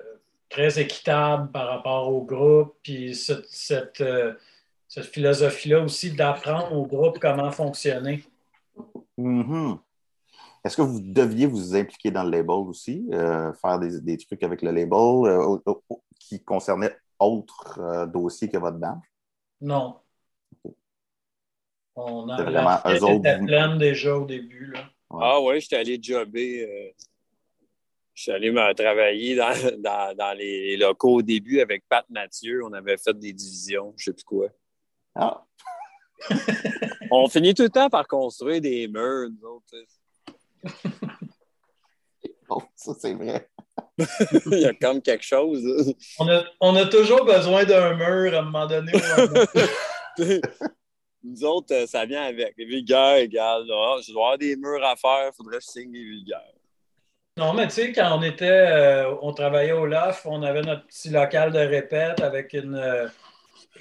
très 0.48 0.80
équitable 0.80 1.50
par 1.50 1.66
rapport 1.68 2.08
au 2.08 2.24
groupe, 2.24 2.76
puis 2.84 3.16
cette, 3.16 4.02
cette 4.88 5.04
philosophie-là 5.04 5.82
aussi 5.82 6.12
d'apprendre 6.12 6.72
au 6.72 6.86
groupe 6.86 7.18
comment 7.18 7.50
fonctionner. 7.50 8.24
Mm-hmm. 9.18 9.78
Est-ce 10.64 10.76
que 10.76 10.82
vous 10.82 11.00
deviez 11.00 11.46
vous 11.46 11.76
impliquer 11.76 12.10
dans 12.10 12.24
le 12.24 12.30
label 12.30 12.50
aussi, 12.50 13.06
euh, 13.12 13.52
faire 13.52 13.78
des, 13.78 14.16
trucs 14.16 14.42
avec 14.42 14.62
le 14.62 14.70
label 14.70 14.98
euh, 14.98 15.56
qui 16.18 16.42
concernaient 16.42 16.96
autres 17.18 17.78
euh, 17.80 18.06
dossiers 18.06 18.48
que 18.48 18.56
votre 18.56 18.78
banque? 18.78 19.04
Non. 19.60 19.96
On 21.94 22.28
a 22.28 22.42
vraiment 22.42 22.78
eux 22.86 23.04
autres. 23.04 23.44
pleine 23.44 23.78
déjà 23.78 24.16
au 24.16 24.24
début. 24.24 24.72
Là. 24.72 24.84
Ah 25.10 25.40
oui, 25.40 25.60
j'étais 25.60 25.76
allé 25.76 25.98
jobber. 26.00 26.94
je 28.14 28.22
suis 28.22 28.30
allé 28.30 28.50
me 28.52 28.72
travailler 28.72 29.36
dans, 29.36 30.14
dans, 30.16 30.36
les 30.36 30.76
locaux 30.76 31.16
au 31.16 31.22
début 31.22 31.60
avec 31.60 31.84
Pat 31.88 32.08
Mathieu. 32.08 32.64
On 32.64 32.72
avait 32.72 32.96
fait 32.96 33.18
des 33.18 33.32
divisions, 33.32 33.92
je 33.96 34.10
ne 34.10 34.12
sais 34.12 34.16
plus 34.16 34.24
quoi. 34.24 34.48
Ah. 35.18 35.44
on 37.10 37.28
finit 37.28 37.54
tout 37.54 37.64
le 37.64 37.70
temps 37.70 37.90
par 37.90 38.06
construire 38.06 38.60
des 38.60 38.86
murs, 38.86 39.28
nous 39.30 39.48
autres. 39.48 39.74
ça, 42.76 42.92
c'est 42.98 43.14
vrai. 43.14 43.48
Il 44.46 44.60
y 44.60 44.64
a 44.64 44.74
comme 44.74 45.02
quelque 45.02 45.24
chose. 45.24 45.94
On 46.20 46.28
a, 46.28 46.44
on 46.60 46.76
a 46.76 46.86
toujours 46.86 47.24
besoin 47.24 47.64
d'un 47.64 47.94
mur 47.94 48.34
à 48.34 48.38
un 48.38 48.42
moment 48.42 48.66
donné. 48.66 48.92
nous 51.24 51.44
autres, 51.44 51.74
euh, 51.74 51.86
ça 51.86 52.06
vient 52.06 52.22
avec. 52.22 52.54
Les 52.56 52.64
vulgaires 52.64 53.16
égales. 53.16 53.64
je 53.64 54.12
dois 54.12 54.22
avoir 54.22 54.38
des 54.38 54.54
murs 54.56 54.84
à 54.84 54.94
faire, 54.94 55.30
il 55.32 55.36
faudrait 55.36 55.58
que 55.58 55.64
je 55.64 55.68
signe 55.68 55.92
les 55.92 56.04
vulgaires. 56.04 56.52
Non, 57.36 57.52
mais 57.54 57.66
tu 57.68 57.74
sais, 57.74 57.92
quand 57.92 58.18
on 58.18 58.22
était, 58.22 58.46
euh, 58.48 59.14
on 59.22 59.32
travaillait 59.32 59.72
au 59.72 59.86
LAF, 59.86 60.26
on 60.26 60.42
avait 60.42 60.62
notre 60.62 60.86
petit 60.86 61.10
local 61.10 61.52
de 61.52 61.58
répète 61.58 62.20
avec 62.20 62.52
une, 62.52 62.74
euh, 62.74 63.06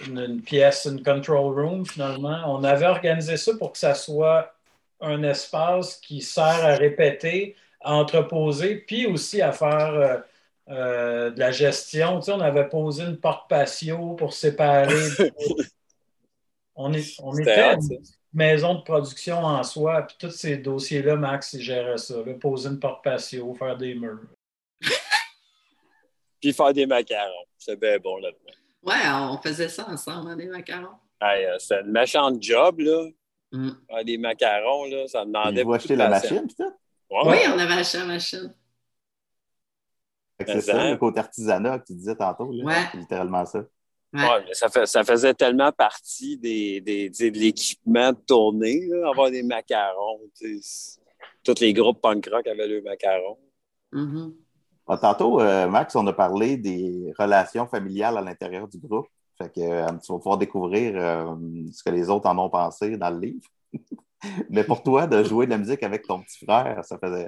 une, 0.05 0.41
pièce, 0.41 0.85
une 0.85 1.03
control 1.03 1.59
room 1.59 1.85
finalement. 1.85 2.43
On 2.47 2.63
avait 2.63 2.85
organisé 2.85 3.37
ça 3.37 3.53
pour 3.57 3.71
que 3.71 3.77
ça 3.77 3.95
soit 3.95 4.53
un 5.01 5.23
espace 5.23 5.97
qui 5.97 6.21
sert 6.21 6.43
à 6.43 6.75
répéter, 6.75 7.55
à 7.81 7.93
entreposer, 7.93 8.75
puis 8.75 9.05
aussi 9.05 9.41
à 9.41 9.51
faire 9.51 9.93
euh, 9.93 10.17
euh, 10.69 11.29
de 11.31 11.39
la 11.39 11.51
gestion. 11.51 12.19
Tu 12.19 12.25
sais, 12.25 12.31
on 12.31 12.41
avait 12.41 12.67
posé 12.67 13.03
une 13.03 13.17
porte 13.17 13.49
patio 13.49 14.13
pour 14.15 14.33
séparer. 14.33 15.09
on, 16.75 16.93
est, 16.93 17.19
on 17.21 17.37
était 17.37 17.73
une 17.73 17.99
maison 18.33 18.75
de 18.75 18.81
production 18.81 19.37
en 19.37 19.63
soi, 19.63 20.03
puis 20.03 20.15
tous 20.19 20.31
ces 20.31 20.57
dossiers-là, 20.57 21.15
Max, 21.15 21.53
il 21.53 21.61
gérait 21.61 21.97
ça. 21.97 22.15
poser 22.39 22.69
une 22.69 22.79
porte 22.79 23.03
patio, 23.03 23.53
faire 23.53 23.77
des 23.77 23.93
murs. 23.93 24.19
puis 26.41 26.53
faire 26.53 26.73
des 26.73 26.85
macarons. 26.85 27.45
C'est 27.57 27.79
bien 27.79 27.97
bon 27.97 28.17
là-dedans. 28.17 28.66
Ouais, 28.87 28.93
on 29.13 29.37
faisait 29.39 29.67
ça 29.67 29.85
ensemble, 29.89 30.31
hein, 30.31 30.35
des 30.37 30.45
macarons. 30.45 30.95
Euh, 31.21 31.55
c'est 31.59 31.81
une 31.81 31.91
méchante 31.91 32.41
job, 32.41 32.79
là. 32.79 33.09
Mm. 33.51 33.71
des 34.05 34.17
macarons, 34.17 34.85
là, 34.85 35.07
ça 35.07 35.25
demandait. 35.25 35.63
Vous 35.63 35.73
acheter 35.73 35.95
la 35.95 36.09
machine, 36.09 36.47
peut-être? 36.47 36.77
Oui, 37.09 37.37
on 37.53 37.59
avait 37.59 37.73
acheté 37.73 37.97
la 37.97 38.05
machine. 38.05 38.53
C'est 40.45 40.61
ça, 40.61 40.91
le 40.91 40.97
côté 40.97 41.19
artisanat 41.19 41.79
que 41.79 41.87
tu 41.87 41.93
disais 41.95 42.15
tantôt. 42.15 42.51
Là. 42.51 42.63
Ouais. 42.63 42.99
Littéralement 42.99 43.45
ça. 43.45 43.59
Ouais. 44.13 44.43
mais 44.45 44.53
ça, 44.53 44.69
fait, 44.69 44.85
ça, 44.85 45.03
faisait 45.03 45.33
tellement 45.33 45.71
partie 45.71 46.37
des, 46.37 46.79
des, 46.79 47.09
de 47.09 47.37
l'équipement 47.37 48.13
de 48.13 48.17
tournée, 48.17 48.87
là, 48.87 49.09
avoir 49.09 49.29
des 49.31 49.43
macarons. 49.43 50.21
Tous 51.43 51.59
les 51.59 51.73
groupes 51.73 52.01
punk 52.01 52.29
rock 52.31 52.47
avaient 52.47 52.67
leurs 52.67 52.83
macarons. 52.83 53.37
Mm-hmm. 53.91 54.33
Ah, 54.89 54.97
tantôt, 54.97 55.41
euh, 55.41 55.67
Max, 55.67 55.95
on 55.97 56.07
a 56.07 56.13
parlé 56.13 56.55
des 56.55 57.13
relations 57.19 57.67
familiales 57.67 58.17
à 58.17 58.21
l'intérieur 58.21 58.67
du 58.69 58.77
groupe. 58.77 59.07
Fait 59.37 59.53
que 59.53 59.59
euh, 59.59 59.85
tu 60.03 60.11
vas 60.11 60.17
pouvoir 60.17 60.37
découvrir 60.37 60.93
euh, 60.95 61.35
ce 61.73 61.83
que 61.83 61.89
les 61.89 62.09
autres 62.09 62.27
en 62.27 62.37
ont 62.37 62.49
pensé 62.49 62.95
dans 62.97 63.09
le 63.09 63.19
livre. 63.19 63.47
Mais 64.49 64.63
pour 64.63 64.81
toi, 64.83 65.05
de 65.05 65.23
jouer 65.23 65.45
de 65.45 65.51
la 65.51 65.57
musique 65.57 65.83
avec 65.83 66.07
ton 66.07 66.21
petit 66.21 66.45
frère, 66.45 66.83
ça 66.85 66.97
faisait. 66.97 67.27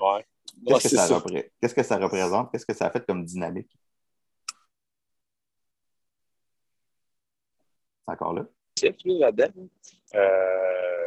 Qu'est-ce, 0.65 0.89
que 0.89 0.95
ça 0.95 1.21
Qu'est-ce 1.61 1.75
que 1.75 1.83
ça 1.83 1.97
représente? 1.97 2.49
Qu'est-ce 2.51 2.65
que 2.65 2.73
ça 2.73 2.87
a 2.87 2.91
fait 2.91 3.05
comme 3.05 3.25
dynamique? 3.25 3.69
C'est 8.07 8.13
encore 8.13 8.33
là? 8.33 8.45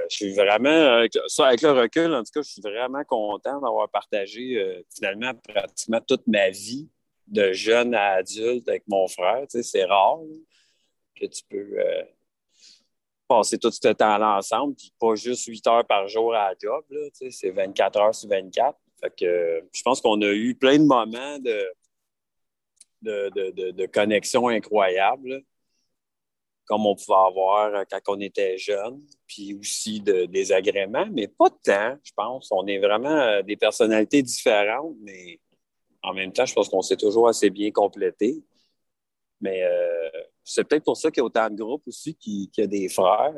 Je 0.09 0.16
suis 0.16 0.34
vraiment, 0.34 1.05
ça, 1.26 1.46
avec 1.46 1.62
le 1.62 1.72
recul, 1.72 2.14
en 2.14 2.22
tout 2.22 2.30
cas, 2.34 2.42
je 2.42 2.50
suis 2.50 2.62
vraiment 2.62 3.05
content 3.05 3.61
d'avoir 3.61 3.88
partagé 3.88 4.59
euh, 4.59 4.82
finalement 4.94 5.32
pratiquement 5.34 6.00
toute 6.00 6.26
ma 6.26 6.50
vie 6.50 6.88
de 7.26 7.53
jeune 7.53 7.94
à 7.94 8.12
adulte 8.14 8.68
avec 8.68 8.84
mon 8.88 9.09
frère. 9.09 9.42
Tu 9.42 9.59
sais, 9.59 9.62
c'est 9.62 9.84
rare 9.84 10.20
que 11.18 11.26
tu 11.26 11.42
peux 11.48 11.78
euh, 11.78 12.03
passer 13.28 13.59
tout 13.59 13.70
ce 13.70 13.88
temps-là 13.88 14.36
ensemble, 14.38 14.74
puis 14.74 14.92
pas 14.98 15.14
juste 15.14 15.46
8 15.46 15.66
heures 15.66 15.86
par 15.86 16.09
jour 16.09 16.34
à 16.34 16.50
la 16.50 16.55
job. 16.61 16.84
Tu 16.90 16.96
sais, 17.12 17.30
c'est 17.30 17.50
24 17.50 18.00
heures 18.00 18.14
sur 18.14 18.28
24. 18.28 18.78
Fait 19.00 19.14
que, 19.18 19.64
je 19.72 19.82
pense 19.82 20.00
qu'on 20.00 20.20
a 20.22 20.32
eu 20.32 20.55
plein 20.55 20.78
de 20.78 20.84
moments 20.84 21.38
de, 21.38 21.66
de, 23.03 23.30
de, 23.50 23.70
de 23.70 23.86
connexion 23.86 24.48
incroyables 24.48 25.42
comme 26.66 26.86
on 26.86 26.94
pouvait 26.94 27.18
avoir 27.18 27.74
euh, 27.74 27.84
quand 27.90 28.00
on 28.08 28.20
était 28.20 28.56
jeune, 28.58 29.02
puis 29.26 29.54
aussi 29.54 30.00
de, 30.00 30.26
des 30.26 30.52
agréments, 30.52 31.06
mais 31.12 31.28
pas 31.28 31.48
de 31.48 31.58
temps, 31.62 31.98
je 32.02 32.12
pense. 32.14 32.48
On 32.50 32.66
est 32.66 32.78
vraiment 32.78 33.08
euh, 33.08 33.42
des 33.42 33.56
personnalités 33.56 34.22
différentes, 34.22 34.96
mais 35.00 35.40
en 36.02 36.14
même 36.14 36.32
temps, 36.32 36.46
je 36.46 36.54
pense 36.54 36.68
qu'on 36.68 36.82
s'est 36.82 36.96
toujours 36.96 37.28
assez 37.28 37.50
bien 37.50 37.70
complété. 37.70 38.42
Mais 39.40 39.62
euh, 39.62 40.22
c'est 40.44 40.64
peut-être 40.64 40.84
pour 40.84 40.96
ça 40.96 41.10
qu'il 41.10 41.20
y 41.20 41.22
a 41.22 41.24
autant 41.24 41.50
de 41.50 41.56
groupes 41.56 41.86
aussi 41.86 42.14
qui, 42.14 42.50
qui 42.52 42.62
a 42.62 42.66
des 42.66 42.88
frères. 42.88 43.34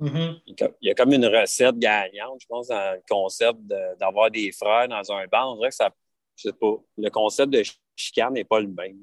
Mm-hmm. 0.00 0.40
Il 0.46 0.88
y 0.88 0.90
a 0.90 0.94
comme 0.94 1.12
une 1.12 1.26
recette 1.26 1.78
gagnante, 1.78 2.40
je 2.40 2.46
pense, 2.46 2.68
dans 2.68 2.94
le 2.94 3.02
concept 3.08 3.60
d'avoir 4.00 4.30
des 4.30 4.50
frères 4.52 4.88
dans 4.88 5.12
un 5.12 5.26
band. 5.26 5.52
On 5.52 5.56
dirait 5.56 5.68
que 5.68 5.74
ça, 5.74 5.90
je 6.36 6.48
sais 6.48 6.52
pas, 6.52 6.74
le 6.96 7.10
concept 7.10 7.52
de 7.52 7.62
chicane 7.94 8.32
n'est 8.32 8.44
pas 8.44 8.60
le 8.60 8.68
même. 8.68 8.98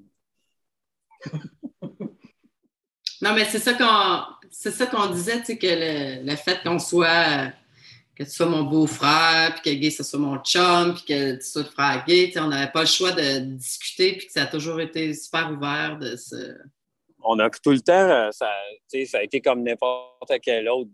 Non, 3.21 3.33
mais 3.33 3.45
c'est 3.45 3.59
ça 3.59 3.73
qu'on 3.73 4.35
c'est 4.51 4.71
ça 4.71 4.85
qu'on 4.87 5.07
disait, 5.07 5.39
tu 5.39 5.45
sais, 5.45 5.57
que 5.57 6.25
le, 6.25 6.35
fait 6.35 6.61
qu'on 6.63 6.79
soit 6.79 7.51
que 8.15 8.23
tu 8.23 8.31
sois 8.31 8.47
mon 8.47 8.63
beau-frère, 8.63 9.55
puis 9.55 9.71
que 9.71 9.79
Gay, 9.79 9.89
ce 9.91 10.03
soit 10.03 10.19
mon 10.19 10.37
chum, 10.39 10.93
puis 10.93 11.05
que 11.05 11.35
tu 11.35 11.45
sois 11.45 11.61
le 11.61 11.69
frère 11.69 12.03
Gay, 12.05 12.33
on 12.37 12.47
n'avait 12.47 12.71
pas 12.71 12.81
le 12.81 12.87
choix 12.87 13.13
de 13.13 13.39
discuter, 13.39 14.17
puis 14.17 14.27
que 14.27 14.33
ça 14.33 14.43
a 14.43 14.45
toujours 14.47 14.81
été 14.81 15.13
super 15.13 15.51
ouvert 15.51 15.97
de 15.97 16.17
se. 16.17 16.57
On 17.23 17.39
a 17.39 17.49
tout 17.49 17.71
le 17.71 17.79
temps, 17.79 17.93
euh, 17.93 18.29
ça, 18.31 18.49
ça 19.05 19.19
a 19.19 19.23
été 19.23 19.39
comme 19.39 19.63
n'importe 19.63 20.31
quel 20.41 20.67
autre 20.67 20.89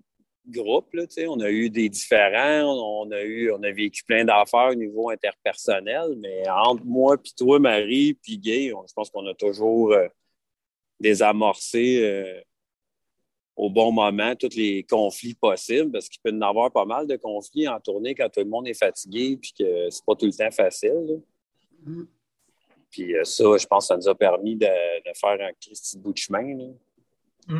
groupe. 0.47 0.93
Là, 0.93 1.03
on 1.27 1.39
a 1.39 1.49
eu 1.49 1.69
des 1.71 1.89
différents, 1.89 2.63
on 2.63 3.11
a 3.11 3.21
eu, 3.21 3.51
on 3.51 3.61
a 3.63 3.71
vécu 3.71 4.03
plein 4.03 4.23
d'affaires 4.23 4.69
au 4.71 4.75
niveau 4.75 5.09
interpersonnel, 5.09 6.15
mais 6.17 6.47
entre 6.49 6.83
moi, 6.85 7.17
puis 7.17 7.33
toi, 7.35 7.59
Marie, 7.59 8.13
puis 8.21 8.37
Gay, 8.37 8.69
je 8.69 8.93
pense 8.93 9.09
qu'on 9.09 9.25
a 9.27 9.33
toujours. 9.33 9.93
Euh, 9.93 10.07
désamorcer 10.99 12.03
euh, 12.03 12.41
au 13.55 13.69
bon 13.69 13.91
moment 13.91 14.35
tous 14.35 14.55
les 14.55 14.83
conflits 14.83 15.33
possibles, 15.33 15.91
parce 15.91 16.09
qu'il 16.09 16.21
peut 16.21 16.31
y 16.31 16.35
en 16.35 16.41
avoir 16.41 16.71
pas 16.71 16.85
mal 16.85 17.07
de 17.07 17.15
conflits 17.15 17.67
en 17.67 17.79
tournée 17.79 18.15
quand 18.15 18.29
tout 18.29 18.41
le 18.41 18.49
monde 18.49 18.67
est 18.67 18.77
fatigué 18.77 19.37
puis 19.37 19.53
que 19.57 19.89
c'est 19.89 20.05
pas 20.05 20.15
tout 20.15 20.25
le 20.25 20.33
temps 20.33 20.51
facile. 20.51 21.21
Mm-hmm. 21.85 22.05
Puis 22.89 23.15
euh, 23.15 23.23
ça, 23.23 23.57
je 23.57 23.65
pense 23.65 23.85
que 23.85 23.87
ça 23.87 23.97
nous 23.97 24.07
a 24.09 24.15
permis 24.15 24.55
de, 24.55 24.67
faire 25.15 25.37
un 25.41 25.51
petit 25.53 25.97
bout 25.97 26.13
de 26.13 26.17
chemin. 26.17 26.73
Mm. 27.47 27.59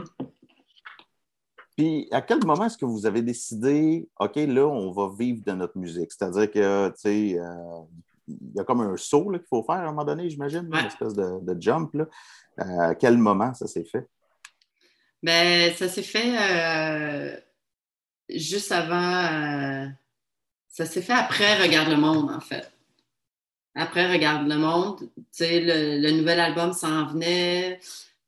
Puis, 1.76 2.08
à 2.12 2.22
quel 2.22 2.44
moment 2.46 2.66
est-ce 2.66 2.78
que 2.78 2.86
vous 2.86 3.06
avez 3.06 3.22
décidé, 3.22 4.08
OK, 4.20 4.36
là, 4.38 4.66
on 4.66 4.92
va 4.92 5.12
vivre 5.18 5.44
de 5.46 5.52
notre 5.52 5.78
musique? 5.78 6.12
C'est-à-dire 6.12 6.50
que, 6.50 6.88
tu 6.90 6.94
sais, 6.96 7.40
euh, 7.40 7.82
y 8.28 8.60
a 8.60 8.64
comme 8.64 8.82
un 8.82 8.98
saut 8.98 9.30
qu'il 9.30 9.42
faut 9.50 9.64
faire 9.64 9.76
à 9.76 9.84
un 9.84 9.92
moment 9.92 10.06
donné, 10.06 10.30
j'imagine, 10.30 10.70
une 10.72 10.86
espèce 10.86 11.14
de, 11.14 11.62
jump. 11.62 11.94
Là. 11.94 12.08
Euh, 12.60 12.80
à 12.90 12.96
quel 12.96 13.18
moment 13.18 13.54
ça 13.54 13.68
s'est 13.68 13.86
fait? 13.86 14.08
Ben, 15.22 15.74
ça 15.76 15.90
s'est 15.90 16.04
fait 16.04 16.36
euh, 16.38 17.38
juste 18.30 18.72
avant. 18.72 19.92
ça 20.68 20.86
s'est 20.86 21.02
fait 21.02 21.14
après 21.14 21.62
Regarde 21.62 21.90
le 21.90 21.98
monde, 21.98 22.30
en 22.32 22.40
fait. 22.40 22.72
Après 23.76 24.12
Regarde 24.12 24.48
le 24.48 24.58
monde, 24.58 25.00
tu 25.00 25.24
sais, 25.32 25.60
le, 25.62 26.12
nouvel 26.12 26.40
album 26.40 26.74
s'en 26.74 27.08
venait. 27.08 27.80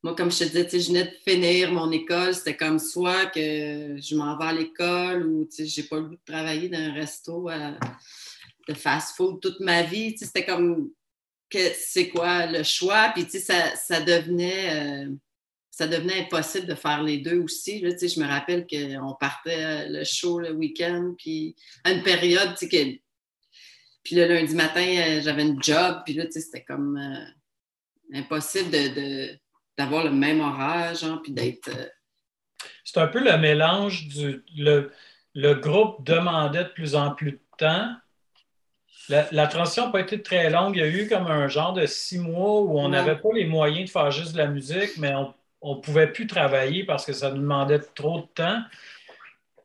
Moi, 0.04 0.16
comme 0.16 0.32
je 0.32 0.40
te 0.40 0.44
disais, 0.44 0.80
je 0.80 0.88
venais 0.90 1.06
de 1.06 1.16
finir 1.26 1.72
mon 1.72 1.92
école. 1.92 2.34
C'était 2.34 2.58
comme 2.58 2.80
soit 2.80 3.28
que 3.28 3.98
je 3.98 4.16
m'en 4.16 4.38
vais 4.38 4.46
à 4.46 4.54
l'école 4.54 5.26
ou 5.26 5.48
j'ai 5.58 5.84
pas 5.84 5.98
le 5.98 6.04
goût 6.04 6.16
de 6.16 6.22
travailler 6.26 6.70
dans 6.70 6.80
un 6.80 6.94
resto 6.94 7.50
de 8.68 8.74
fast-food 8.74 9.40
toute 9.42 9.60
ma 9.60 9.84
vie. 9.84 10.18
C'était 10.18 10.46
comme 10.46 10.92
c'est 11.52 12.10
quoi 12.10 12.46
le 12.46 12.64
choix? 12.64 13.12
Puis 13.16 13.28
ça, 13.40 13.76
ça 13.76 14.02
devenait. 14.02 15.06
Euh, 15.06 15.12
ça 15.70 15.86
devenait 15.86 16.22
impossible 16.22 16.66
de 16.66 16.74
faire 16.74 17.04
les 17.04 17.20
deux 17.20 17.38
aussi. 17.38 17.82
Là, 17.82 17.92
je 17.92 18.20
me 18.20 18.26
rappelle 18.26 18.66
qu'on 18.66 19.14
partait 19.14 19.64
euh, 19.64 20.00
le 20.00 20.04
show 20.04 20.40
le 20.40 20.52
week-end, 20.52 21.14
puis 21.20 21.56
à 21.84 21.92
une 21.92 22.02
période, 22.02 22.56
que... 22.56 22.98
puis 24.02 24.16
le 24.16 24.26
lundi 24.26 24.56
matin, 24.56 24.82
euh, 24.82 25.22
j'avais 25.22 25.44
une 25.44 25.62
job, 25.62 26.02
puis 26.04 26.16
là, 26.16 26.26
c'était 26.32 26.64
comme 26.64 27.00
impossible 28.12 28.72
de, 28.72 29.38
d'avoir 29.78 30.04
le 30.04 30.10
même 30.10 30.42
horaire, 30.42 30.96
genre, 30.96 31.22
puis 31.22 31.32
d'être. 31.32 31.70
C'est 32.84 33.00
un 33.00 33.08
peu 33.08 33.20
le 33.20 33.38
mélange 33.38 34.08
du. 34.08 34.44
Le, 34.58 34.92
le 35.36 35.54
groupe 35.54 36.04
demandait 36.04 36.64
de 36.64 36.70
plus 36.70 36.96
en 36.96 37.14
plus 37.14 37.34
de 37.34 37.42
temps, 37.60 37.96
la, 39.10 39.48
transition 39.48 39.86
n'a 39.86 39.92
pas 39.92 40.02
été 40.02 40.22
très 40.22 40.50
longue. 40.50 40.76
Il 40.76 40.80
y 40.80 40.84
a 40.84 40.88
eu 40.88 41.08
comme 41.08 41.28
un 41.28 41.48
genre 41.48 41.74
de 41.74 41.86
six 41.86 42.20
mois 42.20 42.62
où 42.62 42.78
on 42.80 42.90
n'avait 42.90 43.18
pas 43.18 43.30
les 43.34 43.46
moyens 43.46 43.86
de 43.86 43.90
faire 43.90 44.12
juste 44.12 44.34
de 44.34 44.38
la 44.38 44.48
musique, 44.48 44.98
mais 44.98 45.14
on 45.62 45.76
ne 45.76 45.82
pouvait 45.82 46.12
plus 46.12 46.28
travailler 46.28 46.84
parce 46.84 47.06
que 47.06 47.14
ça 47.14 47.32
nous 47.32 47.42
demandait 47.42 47.80
trop 47.80 48.22
de 48.22 48.26
temps. 48.28 48.62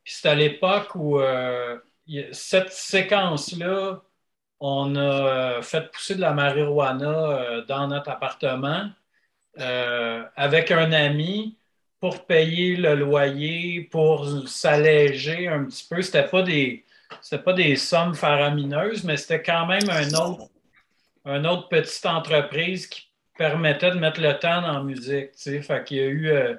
C'est 0.04 0.28
à 0.28 0.34
l'époque 0.34 0.94
où 0.94 1.20
euh, 1.20 1.78
cette 2.32 2.72
séquence-là, 2.72 4.02
on 4.60 4.96
a 4.96 5.58
euh, 5.58 5.62
fait 5.62 5.90
pousser 5.90 6.14
de 6.16 6.20
la 6.20 6.32
marijuana 6.32 7.08
euh, 7.08 7.64
dans 7.66 7.88
notre 7.88 8.10
appartement 8.10 8.90
avec 10.36 10.70
un 10.70 10.92
ami 10.92 11.58
pour 12.00 12.26
payer 12.26 12.76
le 12.76 12.94
loyer, 12.94 13.82
pour 13.90 14.48
s'alléger 14.48 15.46
un 15.46 15.64
petit 15.64 15.86
peu. 15.88 16.00
C'était 16.02 16.26
pas 16.26 16.42
des 16.42 16.84
c'était 17.20 17.42
pas 17.42 17.52
des 17.52 17.76
sommes 17.76 18.14
faramineuses, 18.14 19.04
mais 19.04 19.16
c'était 19.16 19.42
quand 19.42 19.66
même 19.66 19.88
un 19.90 20.08
autre, 20.14 20.48
une 21.24 21.46
autre 21.46 21.68
petite 21.68 22.06
entreprise 22.06 22.86
qui 22.86 23.08
permettait 23.36 23.90
de 23.90 23.98
mettre 23.98 24.20
le 24.20 24.38
temps 24.38 24.60
la 24.60 24.82
musique. 24.82 25.32
Qu'il 25.32 25.96
y 25.96 26.00
a 26.00 26.06
eu 26.06 26.28
euh, 26.28 26.54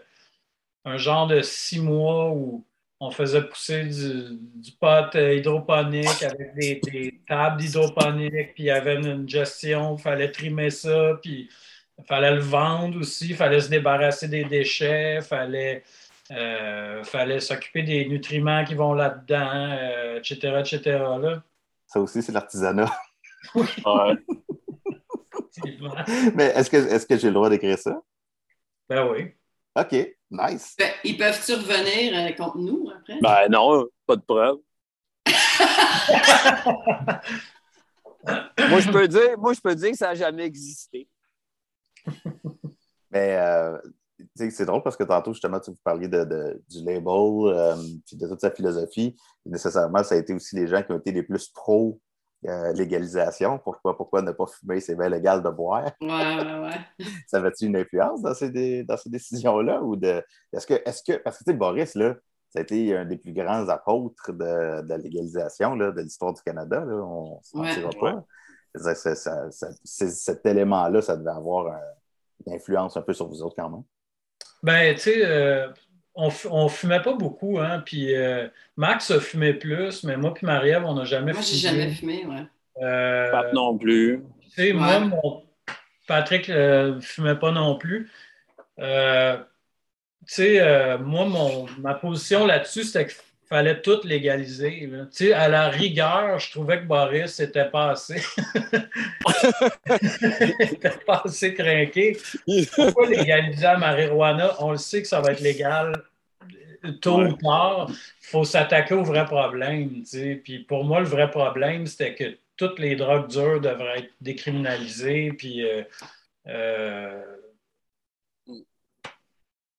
un 0.85 0.97
genre 0.97 1.27
de 1.27 1.41
six 1.41 1.79
mois 1.79 2.31
où 2.31 2.65
on 2.99 3.11
faisait 3.11 3.41
pousser 3.41 3.83
du, 3.83 4.71
pot 4.79 5.13
hydroponique 5.15 6.23
avec 6.23 6.55
des, 6.55 7.21
tables 7.27 7.59
d'hydroponique, 7.59 8.53
puis 8.53 8.63
il 8.63 8.65
y 8.67 8.71
avait 8.71 8.95
une 8.95 9.27
gestion, 9.27 9.97
il 9.97 10.01
fallait 10.01 10.31
trimer 10.31 10.69
ça, 10.69 11.17
puis 11.21 11.49
il 11.97 12.05
fallait 12.05 12.33
le 12.33 12.39
vendre 12.39 12.99
aussi, 12.99 13.29
il 13.29 13.35
fallait 13.35 13.59
se 13.59 13.69
débarrasser 13.69 14.27
des 14.29 14.45
déchets, 14.45 15.17
il 15.17 15.21
fallait 15.21 15.83
il 16.29 16.37
euh, 16.37 17.03
fallait 17.03 17.41
s'occuper 17.41 17.83
des 17.83 18.05
nutriments 18.05 18.63
qui 18.63 18.75
vont 18.75 18.93
là-dedans, 18.93 20.17
etc., 20.17 20.39
euh, 20.45 20.61
etc. 20.61 20.81
Là. 21.21 21.43
Ça 21.87 21.99
aussi, 21.99 22.21
c'est 22.21 22.31
l'artisanat. 22.31 22.89
Oui. 23.55 23.65
Mais 26.33 26.45
est-ce 26.55 26.69
que, 26.69 26.77
est 26.77 27.05
que 27.05 27.17
j'ai 27.17 27.27
le 27.27 27.33
droit 27.33 27.49
d'écrire 27.49 27.77
ça? 27.77 28.01
Ben 28.87 29.05
oui. 29.11 29.33
OK, 29.75 29.91
nice. 30.31 30.77
Ben, 30.79 30.93
ils 31.03 31.17
peuvent-tu 31.17 31.55
revenir 31.55 32.17
euh, 32.17 32.31
contre 32.31 32.57
nous 32.57 32.89
après? 32.89 33.19
Ben 33.21 33.49
non, 33.49 33.85
pas 34.07 34.15
de 34.15 34.21
preuve. 34.21 34.59
moi, 38.69 38.79
je 38.79 38.89
peux 38.89 39.09
dire, 39.09 39.37
moi, 39.37 39.51
je 39.51 39.59
peux 39.59 39.75
dire 39.75 39.91
que 39.91 39.97
ça 39.97 40.07
n'a 40.07 40.15
jamais 40.15 40.45
existé. 40.45 41.09
Mais 43.11 43.37
c'est 44.35 44.65
drôle 44.65 44.81
parce 44.81 44.97
que 44.97 45.03
tantôt, 45.03 45.33
justement, 45.33 45.59
tu 45.59 45.71
vous 45.71 45.77
parliez 45.83 46.07
de, 46.07 46.61
du 46.69 46.83
label, 46.83 47.05
euh, 47.07 47.75
de 48.11 48.27
toute 48.27 48.41
sa 48.41 48.51
philosophie. 48.51 49.15
nécessairement, 49.45 50.03
ça 50.03 50.15
a 50.15 50.17
été 50.17 50.33
aussi 50.33 50.55
les 50.55 50.67
gens 50.67 50.81
qui 50.81 50.91
ont 50.91 50.97
été 50.97 51.11
les 51.11 51.23
plus 51.23 51.49
pro 51.49 51.99
euh, 52.45 52.73
légalisation. 52.73 53.59
Pourquoi, 53.59 53.95
pourquoi 53.95 54.21
ne 54.21 54.31
pas 54.31 54.45
fumer? 54.47 54.81
C'est 54.81 54.95
bien 54.95 55.07
légal 55.07 55.41
de 55.43 55.49
boire. 55.49 55.91
Ouais, 56.01 56.07
ouais, 56.07 56.59
ouais. 56.59 57.05
ça 57.27 57.37
avait-tu 57.37 57.65
une 57.65 57.77
influence 57.77 58.21
dans 58.21 58.33
ces, 58.33 58.83
dans 58.83 58.97
ces 58.97 59.09
décisions-là? 59.09 59.81
Ou 59.81 59.95
de. 59.95 60.21
Est-ce 60.51 60.67
que, 60.67 60.73
est 60.73 61.05
que. 61.05 61.17
Parce 61.17 61.37
que 61.37 61.43
tu 61.43 61.51
sais, 61.51 61.57
Boris, 61.57 61.95
là, 61.95 62.15
ça 62.49 62.59
a 62.59 62.61
été 62.63 62.95
un 62.97 63.05
des 63.05 63.17
plus 63.17 63.33
grands 63.33 63.69
apôtres 63.69 64.33
de, 64.33 64.81
de 64.81 64.89
la 64.89 64.97
légalisation 64.97 65.75
là, 65.75 65.91
de 65.91 66.01
l'histoire 66.01 66.33
du 66.33 66.41
Canada. 66.41 66.83
Là. 66.83 66.95
On 66.95 67.39
ne 67.53 67.67
s'en 67.67 67.89
pas. 67.99 68.25
cet 69.83 70.45
élément-là, 70.45 71.01
ça 71.01 71.15
devait 71.15 71.31
avoir 71.31 71.73
une 72.45 72.53
influence 72.53 72.97
un 72.97 73.01
peu 73.01 73.13
sur 73.13 73.27
vous 73.27 73.41
autres 73.41 73.55
quand 73.55 73.69
même. 73.69 73.83
Ben, 74.63 74.95
tu 74.95 75.01
sais, 75.01 75.25
euh, 75.25 75.67
on, 76.15 76.31
on 76.49 76.69
fumait 76.69 77.01
pas 77.01 77.13
beaucoup, 77.13 77.59
hein, 77.59 77.83
puis 77.85 78.15
euh, 78.15 78.47
Max 78.77 79.11
a 79.11 79.19
fumé 79.19 79.53
plus, 79.53 80.03
mais 80.03 80.15
moi 80.15 80.33
puis 80.33 80.45
Marie-Ève, 80.45 80.85
on 80.85 80.93
n'a 80.93 81.03
jamais 81.03 81.33
fumé. 81.33 81.33
Moi, 81.33 81.41
j'ai 81.43 81.57
jamais 81.57 81.91
fumé, 81.91 82.25
ouais. 82.25 82.45
Euh, 82.81 83.29
Pat 83.29 83.53
non 83.53 83.77
plus. 83.77 84.23
Tu 84.41 84.49
sais, 84.51 84.73
moi, 84.73 85.01
mon, 85.01 85.43
Patrick 86.07 86.47
ne 86.47 86.97
fumait 87.01 87.35
pas 87.35 87.51
non 87.51 87.77
plus. 87.77 88.09
tu 88.77 88.83
sais, 90.25 90.97
moi, 90.99 91.25
mon, 91.25 91.65
ma 91.79 91.93
position 91.93 92.45
là-dessus, 92.45 92.83
c'était 92.83 93.07
que 93.07 93.13
fallait 93.53 93.81
tout 93.81 93.99
légaliser. 94.03 94.89
Tu 94.89 95.07
sais, 95.11 95.33
à 95.33 95.47
la 95.47 95.69
rigueur, 95.69 96.39
je 96.39 96.51
trouvais 96.51 96.79
que 96.79 96.85
Boris 96.85 97.39
était 97.39 97.69
pas 97.69 97.91
assez. 97.91 98.19
était 100.59 100.89
pas 101.05 101.21
assez 101.23 101.53
craqué. 101.53 102.17
Pourquoi 102.75 103.07
légaliser 103.07 103.61
la 103.61 103.77
marijuana? 103.77 104.55
On 104.59 104.71
le 104.71 104.77
sait 104.77 105.03
que 105.03 105.07
ça 105.07 105.21
va 105.21 105.33
être 105.33 105.41
légal 105.41 105.93
tôt 106.99 107.21
ou 107.21 107.33
tard. 107.33 107.89
Il 107.89 107.95
faut 108.21 108.43
s'attaquer 108.43 108.95
au 108.95 109.03
vrai 109.03 109.25
problème. 109.25 109.99
Tu 109.99 110.05
sais. 110.05 110.41
Puis 110.43 110.59
pour 110.59 110.83
moi, 110.83 111.01
le 111.01 111.05
vrai 111.05 111.29
problème, 111.29 111.85
c'était 111.85 112.15
que 112.15 112.35
toutes 112.57 112.79
les 112.79 112.95
drogues 112.95 113.27
dures 113.27 113.61
devraient 113.61 113.99
être 113.99 114.13
décriminalisées. 114.19 115.31
Puis. 115.37 115.63
Euh, 115.63 115.83
euh, 116.47 117.21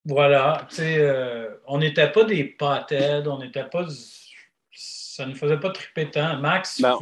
voilà, 0.07 0.67
tu 0.69 0.77
sais, 0.77 0.99
euh, 0.99 1.49
on 1.67 1.79
n'était 1.79 2.13
pas 2.13 2.25
des 2.25 2.45
pâtés, 2.45 3.23
on 3.27 3.39
n'était 3.39 3.65
pas. 3.65 3.87
Ça 4.71 5.27
ne 5.27 5.35
faisait 5.35 5.59
pas 5.59 5.71
triper 5.71 6.11
tant. 6.11 6.39
Max, 6.39 6.81
ben, 6.81 6.99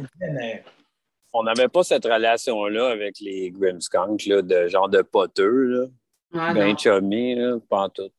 on 1.33 1.43
n'avait 1.43 1.67
pas 1.67 1.83
cette 1.83 2.05
relation-là 2.05 2.89
avec 2.89 3.19
les 3.19 3.51
Grimmskunk, 3.51 4.25
là, 4.27 4.41
de 4.41 4.67
genre 4.67 4.87
de 4.87 5.01
poteux, 5.01 5.63
là. 5.63 5.87
Ah, 6.35 6.53
ben 6.53 6.77
chummy, 6.77 7.35
là, 7.35 7.59
pas 7.69 7.83
en 7.83 7.89
tout. 7.89 8.09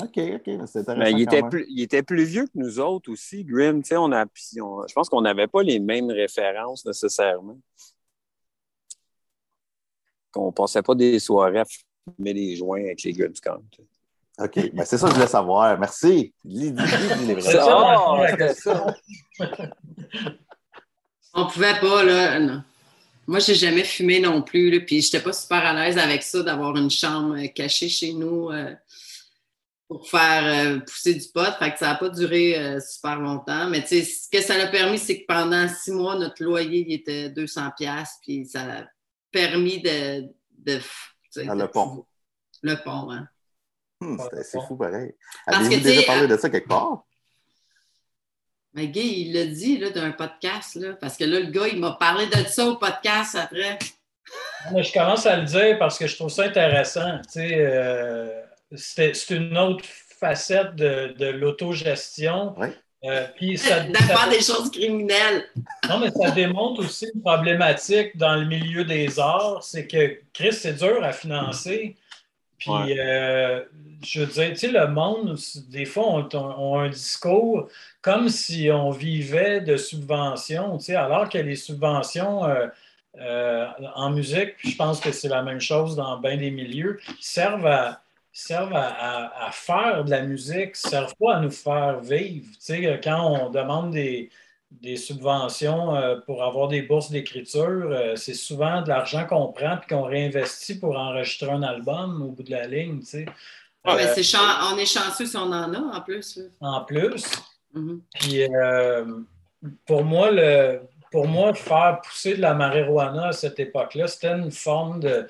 OK, 0.00 0.18
OK, 0.18 0.42
c'est 0.66 0.80
intéressant. 0.80 0.96
Mais 0.96 1.12
il 1.12 1.22
était, 1.22 1.42
plus, 1.42 1.66
il 1.68 1.82
était 1.82 2.02
plus 2.02 2.24
vieux 2.24 2.46
que 2.46 2.52
nous 2.54 2.80
autres 2.80 3.10
aussi, 3.12 3.44
Grim. 3.44 3.82
Tu 3.82 3.88
sais, 3.88 3.96
on 3.96 4.12
a, 4.12 4.24
je 4.34 4.92
pense 4.92 5.08
qu'on 5.08 5.22
n'avait 5.22 5.46
pas 5.46 5.62
les 5.62 5.78
mêmes 5.78 6.10
références 6.10 6.84
nécessairement. 6.84 7.58
Qu'on 10.32 10.46
ne 10.46 10.52
passait 10.52 10.82
pas 10.82 10.94
des 10.94 11.18
soirées 11.18 11.60
à 11.60 11.64
fumer 11.64 12.34
des 12.34 12.56
joints 12.56 12.80
avec 12.80 13.02
les 13.04 13.12
Grimmskunk. 13.12 13.80
OK, 14.38 14.72
ben 14.72 14.84
c'est 14.84 14.98
ça 14.98 15.06
que 15.06 15.12
je 15.12 15.16
voulais 15.16 15.28
savoir. 15.28 15.78
Merci. 15.78 16.34
On 21.34 21.46
pouvait 21.46 21.78
pas, 21.80 22.02
là. 22.02 22.40
Non. 22.40 22.62
Moi, 23.26 23.38
j'ai 23.38 23.54
jamais 23.54 23.84
fumé 23.84 24.20
non 24.20 24.42
plus, 24.42 24.70
là, 24.70 24.80
puis 24.80 25.00
j'étais 25.00 25.20
pas 25.20 25.32
super 25.32 25.64
à 25.64 25.72
l'aise 25.72 25.98
avec 25.98 26.22
ça 26.22 26.42
d'avoir 26.42 26.76
une 26.76 26.90
chambre 26.90 27.36
euh, 27.36 27.46
cachée 27.46 27.88
chez 27.88 28.12
nous 28.12 28.50
euh, 28.50 28.74
pour 29.88 30.08
faire 30.08 30.44
euh, 30.44 30.80
pousser 30.80 31.14
du 31.14 31.26
pot. 31.32 31.52
Fait 31.58 31.72
que 31.72 31.78
ça 31.78 31.86
n'a 31.86 31.94
pas 31.94 32.10
duré 32.10 32.78
super 32.80 33.20
longtemps. 33.20 33.68
Mais 33.70 33.82
tu 33.82 33.88
sais, 33.88 34.04
ce 34.04 34.28
que 34.28 34.42
ça 34.42 34.54
a 34.54 34.66
permis, 34.66 34.98
c'est 34.98 35.20
que 35.20 35.26
pendant 35.26 35.68
six 35.68 35.92
mois, 35.92 36.16
notre 36.16 36.42
loyer 36.42 36.84
il 36.86 36.92
était 36.92 37.30
200 37.30 37.70
pièces 37.76 38.18
puis 38.22 38.46
ça 38.46 38.62
a 38.62 38.84
permis 39.30 39.80
de... 39.80 40.28
de, 40.58 40.80
ah, 41.48 41.54
le 41.54 41.68
pont. 41.68 42.04
Le 42.62 42.76
pont, 42.76 43.10
hein. 43.10 43.28
Hmm, 44.04 44.18
c'est 44.42 44.60
fou 44.60 44.76
pareil. 44.76 45.14
Avez-vous 45.46 45.82
déjà 45.82 46.02
parlé 46.02 46.26
de 46.26 46.36
ça 46.36 46.50
quelque 46.50 46.68
part? 46.68 47.04
Mais 48.74 48.88
Guy, 48.88 49.22
il 49.22 49.32
l'a 49.32 49.46
dit 49.46 49.78
là, 49.78 49.90
d'un 49.90 50.10
podcast, 50.10 50.74
là, 50.74 50.94
parce 51.00 51.16
que 51.16 51.24
là, 51.24 51.40
le 51.40 51.46
gars, 51.46 51.68
il 51.68 51.78
m'a 51.80 51.92
parlé 51.92 52.26
de 52.26 52.46
ça 52.48 52.66
au 52.66 52.76
podcast 52.76 53.36
après. 53.36 53.78
je 54.76 54.92
commence 54.92 55.24
à 55.26 55.36
le 55.36 55.44
dire 55.44 55.78
parce 55.78 55.98
que 55.98 56.06
je 56.06 56.16
trouve 56.16 56.30
ça 56.30 56.44
intéressant. 56.44 57.18
Tu 57.18 57.40
sais, 57.40 57.54
euh, 57.54 58.42
c'est 58.74 59.30
une 59.30 59.56
autre 59.56 59.84
facette 60.18 60.74
de, 60.74 61.14
de 61.18 61.26
l'autogestion. 61.26 62.54
Oui. 62.58 62.68
Euh, 63.04 63.26
faire 63.58 64.28
des 64.30 64.40
choses 64.40 64.70
criminelles. 64.70 65.44
non, 65.88 65.98
mais 65.98 66.10
ça 66.10 66.30
démontre 66.30 66.80
aussi 66.80 67.06
une 67.14 67.20
problématique 67.20 68.16
dans 68.16 68.34
le 68.34 68.46
milieu 68.46 68.84
des 68.84 69.18
arts, 69.18 69.62
c'est 69.62 69.86
que 69.86 70.20
Chris, 70.32 70.54
c'est 70.54 70.72
dur 70.72 71.04
à 71.04 71.12
financer. 71.12 71.96
Puis, 72.58 72.98
euh, 72.98 73.62
je 74.02 74.20
veux 74.20 74.26
dire, 74.26 74.50
tu 74.50 74.56
sais, 74.56 74.68
le 74.68 74.86
monde, 74.88 75.36
des 75.68 75.84
fois, 75.84 76.06
ont, 76.06 76.28
ont 76.34 76.78
un 76.78 76.88
discours 76.88 77.68
comme 78.00 78.28
si 78.28 78.70
on 78.70 78.90
vivait 78.90 79.60
de 79.60 79.76
subventions, 79.76 80.78
tu 80.78 80.86
sais, 80.86 80.94
alors 80.94 81.28
que 81.28 81.38
les 81.38 81.56
subventions 81.56 82.44
euh, 82.44 82.66
euh, 83.20 83.66
en 83.94 84.10
musique, 84.10 84.54
je 84.58 84.76
pense 84.76 85.00
que 85.00 85.12
c'est 85.12 85.28
la 85.28 85.42
même 85.42 85.60
chose 85.60 85.96
dans 85.96 86.18
bien 86.18 86.36
des 86.36 86.50
milieux, 86.50 87.00
servent 87.20 87.66
à 87.66 88.00
servent 88.36 88.74
à 88.74 89.48
faire 89.52 90.04
de 90.04 90.10
la 90.10 90.22
musique, 90.22 90.74
servent 90.74 91.14
pas 91.20 91.36
à 91.36 91.40
nous 91.40 91.52
faire 91.52 92.00
vivre. 92.00 92.48
Tu 92.54 92.56
sais, 92.58 93.00
quand 93.00 93.30
on 93.30 93.50
demande 93.50 93.92
des, 93.92 94.28
des 94.80 94.96
subventions 94.96 95.94
euh, 95.94 96.16
pour 96.26 96.42
avoir 96.42 96.68
des 96.68 96.82
bourses 96.82 97.10
d'écriture, 97.10 97.88
euh, 97.90 98.16
c'est 98.16 98.34
souvent 98.34 98.82
de 98.82 98.88
l'argent 98.88 99.26
qu'on 99.26 99.52
prend 99.52 99.76
puis 99.78 99.88
qu'on 99.94 100.02
réinvestit 100.04 100.78
pour 100.78 100.96
enregistrer 100.96 101.50
un 101.50 101.62
album 101.62 102.22
au 102.22 102.32
bout 102.32 102.42
de 102.42 102.50
la 102.50 102.66
ligne, 102.66 103.00
tu 103.00 103.06
sais. 103.06 103.26
Ah, 103.84 103.96
mais 103.96 104.06
Euh, 104.06 104.72
on 104.72 104.78
est 104.78 104.86
chanceux 104.86 105.26
si 105.26 105.36
on 105.36 105.52
en 105.52 105.72
a 105.74 105.78
en 105.78 106.00
plus. 106.00 106.38
en 106.60 106.80
plus. 106.84 107.24
Mhm. 107.74 108.00
Puis 108.14 108.42
euh, 108.42 109.04
pour 109.86 110.04
moi, 110.04 110.30
le, 110.30 110.80
pour 111.10 111.28
moi, 111.28 111.52
faire 111.54 112.00
pousser 112.02 112.34
de 112.36 112.40
la 112.40 112.54
marijuana 112.54 113.28
à 113.28 113.32
cette 113.32 113.60
époque-là, 113.60 114.08
c'était 114.08 114.32
une 114.32 114.50
forme 114.50 115.00
de. 115.00 115.28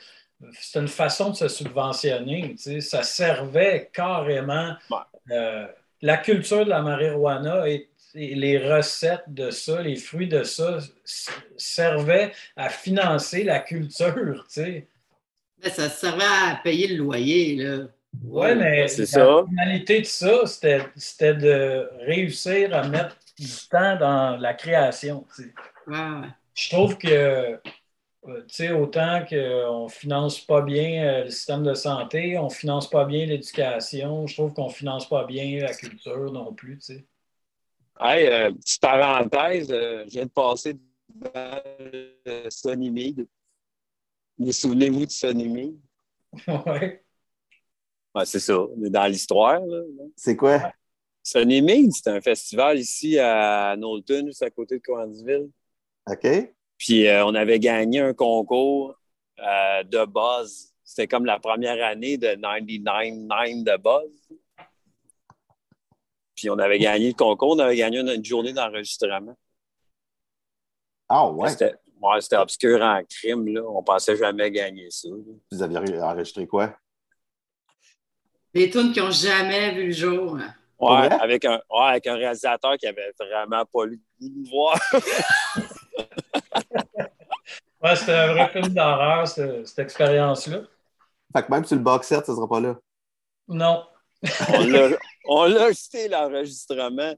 C'était 0.61 0.81
une 0.81 0.89
façon 0.89 1.31
de 1.31 1.37
se 1.37 1.49
subventionner. 1.49 2.51
tu 2.57 2.59
sais. 2.59 2.81
Ça 2.81 3.03
servait 3.03 3.91
carrément. 3.93 4.75
Ouais. 4.91 4.99
euh, 5.33 5.67
la 6.03 6.19
culture 6.19 6.65
de 6.67 6.71
la 6.71 6.83
marijuana 6.83 7.67
et 7.67 7.89
les 8.15 8.59
recettes 8.59 9.25
de 9.29 9.51
ça, 9.51 9.83
les 9.83 9.97
fruits 9.97 10.29
de 10.29 10.43
ça, 10.45 10.79
servaient 11.57 12.33
à 12.57 12.69
financer 12.69 13.45
la 13.45 13.61
culture. 13.61 14.45
tu 14.49 14.55
sais. 14.62 14.89
Mais 15.62 15.71
ça 15.71 15.89
servait 15.89 16.23
à 16.25 16.61
payer 16.62 16.89
le 16.89 16.97
loyer. 16.97 17.57
Là. 17.57 17.89
Oui, 18.25 18.55
mais 18.55 18.87
c'est 18.89 19.03
la 19.03 19.07
ça. 19.07 19.45
finalité 19.49 20.01
de 20.01 20.07
ça, 20.07 20.47
c'était 20.47 20.83
c'était 20.97 21.35
de 21.35 21.89
réussir 22.01 22.75
à 22.75 22.87
mettre 22.89 23.17
du 23.39 23.47
temps 23.69 23.97
dans 23.97 24.37
la 24.37 24.55
création. 24.55 25.27
tu 25.35 25.43
sais. 25.45 25.55
Ouais, 25.87 25.97
ouais. 25.97 26.29
Je 26.55 26.71
trouve 26.71 26.97
que, 26.99 27.09
euh, 27.09 27.57
tu 28.25 28.45
sais, 28.49 28.73
autant 28.73 29.25
qu'on 29.29 29.85
ne 29.85 29.89
finance 29.91 30.41
pas 30.41 30.62
bien 30.62 31.05
euh, 31.05 31.25
le 31.25 31.31
système 31.31 31.62
de 31.65 31.75
santé, 31.75 32.39
on 32.39 32.45
ne 32.47 32.51
finance 32.51 32.89
pas 32.89 33.05
bien 33.05 33.27
l'éducation, 33.27 34.27
je 34.27 34.35
trouve 34.35 34.53
qu'on 34.55 34.69
ne 34.69 34.73
finance 34.73 35.09
pas 35.09 35.25
bien 35.27 35.61
la 35.61 35.75
culture 35.75 36.33
non 36.33 36.55
plus, 36.55 36.79
tu 36.79 36.95
sais. 36.95 37.05
Hey, 38.01 38.27
euh, 38.27 38.53
petite 38.53 38.81
parenthèse, 38.81 39.71
euh, 39.71 40.05
je 40.05 40.11
viens 40.11 40.25
de 40.25 40.31
passer 40.31 40.75
devant 41.09 41.31
euh, 42.27 42.51
Sonny 42.51 42.91
Mead. 42.91 43.27
Vous 44.37 44.53
souvenez-vous 44.53 45.07
de 45.07 45.11
Sonny 45.11 45.49
Mead? 45.49 45.79
ouais. 46.67 47.05
Ouais, 48.15 48.25
c'est 48.25 48.41
ça, 48.41 48.59
on 48.61 48.85
est 48.85 48.91
dans 48.91 49.07
l'histoire. 49.07 49.61
C'est 50.17 50.37
quoi? 50.37 50.73
Sonny 51.23 51.63
Mead, 51.63 51.91
c'est 51.93 52.11
un 52.11 52.21
festival 52.21 52.79
ici 52.79 53.19
à 53.19 53.75
Knowlton, 53.77 54.27
juste 54.27 54.43
à 54.43 54.51
côté 54.51 54.79
de 54.79 54.83
Cowansville. 54.83 55.49
OK? 56.07 56.55
Puis 56.77 57.07
euh, 57.07 57.25
on 57.25 57.35
avait 57.35 57.59
gagné 57.59 58.01
un 58.01 58.13
concours 58.13 58.95
euh, 59.39 59.83
de 59.85 60.05
buzz. 60.05 60.73
C'était 60.85 61.09
comme 61.09 61.25
la 61.25 61.39
première 61.39 61.83
année 61.85 62.19
de 62.19 62.27
99.9 62.27 63.65
de 63.65 63.77
buzz. 63.83 64.39
Puis 66.45 66.51
on 66.51 66.59
avait 66.59 66.79
gagné 66.79 67.09
le 67.09 67.15
concours, 67.15 67.53
on 67.53 67.59
avait 67.59 67.77
gagné 67.77 68.01
une, 68.01 68.11
une 68.11 68.23
journée 68.23 68.53
d'enregistrement. 68.53 69.35
Ah, 71.09 71.27
ouais. 71.31 71.49
C'était 71.49 71.75
ouais, 72.03 72.37
obscur 72.39 72.83
en 72.83 73.01
crime, 73.09 73.49
là. 73.49 73.63
On 73.67 73.83
pensait 73.83 74.15
jamais 74.15 74.51
gagner 74.51 74.91
ça. 74.91 75.09
là. 75.09 75.33
Vous 75.51 75.63
aviez 75.63 75.99
enregistré 76.03 76.47
quoi? 76.47 76.77
Des 78.53 78.69
tunes 78.69 78.93
qui 78.93 79.01
n'ont 79.01 79.11
jamais 79.11 79.73
vu 79.73 79.87
le 79.87 79.93
jour. 79.93 80.39
Ouais, 80.79 81.11
avec 81.15 81.47
un, 81.47 81.55
ouais, 81.71 81.87
avec 81.89 82.07
un 82.09 82.17
réalisateur 82.17 82.77
qui 82.77 82.89
avait 82.89 83.15
vraiment 83.19 83.65
pas 83.65 83.87
le 83.87 83.97
goût 84.21 84.29
de 84.29 84.51
voir. 84.51 84.79
Ouais, 87.83 87.97
c'était 87.97 88.13
un 88.13 88.33
vrai 88.33 88.49
film 88.51 88.69
d'horreur, 88.69 89.29
cette, 89.29 89.67
cette 89.69 89.79
expérience-là. 89.81 90.63
Fait 91.37 91.43
que 91.45 91.51
même 91.51 91.67
sur 91.67 91.77
le 91.77 91.83
box 91.83 92.07
set, 92.07 92.25
ça 92.25 92.35
sera 92.35 92.49
pas 92.49 92.59
là. 92.59 92.79
Non. 93.47 93.85
on 94.55 94.61
l'a- 94.65 94.97
on 95.27 95.45
l'a 95.45 95.70
jeté 95.72 96.09
l'enregistrement. 96.09 97.14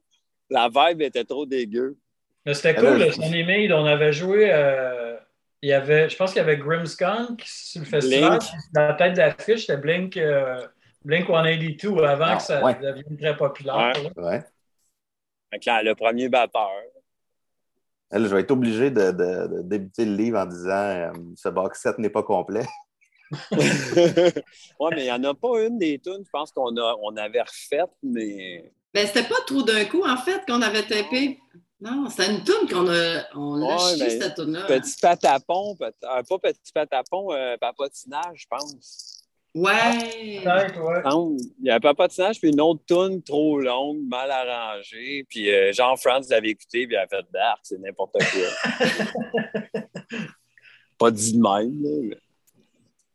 La 0.50 0.68
vibe 0.68 1.02
était 1.02 1.24
trop 1.24 1.46
dégueu. 1.46 1.96
Mais 2.44 2.54
c'était 2.54 2.74
cool, 2.76 2.98
le 2.98 3.44
Mead. 3.44 3.72
On 3.72 3.84
avait 3.84 4.12
joué. 4.12 4.52
euh, 4.52 5.16
il 5.62 5.70
y 5.70 5.72
avait, 5.72 6.09
je 6.09 6.16
pense 6.16 6.30
qu'il 6.32 6.38
y 6.38 6.42
avait 6.44 6.59
Grimmskunk 6.59 7.42
sur 7.44 7.80
le 7.80 7.86
festival. 7.86 8.38
Blink. 8.38 8.40
puis 8.42 8.50
La 8.74 8.92
tête 8.94 9.14
d'affiche, 9.14 9.62
c'était 9.62 9.78
Blink, 9.78 10.16
euh, 10.16 10.64
Blink 11.04 11.26
182 11.26 12.04
avant 12.04 12.24
Ah, 12.28 12.36
que 12.36 12.42
ça 12.42 12.62
ouais. 12.64 12.74
devienne 12.74 13.16
très 13.16 13.36
populaire. 13.36 13.92
Ouais. 14.16 14.22
Ouais. 14.22 14.44
Là, 15.66 15.82
le 15.82 15.94
premier 15.94 16.28
batteur. 16.28 16.70
Elle, 18.11 18.22
je 18.26 18.34
vais 18.34 18.42
être 18.42 18.50
obligé 18.52 18.90
de, 18.90 19.11
de- 19.11 19.57
de 19.57 19.62
débuter 19.62 20.04
le 20.04 20.14
livre 20.14 20.38
en 20.38 20.46
disant 20.46 20.70
euh, 20.70 21.11
ce 21.34 21.48
box 21.48 21.80
set 21.80 21.98
n'est 21.98 22.11
pas 22.11 22.22
complet. 22.22 22.64
ouais, 23.53 24.91
mais 24.93 25.01
il 25.01 25.05
n'y 25.05 25.12
en 25.12 25.24
a 25.24 25.35
pas 25.35 25.62
une 25.64 25.79
des 25.79 25.99
tunes, 25.99 26.22
je 26.24 26.31
pense 26.31 26.53
qu'on 26.53 26.77
a, 26.77 26.97
on 27.03 27.16
avait 27.16 27.43
refait, 27.43 27.85
mais. 28.03 28.72
Ben, 28.95 29.07
c'était 29.07 29.24
pas 29.29 29.41
trop 29.47 29.62
d'un 29.62 29.85
coup, 29.85 30.03
en 30.07 30.16
fait, 30.16 30.43
qu'on 30.47 30.62
avait 30.62 30.83
tapé. 30.85 31.39
Non, 31.81 32.09
c'était 32.09 32.31
une 32.31 32.43
tune 32.43 32.68
qu'on 32.70 32.89
a, 32.89 33.24
on 33.35 33.57
l'a 33.57 33.66
Ouais, 33.66 33.97
mais 33.99 34.11
cette 34.18 34.35
tune-là. 34.37 34.64
Petit 34.66 34.97
patapon, 35.01 35.77
peut- 35.77 35.93
euh, 36.05 36.22
pas 36.22 36.39
petit 36.39 36.72
patapon, 36.72 37.33
euh, 37.33 37.57
papotinage, 37.59 38.43
je 38.43 38.47
pense. 38.49 39.12
Ouais. 39.55 40.41
Peut-être, 40.43 40.81
ouais. 40.83 41.03
Non, 41.05 41.37
Il 41.61 41.66
y 41.66 41.70
a 41.70 41.74
un 41.77 41.81
papotinage, 41.81 42.39
puis 42.41 42.51
une 42.51 42.61
autre 42.61 42.83
tune 42.87 43.22
trop 43.22 43.59
longue, 43.61 43.99
mal 44.09 44.31
arrangée. 44.31 45.27
Puis 45.29 45.51
euh, 45.51 45.72
Jean-France 45.72 46.29
l'avait 46.31 46.51
écouté, 46.51 46.87
puis 46.87 46.95
il 46.95 46.99
a 46.99 47.07
fait 47.07 47.24
d'art, 47.33 47.59
c'est 47.62 47.79
n'importe 47.79 48.12
quoi. 48.18 48.91
pas 50.99 51.11
dit 51.11 51.33
de 51.35 51.43
même, 51.43 51.83
là, 51.83 51.91
mais- 52.03 52.16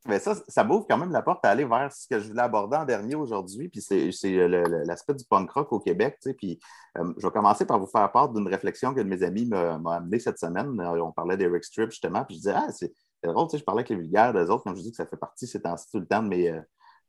Mais 0.07 0.17
ça, 0.19 0.33
ça 0.47 0.63
m'ouvre 0.63 0.85
quand 0.89 0.97
même 0.97 1.11
la 1.11 1.21
porte 1.21 1.45
à 1.45 1.49
aller 1.49 1.63
vers 1.63 1.91
ce 1.93 2.07
que 2.07 2.19
je 2.19 2.27
voulais 2.29 2.41
aborder 2.41 2.75
en 2.77 2.85
dernier 2.85 3.13
aujourd'hui, 3.15 3.69
puis 3.69 3.81
c'est 3.81 4.11
c'est 4.11 4.47
le- 4.47 4.83
l'aspect 4.85 5.13
du 5.13 5.23
punk 5.25 5.51
rock 5.51 5.71
au 5.73 5.79
Québec. 5.79 6.17
tu 6.21 6.29
sais, 6.29 6.33
Puis 6.33 6.59
euh, 6.97 7.13
je 7.17 7.27
vais 7.27 7.31
commencer 7.31 7.65
par 7.65 7.79
vous 7.79 7.85
faire 7.87 8.11
part 8.11 8.29
d'une 8.29 8.47
réflexion 8.47 8.93
que 8.95 9.01
mes 9.01 9.21
amis 9.23 9.45
m'a 9.45 9.75
amenée 9.95 10.17
cette 10.19 10.39
semaine. 10.39 10.79
Euh, 10.79 11.03
On 11.03 11.11
parlait 11.11 11.37
d'Eric 11.37 11.63
Strip 11.63 11.91
justement, 11.91 12.23
puis 12.25 12.35
je 12.35 12.39
disais, 12.41 12.53
ah, 12.55 12.67
c'est 12.71 12.93
c'est 13.23 13.29
drôle, 13.31 13.45
tu 13.47 13.51
sais, 13.51 13.57
je 13.59 13.63
parlais 13.63 13.81
avec 13.81 13.89
les 13.89 13.97
vulgaires 13.97 14.33
des 14.33 14.49
autres, 14.49 14.63
comme 14.63 14.75
je 14.75 14.81
dis 14.81 14.89
que 14.89 14.97
ça 14.97 15.05
fait 15.05 15.15
partie 15.17 15.45
ces 15.45 15.61
temps-ci 15.61 15.85
tout 15.91 15.99
le 15.99 16.07
temps 16.07 16.23
de 16.23 16.27
mes, 16.29 16.49
euh, 16.49 16.59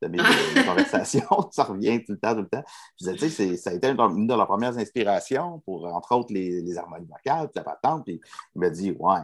de 0.02 0.08
mes, 0.08 0.18
de 0.18 0.68
conversations, 0.68 1.24
ça 1.52 1.64
revient 1.64 2.04
tout 2.04 2.12
le 2.12 2.18
temps, 2.18 2.34
tout 2.34 2.42
le 2.42 2.48
temps. 2.48 2.62
Je 3.00 3.06
disais, 3.06 3.12
tu 3.16 3.18
sais, 3.20 3.30
c'est- 3.30 3.56
ça 3.56 3.70
a 3.70 3.72
été 3.72 3.88
une, 3.88 3.98
une 3.98 4.26
de 4.26 4.34
leurs 4.34 4.46
premières 4.46 4.76
inspirations 4.76 5.60
pour, 5.64 5.86
entre 5.86 6.14
autres, 6.14 6.30
les, 6.34 6.60
les 6.60 6.76
harmonies 6.76 7.06
vocales, 7.06 7.46
puis 7.48 7.52
la 7.56 7.64
patente, 7.64 8.04
puis 8.04 8.20
il 8.54 8.60
m'a 8.60 8.68
dit, 8.68 8.94
ouais. 9.00 9.20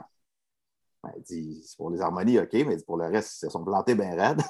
Ben, 1.05 1.11
il 1.16 1.22
dit, 1.22 1.62
c'est 1.64 1.76
pour 1.76 1.90
les 1.90 2.01
harmonies, 2.01 2.38
OK, 2.40 2.53
mais 2.53 2.76
pour 2.84 2.96
le 2.96 3.07
reste, 3.07 3.34
ils 3.36 3.46
se 3.46 3.49
sont 3.51 3.64
plantés 3.64 3.94
bien 3.94 4.16
raides. 4.16 4.42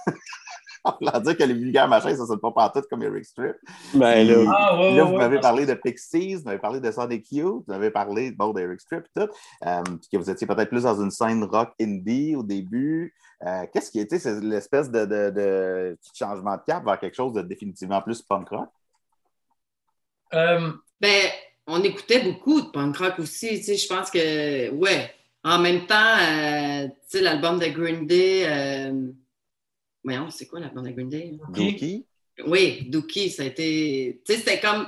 En 0.85 0.97
voulant 0.99 1.21
dire 1.21 1.37
que 1.37 1.43
les 1.43 1.55
vulgaires 1.55 1.89
machins, 1.89 2.15
ça 2.15 2.23
ne 2.23 2.27
sonne 2.29 2.39
pas 2.41 2.53
pantoute 2.53 2.87
comme 2.89 3.03
Eric 3.03 3.25
Strip. 3.25 3.57
Ben 3.95 4.27
là, 4.27 4.51
Ah, 4.57 4.79
ouais, 4.79 4.87
Puis 4.89 4.97
là, 4.97 5.03
ouais, 5.05 5.09
vous 5.11 5.17
ouais, 5.17 5.19
m'avez 5.19 5.41
parlé 5.41 5.67
que- 5.67 5.71
de 5.71 5.75
Pixies, 5.75 6.37
vous 6.37 6.45
m'avez 6.45 6.61
parlé 6.61 6.81
de 6.81 6.91
Sonic 6.91 7.31
Youth, 7.33 7.65
vous 7.67 7.73
m'avez 7.73 7.91
parlé 7.91 8.31
bon, 8.31 8.53
d'Eric 8.53 8.81
Strip 8.81 9.05
et 9.05 9.21
tout. 9.21 9.29
Euh, 9.67 9.83
puis 9.83 10.09
que 10.13 10.17
vous 10.17 10.31
étiez 10.31 10.47
peut-être 10.47 10.69
plus 10.71 10.85
dans 10.85 11.03
une 11.03 11.11
scène 11.11 11.43
rock 11.45 11.71
indie 11.81 12.37
au 12.37 12.45
début. 12.45 13.13
Euh, 13.45 13.67
Qu'est-ce 13.73 13.91
qui 13.91 13.99
était 14.01 14.19
l'espèce 14.41 14.89
de, 14.91 15.01
de, 15.01 15.31
de 15.31 15.99
petit 16.01 16.13
changement 16.15 16.57
de 16.57 16.63
cap 16.67 16.85
vers 16.85 16.99
quelque 16.99 17.17
chose 17.17 17.33
de 17.35 17.43
définitivement 17.43 18.01
plus 18.01 18.23
punk 18.23 18.49
rock? 18.49 18.69
Euh, 20.33 20.71
Ben, 21.01 21.29
on 21.67 21.83
écoutait 21.83 22.23
beaucoup 22.23 22.61
de 22.63 22.69
punk 22.71 22.97
rock 22.97 23.19
aussi. 23.19 23.49
Tu 23.59 23.63
sais, 23.65 23.77
je 23.77 23.89
pense 23.89 24.11
que, 24.11 24.71
ouais. 24.71 25.11
En 25.49 25.59
même 25.61 25.87
temps, 25.87 26.17
euh, 26.21 26.87
tu 26.89 26.95
sais, 27.09 27.21
l'album 27.23 27.59
de 27.59 27.67
Green 27.67 28.07
Day. 28.07 28.45
Euh... 28.47 29.11
Voyons, 30.05 30.29
c'est 30.31 30.47
quoi 30.47 30.61
l'album 30.61 30.85
de 30.85 30.91
Green 30.91 31.09
Day? 31.09 31.39
Dookie? 31.49 32.07
Oui, 32.47 32.87
Dookie, 32.89 33.31
ça 33.31 33.45
a 33.45 33.47
été. 33.47 34.21
Tu 34.27 34.33
sais, 34.33 34.39
c'était 34.41 34.61
comme. 34.61 34.87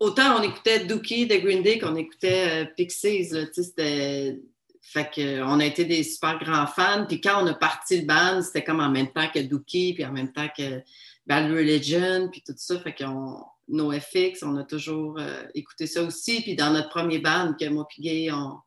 Autant 0.00 0.38
on 0.38 0.42
écoutait 0.42 0.84
Dookie 0.84 1.26
de 1.26 1.36
Green 1.36 1.62
Day 1.62 1.78
qu'on 1.78 1.96
écoutait 1.96 2.64
euh, 2.64 2.66
Pixies. 2.76 3.28
Tu 3.30 3.46
sais, 3.52 3.62
c'était. 3.62 4.40
Fait 4.82 5.10
que, 5.10 5.42
on 5.42 5.58
a 5.60 5.64
été 5.64 5.86
des 5.86 6.02
super 6.02 6.38
grands 6.38 6.66
fans. 6.66 7.06
Puis 7.08 7.22
quand 7.22 7.42
on 7.42 7.46
a 7.46 7.54
parti 7.54 8.00
le 8.00 8.06
band, 8.06 8.42
c'était 8.42 8.62
comme 8.62 8.80
en 8.80 8.90
même 8.90 9.10
temps 9.12 9.28
que 9.32 9.38
Dookie, 9.38 9.94
puis 9.94 10.04
en 10.04 10.12
même 10.12 10.30
temps 10.30 10.48
que 10.56 10.82
Bad 11.26 11.50
Religion, 11.50 12.28
puis 12.30 12.42
tout 12.46 12.54
ça. 12.56 12.78
Fait 12.80 12.94
qu'on. 12.94 13.42
NoFX, 13.66 14.42
on 14.42 14.56
a 14.56 14.64
toujours 14.64 15.18
euh, 15.18 15.42
écouté 15.54 15.86
ça 15.86 16.02
aussi. 16.02 16.42
Puis 16.42 16.54
dans 16.54 16.70
notre 16.70 16.90
premier 16.90 17.18
band, 17.18 17.54
que 17.58 17.66
moi 17.70 17.86
puis 17.88 18.02
Gay, 18.02 18.30
on, 18.30 18.58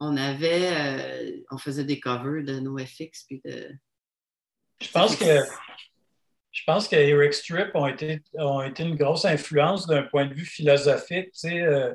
on 0.00 0.16
avait. 0.16 0.70
euh, 0.72 1.40
on 1.50 1.58
faisait 1.58 1.84
des 1.84 2.00
covers 2.00 2.44
de 2.44 2.60
NoFX, 2.60 3.24
puis 3.26 3.40
de. 3.44 3.70
je 4.80 4.90
pense 4.90 5.16
que 5.16 5.42
je 6.56 6.62
pense 6.64 6.88
que 6.88 6.96
Eric 6.96 7.34
Strip 7.34 7.74
ont 7.74 7.86
été, 7.86 8.22
ont 8.38 8.62
été 8.62 8.82
une 8.82 8.96
grosse 8.96 9.26
influence 9.26 9.86
d'un 9.86 10.04
point 10.04 10.24
de 10.24 10.32
vue 10.32 10.46
philosophique. 10.46 11.32
Tu 11.32 11.38
sais, 11.40 11.60
euh, 11.60 11.92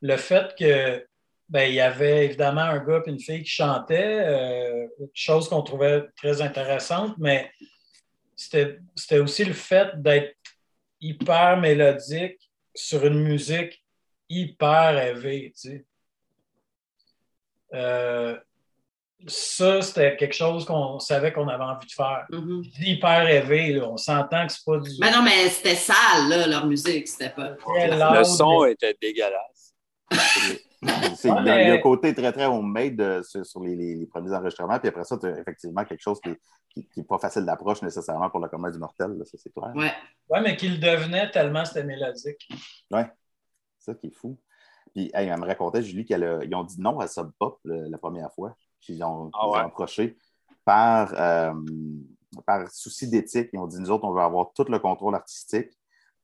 le 0.00 0.16
fait 0.16 0.56
que 0.58 1.06
ben, 1.48 1.68
il 1.68 1.74
y 1.74 1.80
avait 1.80 2.24
évidemment 2.24 2.62
un 2.62 2.78
gars 2.78 3.00
et 3.06 3.10
une 3.10 3.20
fille 3.20 3.44
qui 3.44 3.50
chantaient, 3.50 4.24
euh, 4.26 4.88
chose 5.14 5.48
qu'on 5.48 5.62
trouvait 5.62 6.02
très 6.16 6.42
intéressante, 6.42 7.14
mais 7.18 7.52
c'était 8.34 9.18
aussi 9.18 9.44
le 9.44 9.52
fait 9.52 9.90
d'être 10.02 10.34
hyper 11.00 11.60
mélodique 11.60 12.50
sur 12.74 13.06
une 13.06 13.22
musique 13.22 13.84
hyper 14.28 14.94
rêvée. 14.94 15.52
Tu 15.54 15.68
sais. 15.68 15.84
Euh, 17.74 18.36
ça, 19.26 19.80
c'était 19.82 20.16
quelque 20.16 20.34
chose 20.34 20.64
qu'on 20.64 20.98
savait 20.98 21.32
qu'on 21.32 21.46
avait 21.48 21.62
envie 21.62 21.86
de 21.86 21.92
faire. 21.92 22.26
Mhm. 22.30 22.62
Hyper 22.80 23.24
rêvé, 23.24 23.72
là. 23.74 23.88
on 23.88 23.96
s'entend 23.96 24.46
que 24.46 24.52
c'est 24.52 24.64
pas 24.64 24.78
du. 24.78 24.90
Mais 25.00 25.12
non, 25.12 25.22
mais 25.22 25.48
c'était 25.48 25.76
sale, 25.76 26.28
là, 26.28 26.46
leur 26.46 26.66
musique. 26.66 27.06
C'était 27.06 27.30
pas. 27.30 27.50
Le 27.50 28.24
son 28.24 28.62
mais- 28.64 28.72
était 28.72 28.96
dégueulasse. 29.00 29.74
C'est- 31.14 31.30
Ouais, 31.30 31.42
mais- 31.42 31.70
un 31.70 31.78
côté 31.78 32.12
très, 32.12 32.32
très 32.32 32.46
homemade 32.46 33.00
euh, 33.00 33.22
sur, 33.22 33.46
sur 33.46 33.62
les, 33.62 33.76
les- 33.76 33.94
les 33.94 34.06
premiers 34.06 34.34
enregistrements. 34.34 34.78
Puis 34.80 34.88
après 34.88 35.04
ça, 35.04 35.16
tu 35.16 35.26
as 35.26 35.38
effectivement 35.38 35.84
quelque 35.84 36.00
chose 36.00 36.18
qui 36.20 36.84
n'est 36.96 37.04
pas 37.04 37.18
facile 37.18 37.44
d'approche 37.44 37.82
nécessairement 37.82 38.28
pour 38.28 38.40
le 38.40 38.48
commun 38.48 38.68
du 38.70 38.78
mortel. 38.78 39.12
là, 39.16 39.24
ça, 39.24 39.38
c'est 39.38 39.52
clair. 39.54 39.70
Ouais. 39.76 39.92
Ouais, 40.28 40.40
mais 40.40 40.56
qu'il 40.56 40.80
devenait 40.80 41.30
tellement 41.30 41.64
c'était 41.64 41.84
mélodique. 41.84 42.48
C'est 42.90 43.06
ça 43.78 43.94
qui 43.94 44.08
est 44.08 44.14
fou. 44.14 44.36
Puis, 44.94 45.10
hey, 45.14 45.28
elle 45.28 45.40
me 45.40 45.46
racontait, 45.46 45.82
Julie, 45.82 46.04
qu'ils 46.04 46.54
ont 46.54 46.64
dit 46.64 46.80
non 46.80 46.98
à 47.00 47.06
Sub 47.08 47.30
Pop 47.38 47.58
le- 47.64 47.88
la 47.88 47.98
première 47.98 48.32
fois. 48.32 48.54
Puis, 48.80 48.94
ils 48.94 49.02
ont, 49.04 49.30
Ah 49.34 49.38
ils 49.44 49.48
ont 49.48 49.54
approché 49.54 50.16
par, 50.64 51.12
euh, 51.18 51.52
par 52.46 52.68
souci 52.70 53.08
d'éthique. 53.08 53.50
Ils 53.52 53.58
ont 53.58 53.66
dit 53.66 53.78
nous 53.80 53.90
autres, 53.90 54.04
on 54.04 54.12
veut 54.12 54.20
avoir 54.20 54.52
tout 54.54 54.64
le 54.68 54.78
contrôle 54.78 55.14
artistique. 55.14 55.70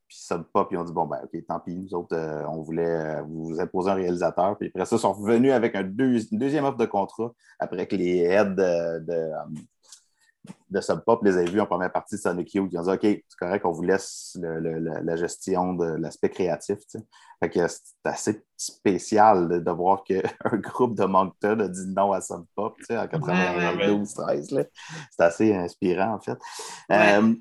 Puis 0.07 0.17
Sub 0.17 0.43
Pop, 0.51 0.67
ils 0.71 0.77
ont 0.77 0.83
dit 0.83 0.91
bon, 0.93 1.05
ben, 1.05 1.19
OK, 1.23 1.45
tant 1.47 1.59
pis, 1.59 1.75
nous 1.75 1.93
autres, 1.93 2.15
euh, 2.15 2.43
on 2.47 2.61
voulait 2.61 2.85
euh, 2.85 3.21
vous 3.21 3.59
imposer 3.59 3.91
un 3.91 3.95
réalisateur. 3.95 4.57
Puis 4.57 4.69
après 4.69 4.85
ça, 4.85 4.95
ils 4.95 4.99
sont 4.99 5.13
revenus 5.13 5.51
avec 5.53 5.75
un 5.75 5.83
deux- 5.83 6.31
une 6.31 6.39
deuxième 6.39 6.65
offre 6.65 6.77
de 6.77 6.85
contrat 6.87 7.31
après 7.59 7.85
que 7.87 7.95
les 7.95 8.17
heads 8.19 8.45
de, 8.55 8.99
de, 9.05 9.31
de 10.69 10.81
Sub 10.81 10.99
Pop 11.05 11.23
les 11.23 11.37
aient 11.37 11.45
vus 11.45 11.59
en 11.61 11.65
première 11.65 11.91
partie 11.91 12.15
de 12.15 12.21
Sonic 12.21 12.53
Youth. 12.53 12.69
Ils 12.71 12.79
ont 12.79 12.83
dit 12.83 12.89
OK, 12.89 13.01
c'est 13.01 13.37
correct, 13.37 13.65
on 13.65 13.71
vous 13.71 13.81
laisse 13.83 14.37
le- 14.39 14.79
la 14.79 15.15
gestion 15.15 15.73
de 15.73 15.85
l'aspect 15.85 16.29
créatif. 16.29 16.77
tu 16.79 16.97
sais. 16.99 17.05
Fait 17.41 17.49
que 17.49 17.67
c'est 17.67 17.81
assez 18.05 18.43
spécial 18.57 19.47
de, 19.49 19.59
de 19.59 19.71
voir 19.71 20.03
qu'un 20.03 20.21
groupe 20.57 20.95
de 20.97 21.05
Moncton 21.05 21.59
a 21.59 21.67
dit 21.67 21.87
non 21.87 22.11
à 22.13 22.21
Sub 22.21 22.43
Pop 22.55 22.75
tu 22.79 22.85
sais, 22.85 22.97
en 22.97 23.05
92-13. 23.05 24.55
là. 24.55 24.63
C'est 25.11 25.23
assez 25.23 25.55
inspirant, 25.55 26.15
en 26.15 26.19
fait. 26.19 26.37
Ouais. 26.89 27.15
Euh, 27.21 27.33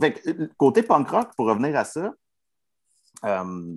fait 0.00 0.12
que, 0.14 0.50
côté 0.56 0.82
punk 0.82 1.08
rock, 1.08 1.30
pour 1.36 1.46
revenir 1.46 1.76
à 1.76 1.84
ça, 1.84 2.12
euh, 3.24 3.76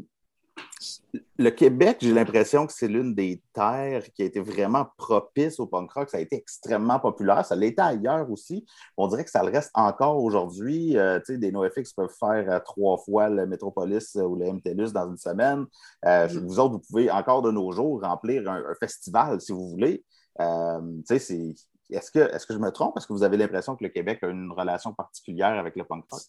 le 1.38 1.50
Québec, 1.50 1.98
j'ai 2.02 2.14
l'impression 2.14 2.68
que 2.68 2.74
c'est 2.74 2.88
l'une 2.88 3.16
des 3.16 3.42
terres 3.54 4.04
qui 4.14 4.24
a 4.24 4.26
été 4.26 4.40
vraiment 4.40 4.88
propice 4.98 5.60
au 5.60 5.68
punk 5.68 5.92
rock. 5.92 6.10
Ça 6.10 6.18
a 6.18 6.20
été 6.20 6.36
extrêmement 6.36 7.00
populaire. 7.00 7.46
Ça 7.46 7.56
l'était 7.56 7.82
ailleurs 7.82 8.30
aussi. 8.32 8.66
On 8.96 9.08
dirait 9.08 9.24
que 9.24 9.30
ça 9.32 9.44
le 9.44 9.52
reste 9.52 9.72
encore 9.74 10.22
aujourd'hui. 10.24 10.98
Euh, 10.98 11.20
des 11.28 11.52
NoFX 11.52 11.94
peuvent 11.94 12.14
faire 12.20 12.50
euh, 12.50 12.60
trois 12.60 12.98
fois 12.98 13.30
le 13.30 13.48
Metropolis 13.48 14.16
euh, 14.16 14.24
ou 14.24 14.36
le 14.36 14.52
MTLUS 14.52 14.92
dans 14.92 15.10
une 15.10 15.18
semaine. 15.18 15.66
Euh, 16.06 16.28
Mhm. 16.28 16.46
Vous 16.48 16.60
autres, 16.60 16.74
vous 16.74 16.80
pouvez 16.80 17.12
encore 17.12 17.42
de 17.42 17.52
nos 17.52 17.72
jours 17.72 18.02
remplir 18.02 18.50
un, 18.50 18.64
un 18.70 18.76
festival 18.76 19.40
si 19.42 19.52
vous 19.52 19.70
voulez. 19.70 20.04
Est-ce 20.40 22.12
que, 22.12 22.20
est 22.20 22.46
que 22.46 22.54
je 22.54 22.60
me 22.60 22.70
trompe? 22.72 22.98
Est-ce 22.98 23.08
que 23.08 23.14
vous 23.14 23.24
avez 23.24 23.38
l'impression 23.38 23.76
que 23.76 23.84
le 23.84 23.90
Québec 23.90 24.20
a 24.24 24.28
une 24.28 24.52
relation 24.52 24.94
particulière 24.94 25.58
avec 25.58 25.76
le 25.76 25.84
punk 25.84 26.06
rock? 26.12 26.22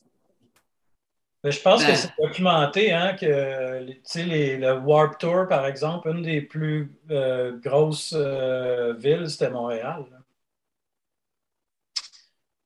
Mais 1.45 1.53
je 1.53 1.61
pense 1.61 1.82
Ben. 1.84 1.93
que 1.93 1.97
c'est 1.97 2.11
documenté 2.20 2.93
hein, 2.93 3.14
que 3.18 3.86
les- 4.16 4.57
le 4.57 4.72
Warp 4.78 5.18
Tour, 5.18 5.47
par 5.49 5.66
exemple, 5.66 6.09
une 6.11 6.22
des 6.22 6.41
plus 6.41 6.93
euh, 7.11 7.53
grosses 7.62 8.12
euh, 8.16 8.95
villes, 8.95 9.28
c'était 9.30 9.51
Montréal. 9.51 10.05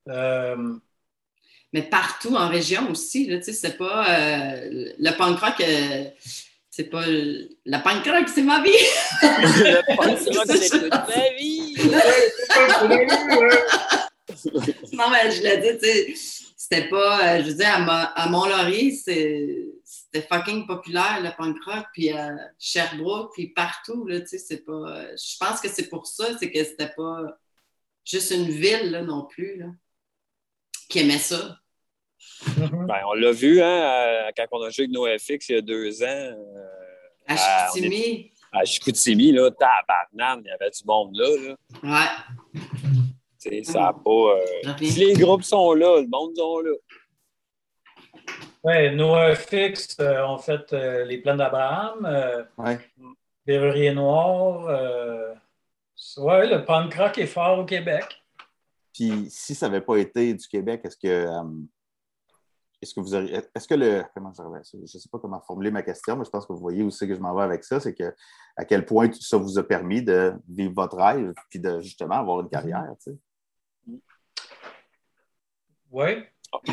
Euh, 0.09 0.75
Mais 1.75 1.83
partout 1.83 2.35
en 2.35 2.49
région 2.49 2.91
aussi, 2.91 3.27
là, 3.29 3.37
tu 3.39 3.45
sais, 3.45 3.53
c'est 3.53 3.77
pas. 3.77 4.07
euh, 4.09 4.91
le 4.99 5.11
punk 5.17 5.39
rock, 5.39 5.61
euh, 5.61 6.05
c'est 6.71 6.85
pas. 6.91 7.03
Le 7.07 7.83
punk 7.83 8.05
rock, 8.07 8.29
c'est 8.35 8.43
ma 8.43 8.63
vie! 8.63 8.71
Le 9.23 9.83
punk 9.97 10.37
rock, 10.37 10.47
c'est 10.51 10.71
toute 10.71 10.91
ma 10.91 11.07
vie. 11.39 11.77
non, 14.93 15.05
mais 15.11 15.31
je 15.31 15.43
l'ai 15.43 15.57
dit, 15.59 15.79
tu 15.79 16.17
sais, 16.17 16.45
c'était 16.73 16.89
pas. 16.89 17.35
euh, 17.37 17.43
je 17.43 17.49
veux 17.51 17.55
dire, 17.55 17.69
à, 17.75 17.79
Mo- 17.81 18.11
à 18.15 18.29
Mont-Laurier, 18.29 18.91
c'est- 18.93 19.67
c'était 19.85 20.27
fucking 20.27 20.67
populaire, 20.67 21.21
le 21.23 21.31
punk 21.37 21.57
rock, 21.65 21.85
puis 21.93 22.11
à 22.11 22.31
Sherbrooke, 22.59 23.33
puis 23.35 23.49
partout, 23.49 24.07
là, 24.07 24.21
tu 24.21 24.27
sais, 24.29 24.39
c'est 24.39 24.65
pas. 24.65 24.73
euh, 24.73 25.17
Je 25.17 25.37
pense 25.39 25.61
que 25.61 25.69
c'est 25.69 25.89
pour 25.89 26.07
ça, 26.07 26.37
c'est 26.39 26.51
que 26.51 26.65
c'était 26.65 26.93
pas 26.97 27.21
juste 28.05 28.31
une 28.31 28.49
ville, 28.51 28.91
là, 28.91 29.03
non 29.03 29.25
plus, 29.27 29.59
là, 29.59 29.67
qui 30.89 31.01
aimait 31.01 31.19
ça. 31.19 31.59
Ben, 32.47 33.01
on 33.09 33.15
l'a 33.15 33.33
vu 33.33 33.61
hein, 33.61 33.83
à- 34.27 34.33
quand 34.37 34.47
on 34.53 34.63
a 34.63 34.71
joué 34.71 34.85
avec 34.85 34.93
NoFX 34.95 35.49
il 35.49 35.55
y 35.57 35.59
a 35.59 35.61
deux 35.61 36.03
ans. 36.03 36.07
euh, 36.07 36.67
À 37.27 37.37
Chicoutimi. 37.37 38.33
à 38.53 38.65
Chicoutimi, 38.65 39.33
là, 39.33 39.51
tabarnane, 39.51 40.43
il 40.45 40.49
y 40.49 40.51
avait 40.53 40.71
du 40.71 40.85
monde 40.85 41.15
là. 41.17 41.29
là. 41.49 41.57
Ouais. 42.55 42.61
Ça 43.65 43.89
a 43.89 43.93
pas. 43.93 44.11
euh. 44.11 44.73
Si 44.81 44.99
les 45.05 45.15
groupes 45.15 45.43
sont 45.43 45.73
là, 45.75 46.01
le 46.01 46.09
monde 46.09 46.37
sont 46.37 46.61
là. 46.61 46.73
ouais, 48.65 48.95
NoFX 48.95 49.97
euh, 50.01 50.27
ont 50.27 50.39
fait 50.39 50.73
euh, 50.73 51.05
les 51.05 51.19
plaines 51.19 51.39
d'Abraham, 51.39 52.05
euh, 52.07 52.45
Ouais. 52.59 52.79
Berrurier 53.47 53.93
Noir. 53.93 54.67
euh, 54.69 55.35
ouais, 56.19 56.47
le 56.49 56.65
punk 56.65 56.95
rock 56.95 57.19
est 57.19 57.27
fort 57.27 57.59
au 57.59 57.65
Québec. 57.65 58.05
Puis 58.95 59.27
si 59.31 59.55
ça 59.55 59.69
n'avait 59.69 59.81
pas 59.85 59.97
été 59.97 60.35
du 60.35 60.47
Québec, 60.47 60.83
est-ce 60.85 60.97
que 60.97 61.09
euh, 61.09 61.43
est-ce 62.81 62.95
que 62.95 63.01
vous 63.01 63.15
auriez 63.15 63.41
est-ce 63.55 63.67
que 63.67 63.75
le 63.75 64.03
comment 64.15 64.35
ça 64.35 64.45
je 64.73 64.77
ne 64.79 64.87
sais 64.87 65.09
pas 65.11 65.19
comment 65.19 65.41
formuler 65.41 65.71
ma 65.71 65.83
question, 65.83 66.17
mais 66.17 66.25
je 66.25 66.31
pense 66.31 66.47
que 66.47 66.53
vous 66.53 66.59
voyez 66.61 66.83
aussi 66.83 67.09
que 67.09 67.15
je 67.15 67.21
m'en 67.21 67.35
vais 67.35 67.43
avec 67.43 67.65
ça, 67.65 67.81
c'est 67.81 67.95
que 67.95 68.15
à 68.57 68.65
quel 68.65 68.85
point 68.85 69.09
ça 69.19 69.37
vous 69.39 69.59
a 69.59 69.63
permis 69.63 70.03
de 70.03 70.35
vivre 70.49 70.75
votre 70.75 70.97
rêve 70.99 71.33
puis 71.49 71.59
de 71.59 71.81
justement 71.81 72.17
avoir 72.17 72.41
une 72.41 72.49
carrière, 72.51 72.93
tu 73.03 73.13
sais. 73.13 73.17
Oui. 75.93 76.25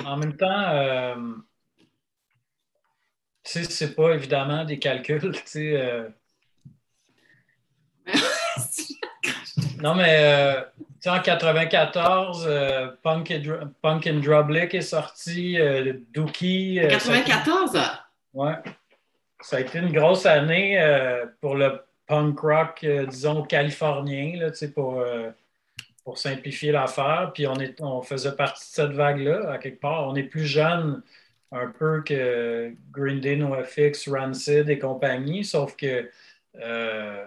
En 0.05 0.17
même 0.17 0.35
temps, 0.35 0.69
euh, 0.69 1.15
tu 3.43 3.51
sais, 3.51 3.63
c'est 3.63 3.95
pas 3.95 4.11
évidemment 4.13 4.65
des 4.65 4.79
calculs, 4.79 5.31
tu 5.33 5.41
sais. 5.45 5.73
euh, 5.75 6.09
Non, 9.81 9.95
mais 9.95 10.17
euh, 10.19 10.61
en 11.05 11.19
94, 11.21 12.45
euh, 12.47 12.91
Punk, 13.01 13.31
and 13.31 13.39
Dr- 13.39 13.69
Punk 13.81 14.07
and 14.07 14.19
Drublick 14.19 14.73
est 14.75 14.81
sorti, 14.81 15.59
euh, 15.59 15.93
Dookie. 16.13 16.79
euh, 16.81 16.99
ça 16.99 17.13
a 17.13 17.17
été- 17.17 17.29
94, 17.31 17.79
ouais. 18.33 18.55
Ça 19.41 19.57
a 19.57 19.59
été 19.61 19.79
une 19.79 19.93
grosse 19.93 20.25
année 20.25 20.77
pour 21.39 21.55
le 21.55 21.81
punk 22.07 22.37
rock, 22.41 22.85
disons, 23.07 23.43
californien, 23.43 24.37
là, 24.37 24.51
tu 24.51 24.57
sais, 24.57 24.71
pour, 24.73 25.01
pour 26.09 26.17
simplifier 26.17 26.71
l'affaire. 26.71 27.29
Puis 27.35 27.45
on, 27.45 27.53
est, 27.59 27.79
on 27.81 28.01
faisait 28.01 28.31
partie 28.31 28.67
de 28.67 28.73
cette 28.73 28.93
vague-là, 28.93 29.51
à 29.51 29.59
quelque 29.59 29.79
part. 29.79 30.07
On 30.07 30.15
est 30.15 30.23
plus 30.23 30.47
jeune 30.47 31.03
un 31.51 31.67
peu 31.67 32.01
que 32.01 32.73
Green 32.91 33.19
Day, 33.19 33.35
NoFX, 33.35 34.09
Rancid 34.09 34.67
et 34.69 34.79
compagnie, 34.79 35.45
sauf 35.45 35.75
que 35.75 36.09
euh, 36.59 37.25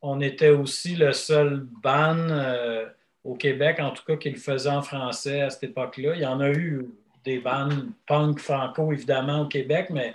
on 0.00 0.22
était 0.22 0.48
aussi 0.48 0.96
le 0.96 1.12
seul 1.12 1.66
band 1.82 2.16
euh, 2.16 2.86
au 3.24 3.34
Québec, 3.34 3.78
en 3.78 3.90
tout 3.90 4.04
cas, 4.06 4.16
qui 4.16 4.30
le 4.30 4.38
faisait 4.38 4.70
en 4.70 4.80
français 4.80 5.42
à 5.42 5.50
cette 5.50 5.64
époque-là. 5.64 6.14
Il 6.14 6.22
y 6.22 6.26
en 6.26 6.40
a 6.40 6.48
eu 6.48 6.86
des 7.26 7.40
bandes 7.40 7.90
punk 8.06 8.38
franco, 8.38 8.90
évidemment, 8.90 9.42
au 9.42 9.48
Québec, 9.48 9.88
mais 9.90 10.14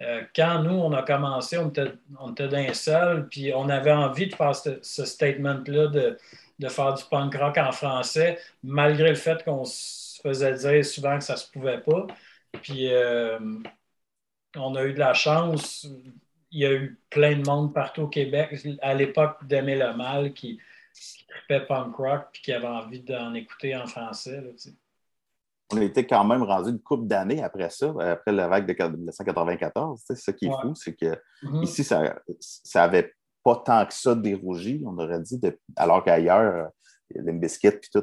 euh, 0.00 0.22
quand 0.34 0.62
nous, 0.62 0.76
on 0.76 0.92
a 0.94 1.02
commencé, 1.02 1.58
on 1.58 1.68
était, 1.68 1.92
on 2.18 2.30
était 2.30 2.48
d'un 2.48 2.72
seul, 2.72 3.28
puis 3.28 3.52
on 3.54 3.68
avait 3.68 3.92
envie 3.92 4.28
de 4.28 4.34
faire 4.34 4.54
ce, 4.54 4.78
ce 4.80 5.04
statement-là 5.04 5.88
de, 5.88 6.16
de 6.62 6.68
faire 6.68 6.94
du 6.94 7.04
punk 7.10 7.34
rock 7.36 7.58
en 7.58 7.72
français, 7.72 8.38
malgré 8.62 9.10
le 9.10 9.14
fait 9.16 9.44
qu'on 9.44 9.64
se 9.64 10.20
faisait 10.22 10.54
dire 10.54 10.84
souvent 10.84 11.18
que 11.18 11.24
ça 11.24 11.36
se 11.36 11.50
pouvait 11.50 11.80
pas. 11.80 12.06
Puis 12.62 12.92
euh, 12.92 13.38
on 14.56 14.74
a 14.74 14.84
eu 14.84 14.92
de 14.92 14.98
la 14.98 15.14
chance. 15.14 15.86
Il 16.50 16.60
y 16.60 16.66
a 16.66 16.72
eu 16.72 16.98
plein 17.10 17.36
de 17.38 17.46
monde 17.46 17.72
partout 17.72 18.02
au 18.02 18.08
Québec 18.08 18.54
à 18.82 18.94
l'époque 18.94 19.38
d'Aimer 19.46 19.76
le 19.76 19.94
Mal 19.94 20.34
qui, 20.34 20.60
qui 20.94 21.26
tripait 21.26 21.66
punk 21.66 21.96
rock 21.96 22.26
puis 22.32 22.42
qui 22.42 22.52
avait 22.52 22.66
envie 22.66 23.00
d'en 23.00 23.32
écouter 23.34 23.74
en 23.76 23.86
français. 23.86 24.40
là, 24.40 24.50
tu 24.52 24.58
sais. 24.58 24.74
On 25.72 25.78
a 25.78 25.84
été 25.84 26.06
quand 26.06 26.24
même 26.24 26.42
rendu 26.42 26.68
une 26.70 26.80
couple 26.80 27.06
d'années 27.06 27.42
après 27.42 27.70
ça, 27.70 27.94
après 27.98 28.32
la 28.32 28.46
vague 28.46 28.66
de 28.66 28.72
1994. 28.74 30.00
tu 30.00 30.06
sais, 30.06 30.14
C'est 30.16 30.22
ça 30.22 30.32
qui 30.34 30.44
est 30.46 30.48
Ouais. 30.50 30.56
fou, 30.60 30.74
c'est 30.74 30.94
que 30.94 31.18
Mhm. 31.42 31.62
ici, 31.62 31.82
ça 31.82 32.14
n'avait 32.74 33.14
pas 33.44 33.56
tant 33.64 33.84
que 33.86 33.94
ça 33.94 34.14
dérougi, 34.14 34.82
on 34.86 34.96
aurait 34.98 35.20
dit, 35.20 35.38
de- 35.38 35.58
alors 35.76 36.02
qu'ailleurs, 36.04 36.70
il 37.10 37.16
y 37.16 37.20
a 37.20 37.22
des 37.22 37.32
biscuits 37.32 37.70
puis 37.72 37.90
tout. 37.92 38.02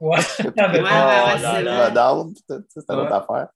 Ouais, 0.00 0.18
avec- 0.58 0.58
Ouais, 0.58 0.68
ouais, 0.82 0.82
ouais, 0.82 1.38
là 1.40 1.54
c'est 1.56 1.62
là. 1.62 1.90
vrai. 1.90 2.64
C'est 2.68 2.90
une 2.90 2.98
autre 3.00 3.12
affaire. 3.12 3.48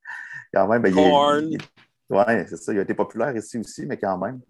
Quand 0.53 0.67
même, 0.69 0.83
ben, 0.83 0.93
Corn. 0.95 1.45
il 1.49 1.55
est- 1.57 1.69
Ouais, 2.11 2.47
c'est 2.47 2.57
ça. 2.59 2.73
Il 2.75 2.79
a 2.79 2.83
été 2.83 2.93
populaire 2.95 3.35
ici 3.35 3.57
aussi, 3.59 3.87
mais 3.87 3.97
quand 3.97 4.19
même. 4.19 4.41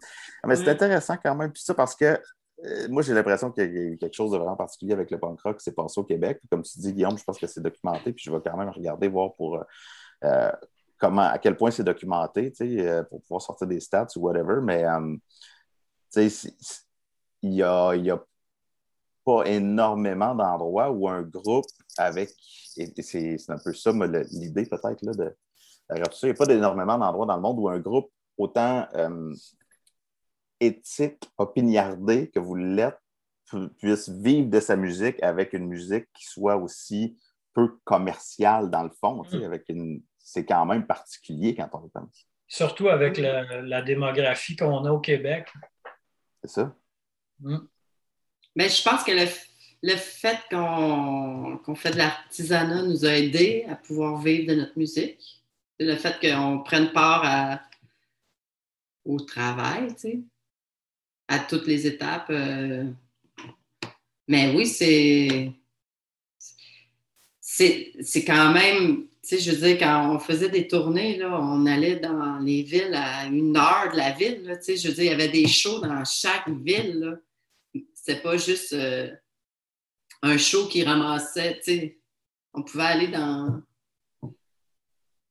Mais 0.45 0.57
c'est 0.57 0.65
Ouais. 0.65 0.71
intéressant 0.71 1.17
quand 1.23 1.35
même. 1.37 1.53
Puis 1.53 1.63
ça, 1.63 1.75
parce 1.75 1.95
que 1.95 2.19
euh, 2.65 2.89
moi, 2.89 3.03
j'ai 3.03 3.13
l'impression 3.15 3.51
qu'il 3.53 3.65
y 3.73 3.79
a 3.79 3.83
eu 3.83 3.99
quelque 3.99 4.15
chose 4.15 4.31
de 4.33 4.37
vraiment 4.37 4.57
particulier 4.57 4.93
avec 4.95 5.11
le 5.13 5.19
punk 5.21 5.41
rock 5.43 5.59
qui 5.59 5.65
s'est 5.65 5.73
passé 5.75 6.01
au 6.01 6.05
Québec. 6.05 6.39
Puis 6.41 6.49
Comme 6.49 6.63
tu 6.63 6.79
dis, 6.81 6.93
Guillaume, 6.93 7.17
je 7.19 7.23
pense 7.25 7.39
que 7.39 7.47
c'est 7.47 7.61
documenté. 7.61 8.13
Puis 8.13 8.25
je 8.27 8.33
vais 8.33 8.39
quand 8.45 8.57
même 8.57 8.69
regarder, 8.71 9.07
voir 9.09 9.33
pour 9.35 9.57
euh, 9.57 9.63
euh, 10.25 10.51
comment, 10.99 11.23
à 11.23 11.39
quel 11.39 11.57
point 11.57 11.71
c'est 11.71 11.85
documenté, 11.85 12.51
tu 12.53 12.79
sais, 12.79 13.03
pour 13.11 13.21
pouvoir 13.23 13.43
sortir 13.43 13.67
des 13.69 13.79
stats 13.81 14.07
ou 14.17 14.21
whatever. 14.21 14.61
Mais 14.63 14.85
euh, 14.85 14.99
tu 15.11 15.21
sais, 15.21 15.21
c'est- 15.21 15.21
c'est- 15.21 16.02
il 16.17 17.55
y 17.55 17.63
a, 17.63 17.95
y 17.95 18.11
a 18.11 18.23
pas 19.25 19.45
énormément 19.45 20.35
d'endroits 20.35 20.91
où 20.91 21.09
un 21.09 21.23
groupe 21.23 21.67
avec. 21.97 22.31
C'est 22.75 23.37
un 23.49 23.59
peu 23.59 23.73
ça, 23.75 23.93
l'idée 24.33 24.67
peut-être 24.67 25.03
là, 25.03 25.13
de. 25.13 25.37
Il 25.95 25.97
n'y 25.97 26.31
a 26.31 26.35
pas 26.35 26.47
énormément 26.47 26.99
d'endroits 26.99 27.27
dans 27.27 27.37
le 27.37 27.43
monde 27.43 27.59
où 27.59 27.69
un 27.69 27.79
groupe 27.79 28.11
autant 28.39 28.87
euh, 28.95 29.35
éthique, 30.59 31.23
opiniardé 31.37 32.31
que 32.31 32.39
vous 32.39 32.55
l'êtes, 32.55 32.99
pu- 33.51 33.69
puisse 33.79 34.09
vivre 34.09 34.49
de 34.49 34.61
sa 34.61 34.77
musique 34.77 35.23
avec 35.23 35.53
une 35.53 35.67
musique 35.67 36.07
qui 36.15 36.25
soit 36.25 36.57
aussi 36.57 37.19
peu 37.53 37.79
commerciale 37.85 38.71
dans 38.71 38.85
le 38.85 38.91
fond. 39.01 39.23
Mm. 39.33 39.43
avec 39.45 39.69
une... 39.69 40.03
C'est 40.19 40.47
quand 40.47 40.65
même 40.65 40.87
particulier 40.87 41.55
quand 41.55 41.69
on 41.75 41.87
est 41.87 41.91
comme 41.91 42.09
ça. 42.13 42.23
Surtout 42.49 42.89
avec 42.89 43.19
la, 43.19 43.61
la 43.61 43.83
démographie 43.83 44.57
qu'on 44.57 44.85
a 44.85 44.93
au 44.93 45.01
Québec. 45.01 45.53
C'est 46.43 46.51
ça? 46.51 46.77
Mm. 47.41 47.59
Mais 48.57 48.69
je 48.69 48.83
pense 48.83 49.03
que 49.05 49.13
le, 49.13 49.27
le 49.83 49.97
fait 49.97 50.39
qu'on 50.51 51.75
fait 51.75 51.91
de 51.93 51.99
l'artisanat 51.99 52.83
nous 52.83 53.05
a 53.05 53.17
aidés 53.17 53.65
à 53.69 53.77
pouvoir 53.77 54.21
vivre 54.21 54.49
de 54.49 54.55
notre 54.61 54.79
musique. 54.79 55.43
Le 55.79 55.97
fait 55.97 56.21
qu'on 56.21 56.63
prenne 56.63 56.93
part 56.93 57.61
au 59.05 59.19
travail, 59.21 59.95
tu 59.95 60.01
sais, 60.01 60.21
à 61.29 61.39
toutes 61.41 61.67
les 61.67 61.87
étapes. 61.87 62.31
euh. 62.31 62.91
Mais 64.29 64.55
oui. 64.55 64.67
C'est 64.67 65.53
c'est 67.41 68.25
quand 68.25 68.53
même. 68.53 69.07
Tu 69.23 69.37
sais, 69.37 69.39
je 69.39 69.53
veux 69.53 69.69
dire, 69.69 69.79
quand 69.79 70.11
on 70.15 70.19
faisait 70.19 70.49
des 70.49 70.67
tournées, 70.67 71.17
là, 71.17 71.39
on 71.41 71.65
allait 71.67 71.97
dans 72.01 72.39
les 72.41 72.63
villes 72.63 72.95
à 72.95 73.27
une 73.27 73.57
heure 73.57 73.89
de 73.93 73.97
la 73.97 74.11
ville. 74.11 74.43
Là, 74.45 74.57
tu 74.57 74.65
sais, 74.65 74.77
je 74.77 74.89
veux 74.89 74.95
dire, 74.95 75.05
il 75.05 75.11
y 75.11 75.15
avait 75.15 75.29
des 75.29 75.47
shows 75.47 75.79
dans 75.81 76.05
chaque 76.05 76.49
ville. 76.49 77.21
C'était 77.95 78.21
pas 78.21 78.37
juste 78.37 78.73
euh, 78.73 79.11
un 80.23 80.37
show 80.37 80.67
qui 80.67 80.83
ramassait, 80.83 81.59
tu 81.59 81.63
sais. 81.73 81.99
On 82.53 82.63
pouvait 82.65 82.83
aller 82.85 83.09
dans. 83.09 83.61
Il 84.25 84.29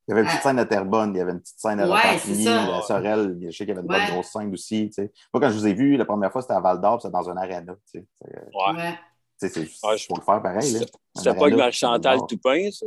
y 0.07 0.11
avait 0.13 0.21
une 0.21 0.27
petite 0.27 0.39
Ah. 0.39 0.43
scène 0.43 0.59
à 0.59 0.65
Terrebonne, 0.65 1.13
il 1.13 1.17
y 1.17 1.21
avait 1.21 1.31
une 1.33 1.41
petite 1.41 1.59
scène 1.59 1.79
à 1.79 1.85
Repentigny, 1.85 2.47
à 2.47 2.81
Sorel, 2.81 3.37
je 3.43 3.49
sais 3.51 3.57
qu'il 3.57 3.67
y 3.67 3.71
avait 3.71 3.81
une 3.81 3.87
bonne 3.87 4.05
grosse 4.07 4.27
scène 4.31 4.51
aussi. 4.53 4.87
tu 4.87 4.93
sais. 4.93 5.11
Moi, 5.33 5.41
quand 5.41 5.49
je 5.51 5.57
vous 5.57 5.67
ai 5.67 5.73
vu, 5.73 5.95
la 5.97 6.05
première 6.05 6.31
fois, 6.31 6.41
c'était 6.41 6.53
à 6.55 6.59
Val 6.59 6.81
d'Or, 6.81 7.01
c'était 7.01 7.11
dans 7.11 7.29
un 7.29 7.37
aréna. 7.37 7.75
tu 7.91 7.99
sais. 7.99 8.05
Ouais. 8.21 8.73
Ouais. 8.77 8.93
tu 9.39 9.47
sais, 9.47 9.49
C'est 9.49 9.87
Ouais, 9.87 9.97
je- 9.97 10.05
faut 10.07 10.15
le 10.15 10.21
faire 10.23 10.41
pareil. 10.41 10.71
Là. 10.73 10.79
C'était 11.15 11.33
pas 11.35 11.49
que 11.49 11.71
c'est 11.71 12.27
Toupin, 12.27 12.71
ça? 12.71 12.85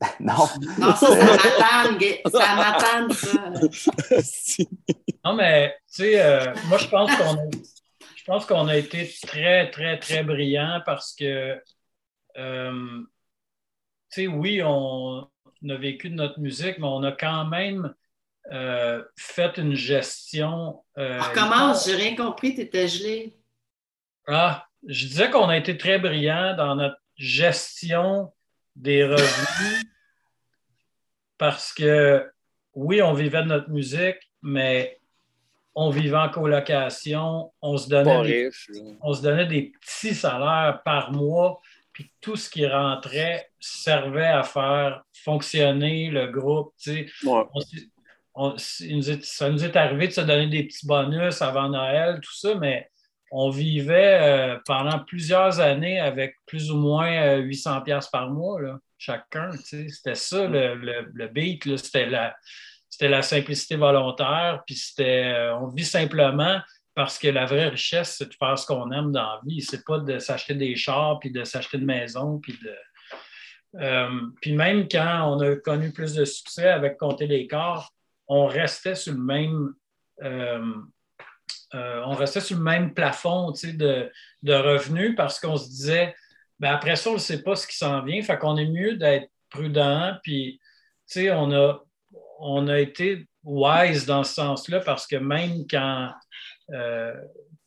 Non. 0.20 0.46
Non, 0.78 0.94
ça, 0.94 1.08
c'est 1.08 1.24
Matane, 1.24 1.98
c'est 1.98 2.40
à 2.40 2.56
Matane, 2.56 3.12
ça. 3.12 3.50
Non, 5.24 5.34
mais 5.34 5.76
tu 5.88 6.02
sais, 6.02 6.20
euh, 6.20 6.54
moi, 6.66 6.78
je 6.78 6.86
pense 6.88 7.14
qu'on 7.16 7.34
a, 7.34 7.50
je 8.14 8.24
pense 8.24 8.46
qu'on 8.46 8.68
a 8.68 8.76
été 8.76 9.10
très, 9.26 9.70
très, 9.70 9.98
très 9.98 10.22
brillants 10.22 10.82
parce 10.86 11.14
que, 11.14 11.60
euh, 12.36 13.00
tu 14.12 14.22
sais, 14.22 14.26
oui, 14.26 14.62
on, 14.62 15.28
a 15.68 15.74
vécu 15.76 16.10
de 16.10 16.14
notre 16.14 16.38
musique, 16.38 16.78
mais 16.78 16.86
on 16.86 17.02
a 17.02 17.12
quand 17.12 17.46
même 17.46 17.92
euh, 18.52 19.02
fait 19.16 19.56
une 19.58 19.74
gestion. 19.74 20.84
euh, 20.96 21.18
On 21.20 21.28
recommence, 21.28 21.86
j'ai 21.86 21.96
rien 21.96 22.14
compris, 22.14 22.54
t'étais 22.54 22.86
gelé. 22.86 23.36
Ah, 24.28 24.66
je 24.86 25.06
disais 25.06 25.30
qu'on 25.30 25.48
a 25.48 25.56
été 25.56 25.76
très 25.76 25.98
brillants 25.98 26.54
dans 26.54 26.76
notre 26.76 27.00
gestion 27.16 28.32
des 28.78 29.04
revenus 29.04 29.84
parce 31.38 31.72
que, 31.72 32.30
oui, 32.74 33.02
on 33.02 33.12
vivait 33.12 33.42
de 33.42 33.48
notre 33.48 33.70
musique, 33.70 34.18
mais 34.42 34.98
on 35.74 35.90
vivait 35.90 36.16
en 36.16 36.28
colocation, 36.28 37.52
on 37.62 37.76
se 37.76 37.88
donnait, 37.88 38.22
des, 38.26 38.46
riche. 38.48 38.70
on 39.00 39.14
se 39.14 39.22
donnait 39.22 39.46
des 39.46 39.72
petits 39.80 40.14
salaires 40.14 40.80
par 40.84 41.12
mois, 41.12 41.60
puis 41.92 42.10
tout 42.20 42.36
ce 42.36 42.50
qui 42.50 42.66
rentrait 42.66 43.50
servait 43.60 44.26
à 44.26 44.42
faire 44.42 45.02
fonctionner 45.24 46.10
le 46.10 46.26
groupe. 46.28 46.72
tu 46.80 46.90
sais 46.92 47.26
Ouais. 47.28 47.42
on 47.54 47.60
s'est- 47.60 47.88
on- 48.34 48.56
il 48.80 48.96
nous 48.96 49.10
est- 49.10 49.24
ça 49.24 49.50
nous 49.50 49.64
est 49.64 49.76
arrivé 49.76 50.08
de 50.08 50.12
se 50.12 50.20
donner 50.20 50.48
des 50.48 50.64
petits 50.64 50.86
bonus 50.86 51.42
avant 51.42 51.68
Noël, 51.68 52.20
tout 52.20 52.34
ça, 52.34 52.54
mais 52.56 52.88
on 53.30 53.50
vivait 53.50 54.18
euh, 54.20 54.58
pendant 54.66 54.98
plusieurs 55.00 55.60
années 55.60 56.00
avec 56.00 56.36
plus 56.46 56.70
ou 56.70 56.76
moins 56.78 57.10
euh, 57.12 57.36
800 57.38 57.82
pièces 57.82 58.06
par 58.08 58.30
mois, 58.30 58.60
là, 58.60 58.78
chacun. 58.96 59.50
C'était 59.52 60.14
ça 60.14 60.46
le, 60.46 60.74
le- 60.74 61.10
le 61.12 61.28
beat, 61.28 61.76
c'était 61.76 62.06
la, 62.06 63.22
simplicité 63.22 63.76
volontaire, 63.76 64.62
puis 64.66 64.74
c'était, 64.74 65.32
euh, 65.34 65.56
on 65.56 65.68
vit 65.68 65.84
simplement 65.84 66.60
parce 66.94 67.18
que 67.18 67.28
la 67.28 67.44
vraie 67.46 67.68
richesse, 67.68 68.16
c'est 68.18 68.28
de 68.28 68.34
faire 68.34 68.58
ce 68.58 68.66
qu'on 68.66 68.90
aime 68.90 69.12
dans 69.12 69.34
la 69.34 69.40
vie. 69.46 69.62
C'est 69.62 69.84
pas 69.84 69.98
de 69.98 70.18
s'acheter 70.18 70.54
des 70.54 70.74
chars, 70.74 71.18
puis 71.20 71.30
de 71.30 71.44
s'acheter 71.44 71.78
une 71.78 71.84
maison, 71.86 72.38
puis 72.40 72.58
de... 72.64 72.74
Euh, 73.80 74.08
puis 74.40 74.52
même 74.54 74.88
quand 74.88 75.30
on 75.30 75.40
a 75.40 75.54
connu 75.56 75.92
plus 75.92 76.14
de 76.14 76.24
succès 76.24 76.68
avec 76.68 76.96
Compter 76.96 77.26
les 77.26 77.46
corps, 77.46 77.92
on 78.26 78.46
restait 78.46 78.94
sur 78.94 79.12
le 79.12 79.20
même, 79.20 79.74
euh, 81.74 82.02
on 82.06 82.14
restait 82.14 82.40
sur 82.40 82.56
le 82.56 82.62
même 82.62 82.94
plafond 82.94 83.50
de, 83.50 84.10
de 84.42 84.54
revenus 84.54 85.14
parce 85.16 85.38
qu'on 85.38 85.56
se 85.56 85.68
disait, 85.68 86.14
ben 86.58 86.72
après 86.72 86.96
ça, 86.96 87.10
on 87.10 87.14
ne 87.14 87.18
sait 87.18 87.42
pas 87.42 87.56
ce 87.56 87.66
qui 87.66 87.76
s'en 87.76 88.02
vient. 88.02 88.22
Fait 88.22 88.38
qu'on 88.38 88.56
est 88.56 88.68
mieux 88.68 88.96
d'être 88.96 89.30
prudent. 89.50 90.14
Puis, 90.22 90.60
on 91.16 91.52
a, 91.52 91.82
on 92.40 92.68
a 92.68 92.78
été 92.78 93.26
wise 93.44 94.06
dans 94.06 94.24
ce 94.24 94.34
sens-là 94.34 94.80
parce 94.80 95.06
que 95.06 95.16
même 95.16 95.66
quand, 95.70 96.10
euh, 96.70 97.14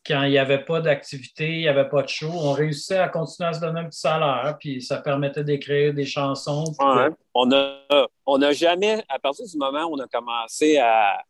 quand 0.06 0.24
il 0.24 0.32
n'y 0.32 0.38
avait 0.38 0.64
pas 0.64 0.82
d'activité, 0.82 1.52
il 1.52 1.60
n'y 1.60 1.68
avait 1.68 1.90
pas 1.90 2.04
de 2.04 2.10
show, 2.10 2.30
on 2.32 2.52
réussissait 2.52 2.98
à 2.98 3.08
continuer 3.08 3.50
à 3.50 3.54
se 3.54 3.60
donner 3.60 3.82
un 3.82 3.86
petit 3.86 4.00
salaire, 4.00 4.58
puis 4.60 4.82
ça 4.82 4.98
permettait 4.98 5.44
d'écrire 5.44 5.94
des 5.94 6.06
chansons. 6.06 6.66
Ouais. 6.80 7.10
On 7.34 7.52
a, 7.52 8.08
on 8.26 8.38
n'a 8.38 8.52
jamais, 8.52 9.04
à 9.10 9.20
partir 9.20 9.46
du 9.46 9.58
moment 9.58 9.86
où 9.86 9.96
on 9.96 10.00
a 10.00 10.08
commencé 10.08 10.78
à. 10.78 11.22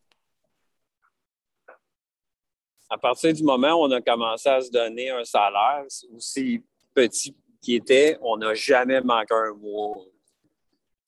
À 2.94 2.98
partir 2.98 3.34
du 3.34 3.42
moment 3.44 3.70
où 3.76 3.86
on 3.86 3.92
a 3.92 4.02
commencé 4.02 4.50
à 4.50 4.60
se 4.60 4.70
donner 4.70 5.10
un 5.12 5.24
salaire, 5.24 5.86
aussi 6.14 6.62
petit 6.94 7.34
qu'il 7.62 7.76
était, 7.76 8.18
on 8.22 8.36
n'a 8.36 8.54
jamais 8.54 9.00
manqué 9.00 9.34
un 9.34 9.54
mois. 9.54 9.96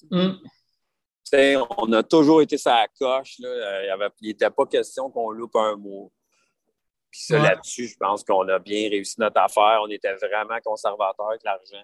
Tu 0.09 0.17
sais, 1.25 1.55
on 1.77 1.91
a 1.91 2.01
toujours 2.03 2.41
été 2.41 2.57
sur 2.57 2.71
la 2.71 2.87
coche. 2.87 3.35
Là. 3.39 3.97
Il 4.21 4.27
n'était 4.27 4.49
pas 4.49 4.65
question 4.65 5.09
qu'on 5.09 5.31
loupe 5.31 5.55
un 5.57 5.75
mot. 5.75 6.11
Puis 7.11 7.21
ça, 7.21 7.35
Ouais. 7.35 7.43
là-dessus, 7.49 7.87
je 7.87 7.97
pense 7.97 8.23
qu'on 8.23 8.47
a 8.47 8.59
bien 8.59 8.89
réussi 8.89 9.19
notre 9.19 9.39
affaire. 9.41 9.79
On 9.83 9.87
était 9.89 10.13
vraiment 10.15 10.57
conservateur 10.63 11.29
avec 11.29 11.43
l'argent. 11.43 11.83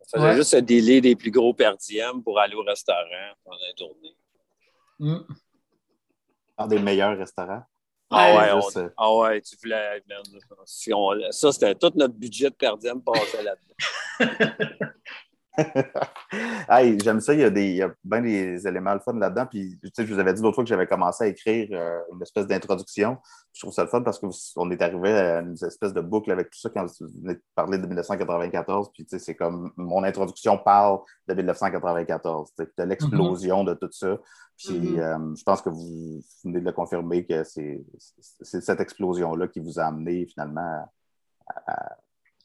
On 0.00 0.04
faisait 0.04 0.24
Ouais. 0.24 0.34
juste 0.36 0.50
se 0.50 0.56
délai 0.56 1.00
des 1.00 1.14
plus 1.16 1.30
gros 1.30 1.54
perdièmes 1.54 2.22
pour 2.22 2.38
aller 2.40 2.54
au 2.56 2.62
restaurant 2.62 3.32
pendant 3.44 3.56
la 3.66 3.72
tournée. 3.74 4.16
Hum. 5.00 5.26
Un 6.58 6.66
des 6.66 6.78
meilleurs 6.78 7.16
restaurants. 7.16 7.62
Ah 8.10 8.34
ouais, 8.34 8.62
juste, 8.62 8.76
on- 8.76 8.80
euh, 8.80 8.88
ah 8.96 9.14
ouais, 9.16 9.40
tu 9.42 9.56
voulais. 9.62 10.02
merde, 10.08 10.26
si 10.64 10.92
on- 10.94 11.12
ça, 11.30 11.52
c'était 11.52 11.74
tout 11.74 11.92
notre 11.94 12.14
budget 12.14 12.48
de 12.50 12.54
perdième 12.54 13.02
passait 13.02 13.42
là-dedans. 13.42 13.74
hey, 16.68 16.98
j'aime 17.02 17.20
ça, 17.20 17.34
il 17.34 17.40
y 17.40 17.44
a, 17.44 17.50
des, 17.50 17.66
il 17.70 17.76
y 17.76 17.82
a 17.82 17.92
bien 18.04 18.20
des 18.22 18.66
éléments 18.66 18.94
le 18.94 19.00
fun 19.00 19.12
là-dedans. 19.14 19.46
Puis, 19.46 19.78
tu 19.82 19.90
sais, 19.92 20.06
je 20.06 20.12
vous 20.14 20.20
avais 20.20 20.32
dit 20.34 20.42
l'autre 20.42 20.54
fois 20.54 20.64
que 20.64 20.68
j'avais 20.68 20.86
commencé 20.86 21.24
à 21.24 21.26
écrire 21.26 21.68
euh, 21.72 21.98
une 22.12 22.22
espèce 22.22 22.46
d'introduction. 22.46 23.18
Je 23.52 23.60
trouve 23.62 23.72
ça 23.72 23.82
le 23.82 23.88
fun 23.88 24.02
parce 24.02 24.18
qu'on 24.20 24.70
est 24.70 24.80
arrivé 24.82 25.12
à 25.12 25.40
une 25.40 25.54
espèce 25.54 25.92
de 25.92 26.00
boucle 26.00 26.30
avec 26.30 26.50
tout 26.50 26.58
ça 26.58 26.70
quand 26.70 26.84
vous 26.86 27.06
venez 27.22 27.34
de 27.34 27.42
parler 27.54 27.78
de 27.78 27.86
1994. 27.86 28.90
Puis, 28.92 29.04
tu 29.04 29.10
sais, 29.10 29.18
c'est 29.24 29.34
comme 29.34 29.72
mon 29.76 30.04
introduction 30.04 30.58
parle 30.58 31.00
de 31.26 31.34
1994, 31.34 32.50
tu 32.56 32.64
sais, 32.64 32.70
de 32.78 32.84
l'explosion 32.84 33.64
de 33.64 33.74
tout 33.74 33.90
ça. 33.90 34.18
Puis, 34.56 34.78
Mhm. 34.92 34.98
euh, 35.00 35.34
je 35.36 35.42
pense 35.44 35.62
que 35.62 35.70
vous 35.70 36.20
venez 36.44 36.60
de 36.60 36.64
le 36.64 36.72
confirmer 36.72 37.24
que 37.24 37.44
c'est 37.44 37.82
cette 38.20 38.80
explosion-là 38.80 39.48
qui 39.48 39.60
vous 39.60 39.78
a 39.78 39.84
amené 39.84 40.26
finalement 40.26 40.88
à, 41.46 41.72
à 41.72 41.96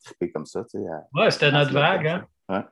triper 0.03 0.31
comme 0.31 0.45
ça. 0.45 0.63
Tu 0.65 0.77
sais, 0.79 0.85
Ouais, 1.13 1.31
c'était 1.31 1.51
notre 1.51 1.73
vague. 1.73 2.07
Hein? 2.07 2.25
Ouais, 2.49 2.63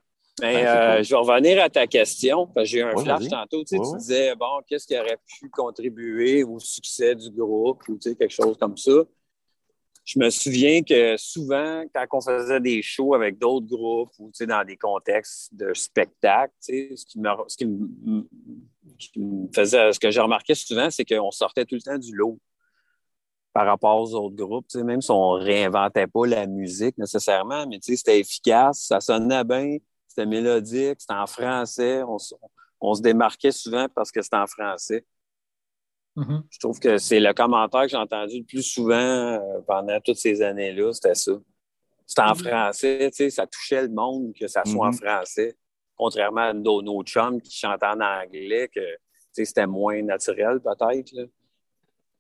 c'est 0.41 0.67
euh, 0.67 0.95
cool. 0.95 1.03
je 1.03 1.09
vais 1.09 1.15
revenir 1.15 1.63
à 1.63 1.69
ta 1.69 1.87
question, 1.87 2.47
parce 2.47 2.65
que 2.67 2.71
j'ai 2.71 2.79
eu 2.79 2.83
un 2.83 2.93
Ouais, 2.93 3.03
flash 3.03 3.27
tantôt. 3.27 3.63
Tu, 3.63 3.67
sais, 3.67 3.77
Ouais, 3.77 3.85
tu 3.85 3.91
ouais. 3.91 3.97
disais, 3.99 4.35
bon, 4.35 4.61
qu'est-ce 4.67 4.87
qui 4.87 4.97
aurait 4.97 5.19
pu 5.39 5.49
contribuer 5.49 6.43
au 6.43 6.59
succès 6.59 7.15
du 7.15 7.29
groupe 7.29 7.81
ou 7.87 7.97
tu 7.97 8.09
sais, 8.09 8.15
quelque 8.15 8.33
chose 8.33 8.57
comme 8.57 8.77
ça. 8.77 8.91
je 10.03 10.19
me 10.19 10.29
souviens 10.29 10.81
que 10.81 11.15
souvent, 11.17 11.83
quand 11.93 12.05
on 12.13 12.21
faisait 12.21 12.59
des 12.59 12.81
shows 12.81 13.13
avec 13.13 13.37
d'autres 13.37 13.67
groupes 13.67 14.11
ou 14.19 14.31
dans 14.41 14.65
des 14.65 14.77
contextes 14.77 15.53
de 15.53 15.73
spectacle, 15.73 16.53
ce 16.59 17.05
qui 17.05 17.19
me, 17.19 17.29
ce 17.47 17.57
qui 17.57 17.65
me, 17.65 19.47
faisait, 19.53 19.93
ce 19.93 19.99
que 19.99 20.09
j'ai 20.09 20.21
remarqué 20.21 20.55
souvent, 20.55 20.89
c'est 20.89 21.05
qu'on 21.05 21.31
sortait 21.31 21.65
tout 21.65 21.75
le 21.75 21.81
temps 21.81 21.97
du 21.97 22.15
lot 22.15 22.39
par 23.53 23.65
rapport 23.65 23.99
aux 23.99 24.13
autres 24.15 24.35
groupes, 24.35 24.73
même 24.75 25.01
si 25.01 25.11
on 25.11 25.37
ne 25.37 25.43
réinventait 25.43 26.07
pas 26.07 26.25
la 26.25 26.47
musique 26.47 26.97
nécessairement, 26.97 27.67
mais 27.67 27.79
c'était 27.81 28.19
efficace, 28.19 28.85
ça 28.87 29.01
sonnait 29.01 29.43
bien, 29.43 29.77
c'était 30.11 30.25
mélodique, 30.25 30.99
c'était 30.99 31.13
en 31.13 31.27
français, 31.27 32.03
on, 32.03 32.17
on 32.81 32.93
se 32.93 33.01
démarquait 33.01 33.51
souvent 33.51 33.87
parce 33.93 34.11
que 34.11 34.21
c'était 34.21 34.35
en 34.35 34.47
français. 34.47 35.05
Mm-hmm. 36.17 36.41
Je 36.49 36.59
trouve 36.59 36.79
que 36.79 36.97
c'est 36.97 37.21
le 37.21 37.33
commentaire 37.33 37.83
que 37.83 37.87
j'ai 37.87 37.97
entendu 37.97 38.39
le 38.39 38.43
plus 38.43 38.63
souvent 38.63 38.95
euh, 38.95 39.61
pendant 39.65 39.99
toutes 40.01 40.17
ces 40.17 40.41
années-là, 40.41 40.91
c'était 40.91 41.15
ça. 41.15 41.31
C'était 42.05 42.21
en 42.21 42.33
mm-hmm. 42.33 42.49
français, 42.49 43.09
tu 43.11 43.15
sais, 43.15 43.29
ça 43.29 43.47
touchait 43.47 43.83
le 43.83 43.89
monde 43.89 44.33
que 44.37 44.47
ça 44.47 44.63
soit 44.65 44.87
en 44.87 44.89
mm-hmm. 44.89 45.05
français, 45.05 45.55
contrairement 45.95 46.41
à 46.41 46.53
nos, 46.53 46.81
nos, 46.81 47.01
chums 47.03 47.39
qui 47.41 47.57
chantaient 47.57 47.85
en 47.85 48.01
anglais, 48.01 48.69
que 48.73 48.81
c'était 49.31 49.67
moins 49.67 50.01
naturel 50.01 50.59
peut-être. 50.59 51.29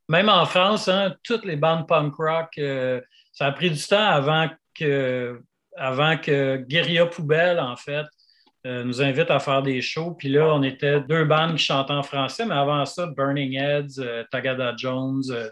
Même 0.07 0.29
en 0.29 0.45
France, 0.45 0.87
hein, 0.87 1.13
toutes 1.23 1.43
les 1.43 1.57
bandes 1.57 1.87
punk 1.87 2.15
rock, 2.15 2.57
euh, 2.57 3.01
ça 3.33 3.47
a 3.47 3.51
pris 3.51 3.71
du 3.71 3.85
temps 3.85 3.97
avant 3.97 4.49
que, 4.73 5.41
avant 5.77 6.17
que 6.17 6.57
Guérilla 6.57 7.05
Poubelle, 7.05 7.59
en 7.59 7.75
fait, 7.75 8.05
euh, 8.67 8.83
nous 8.83 9.01
invite 9.01 9.31
à 9.31 9.39
faire 9.39 9.63
des 9.63 9.81
shows. 9.81 10.11
Puis 10.11 10.29
là, 10.29 10.53
on 10.53 10.61
était 10.61 11.01
deux 11.01 11.25
bandes 11.25 11.55
qui 11.55 11.63
chantaient 11.63 11.93
en 11.93 12.03
français, 12.03 12.45
mais 12.45 12.53
avant 12.53 12.85
ça, 12.85 13.07
Burning 13.07 13.55
Heads, 13.55 13.99
euh, 13.99 14.23
Tagada 14.31 14.73
Jones. 14.77 15.23
Euh, 15.31 15.49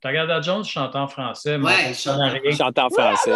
Tagada 0.00 0.40
Jones 0.40 0.64
chantait 0.64 0.98
en 0.98 1.06
français. 1.06 1.56
Oui, 1.56 1.72
il 1.88 1.94
chante 1.94 2.78
en 2.78 2.90
français. 2.90 3.32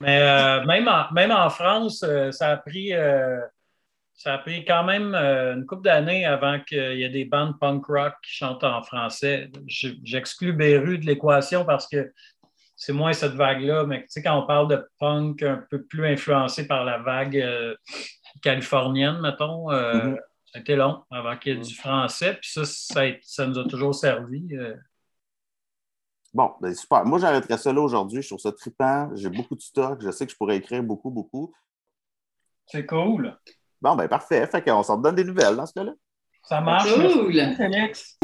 mais 0.00 0.64
même, 0.66 0.88
en, 0.88 1.12
même 1.12 1.30
en 1.30 1.50
France, 1.50 2.04
ça 2.30 2.50
a 2.52 2.56
pris. 2.56 2.92
Ça 4.20 4.34
a 4.34 4.38
pris 4.38 4.66
quand 4.66 4.84
même 4.84 5.14
une 5.14 5.64
couple 5.64 5.84
d'années 5.84 6.26
avant 6.26 6.60
qu'il 6.60 6.98
y 6.98 7.04
ait 7.04 7.08
des 7.08 7.24
bandes 7.24 7.58
punk 7.58 7.86
rock 7.86 8.12
qui 8.22 8.32
chantent 8.32 8.64
en 8.64 8.82
français. 8.82 9.50
J'exclus 9.66 10.52
Beru 10.52 10.98
de 10.98 11.06
l'équation 11.06 11.64
parce 11.64 11.88
que 11.88 12.12
c'est 12.76 12.92
moins 12.92 13.14
cette 13.14 13.32
vague-là, 13.32 13.86
mais 13.86 14.02
tu 14.02 14.08
sais, 14.10 14.22
quand 14.22 14.38
on 14.38 14.46
parle 14.46 14.68
de 14.68 14.86
punk 14.98 15.42
un 15.42 15.64
peu 15.70 15.82
plus 15.84 16.06
influencé 16.06 16.66
par 16.66 16.84
la 16.84 16.98
vague 16.98 17.38
euh, 17.38 17.74
californienne, 18.42 19.22
mettons, 19.22 19.70
euh, 19.70 20.14
ça 20.44 20.58
a 20.58 20.60
été 20.60 20.76
long 20.76 21.02
avant 21.10 21.38
qu'il 21.38 21.54
y 21.54 21.56
ait 21.56 21.64
du 21.64 21.74
français, 21.74 22.34
puis 22.34 22.50
ça, 22.50 22.66
ça, 23.22 23.46
nous 23.46 23.58
a 23.58 23.64
toujours 23.64 23.94
servi. 23.94 24.54
Euh. 24.54 24.76
Bon, 26.34 26.52
ben 26.60 26.74
super. 26.74 27.06
Moi, 27.06 27.18
j'arrêterai 27.20 27.56
ça 27.56 27.72
là 27.72 27.80
aujourd'hui. 27.80 28.20
Je 28.20 28.28
trouve 28.28 28.38
ça 28.38 28.52
trippant. 28.52 29.08
J'ai 29.14 29.30
beaucoup 29.30 29.56
de 29.56 29.62
stock. 29.62 29.98
Je 30.02 30.10
sais 30.10 30.26
que 30.26 30.32
je 30.32 30.36
pourrais 30.36 30.58
écrire 30.58 30.82
beaucoup, 30.82 31.10
beaucoup. 31.10 31.54
C'est 32.66 32.84
cool. 32.84 33.34
Bon, 33.80 33.96
ben 33.96 34.08
parfait. 34.08 34.46
Fait 34.46 34.62
qu'on 34.62 34.82
s'en 34.82 34.96
donne 34.96 35.14
des 35.14 35.24
nouvelles 35.24 35.56
dans 35.56 35.66
ce 35.66 35.72
cas-là. 35.72 35.92
Ça 36.42 36.60
marche. 36.60 36.92
Cool. 36.92 37.38
Alex. 37.40 38.18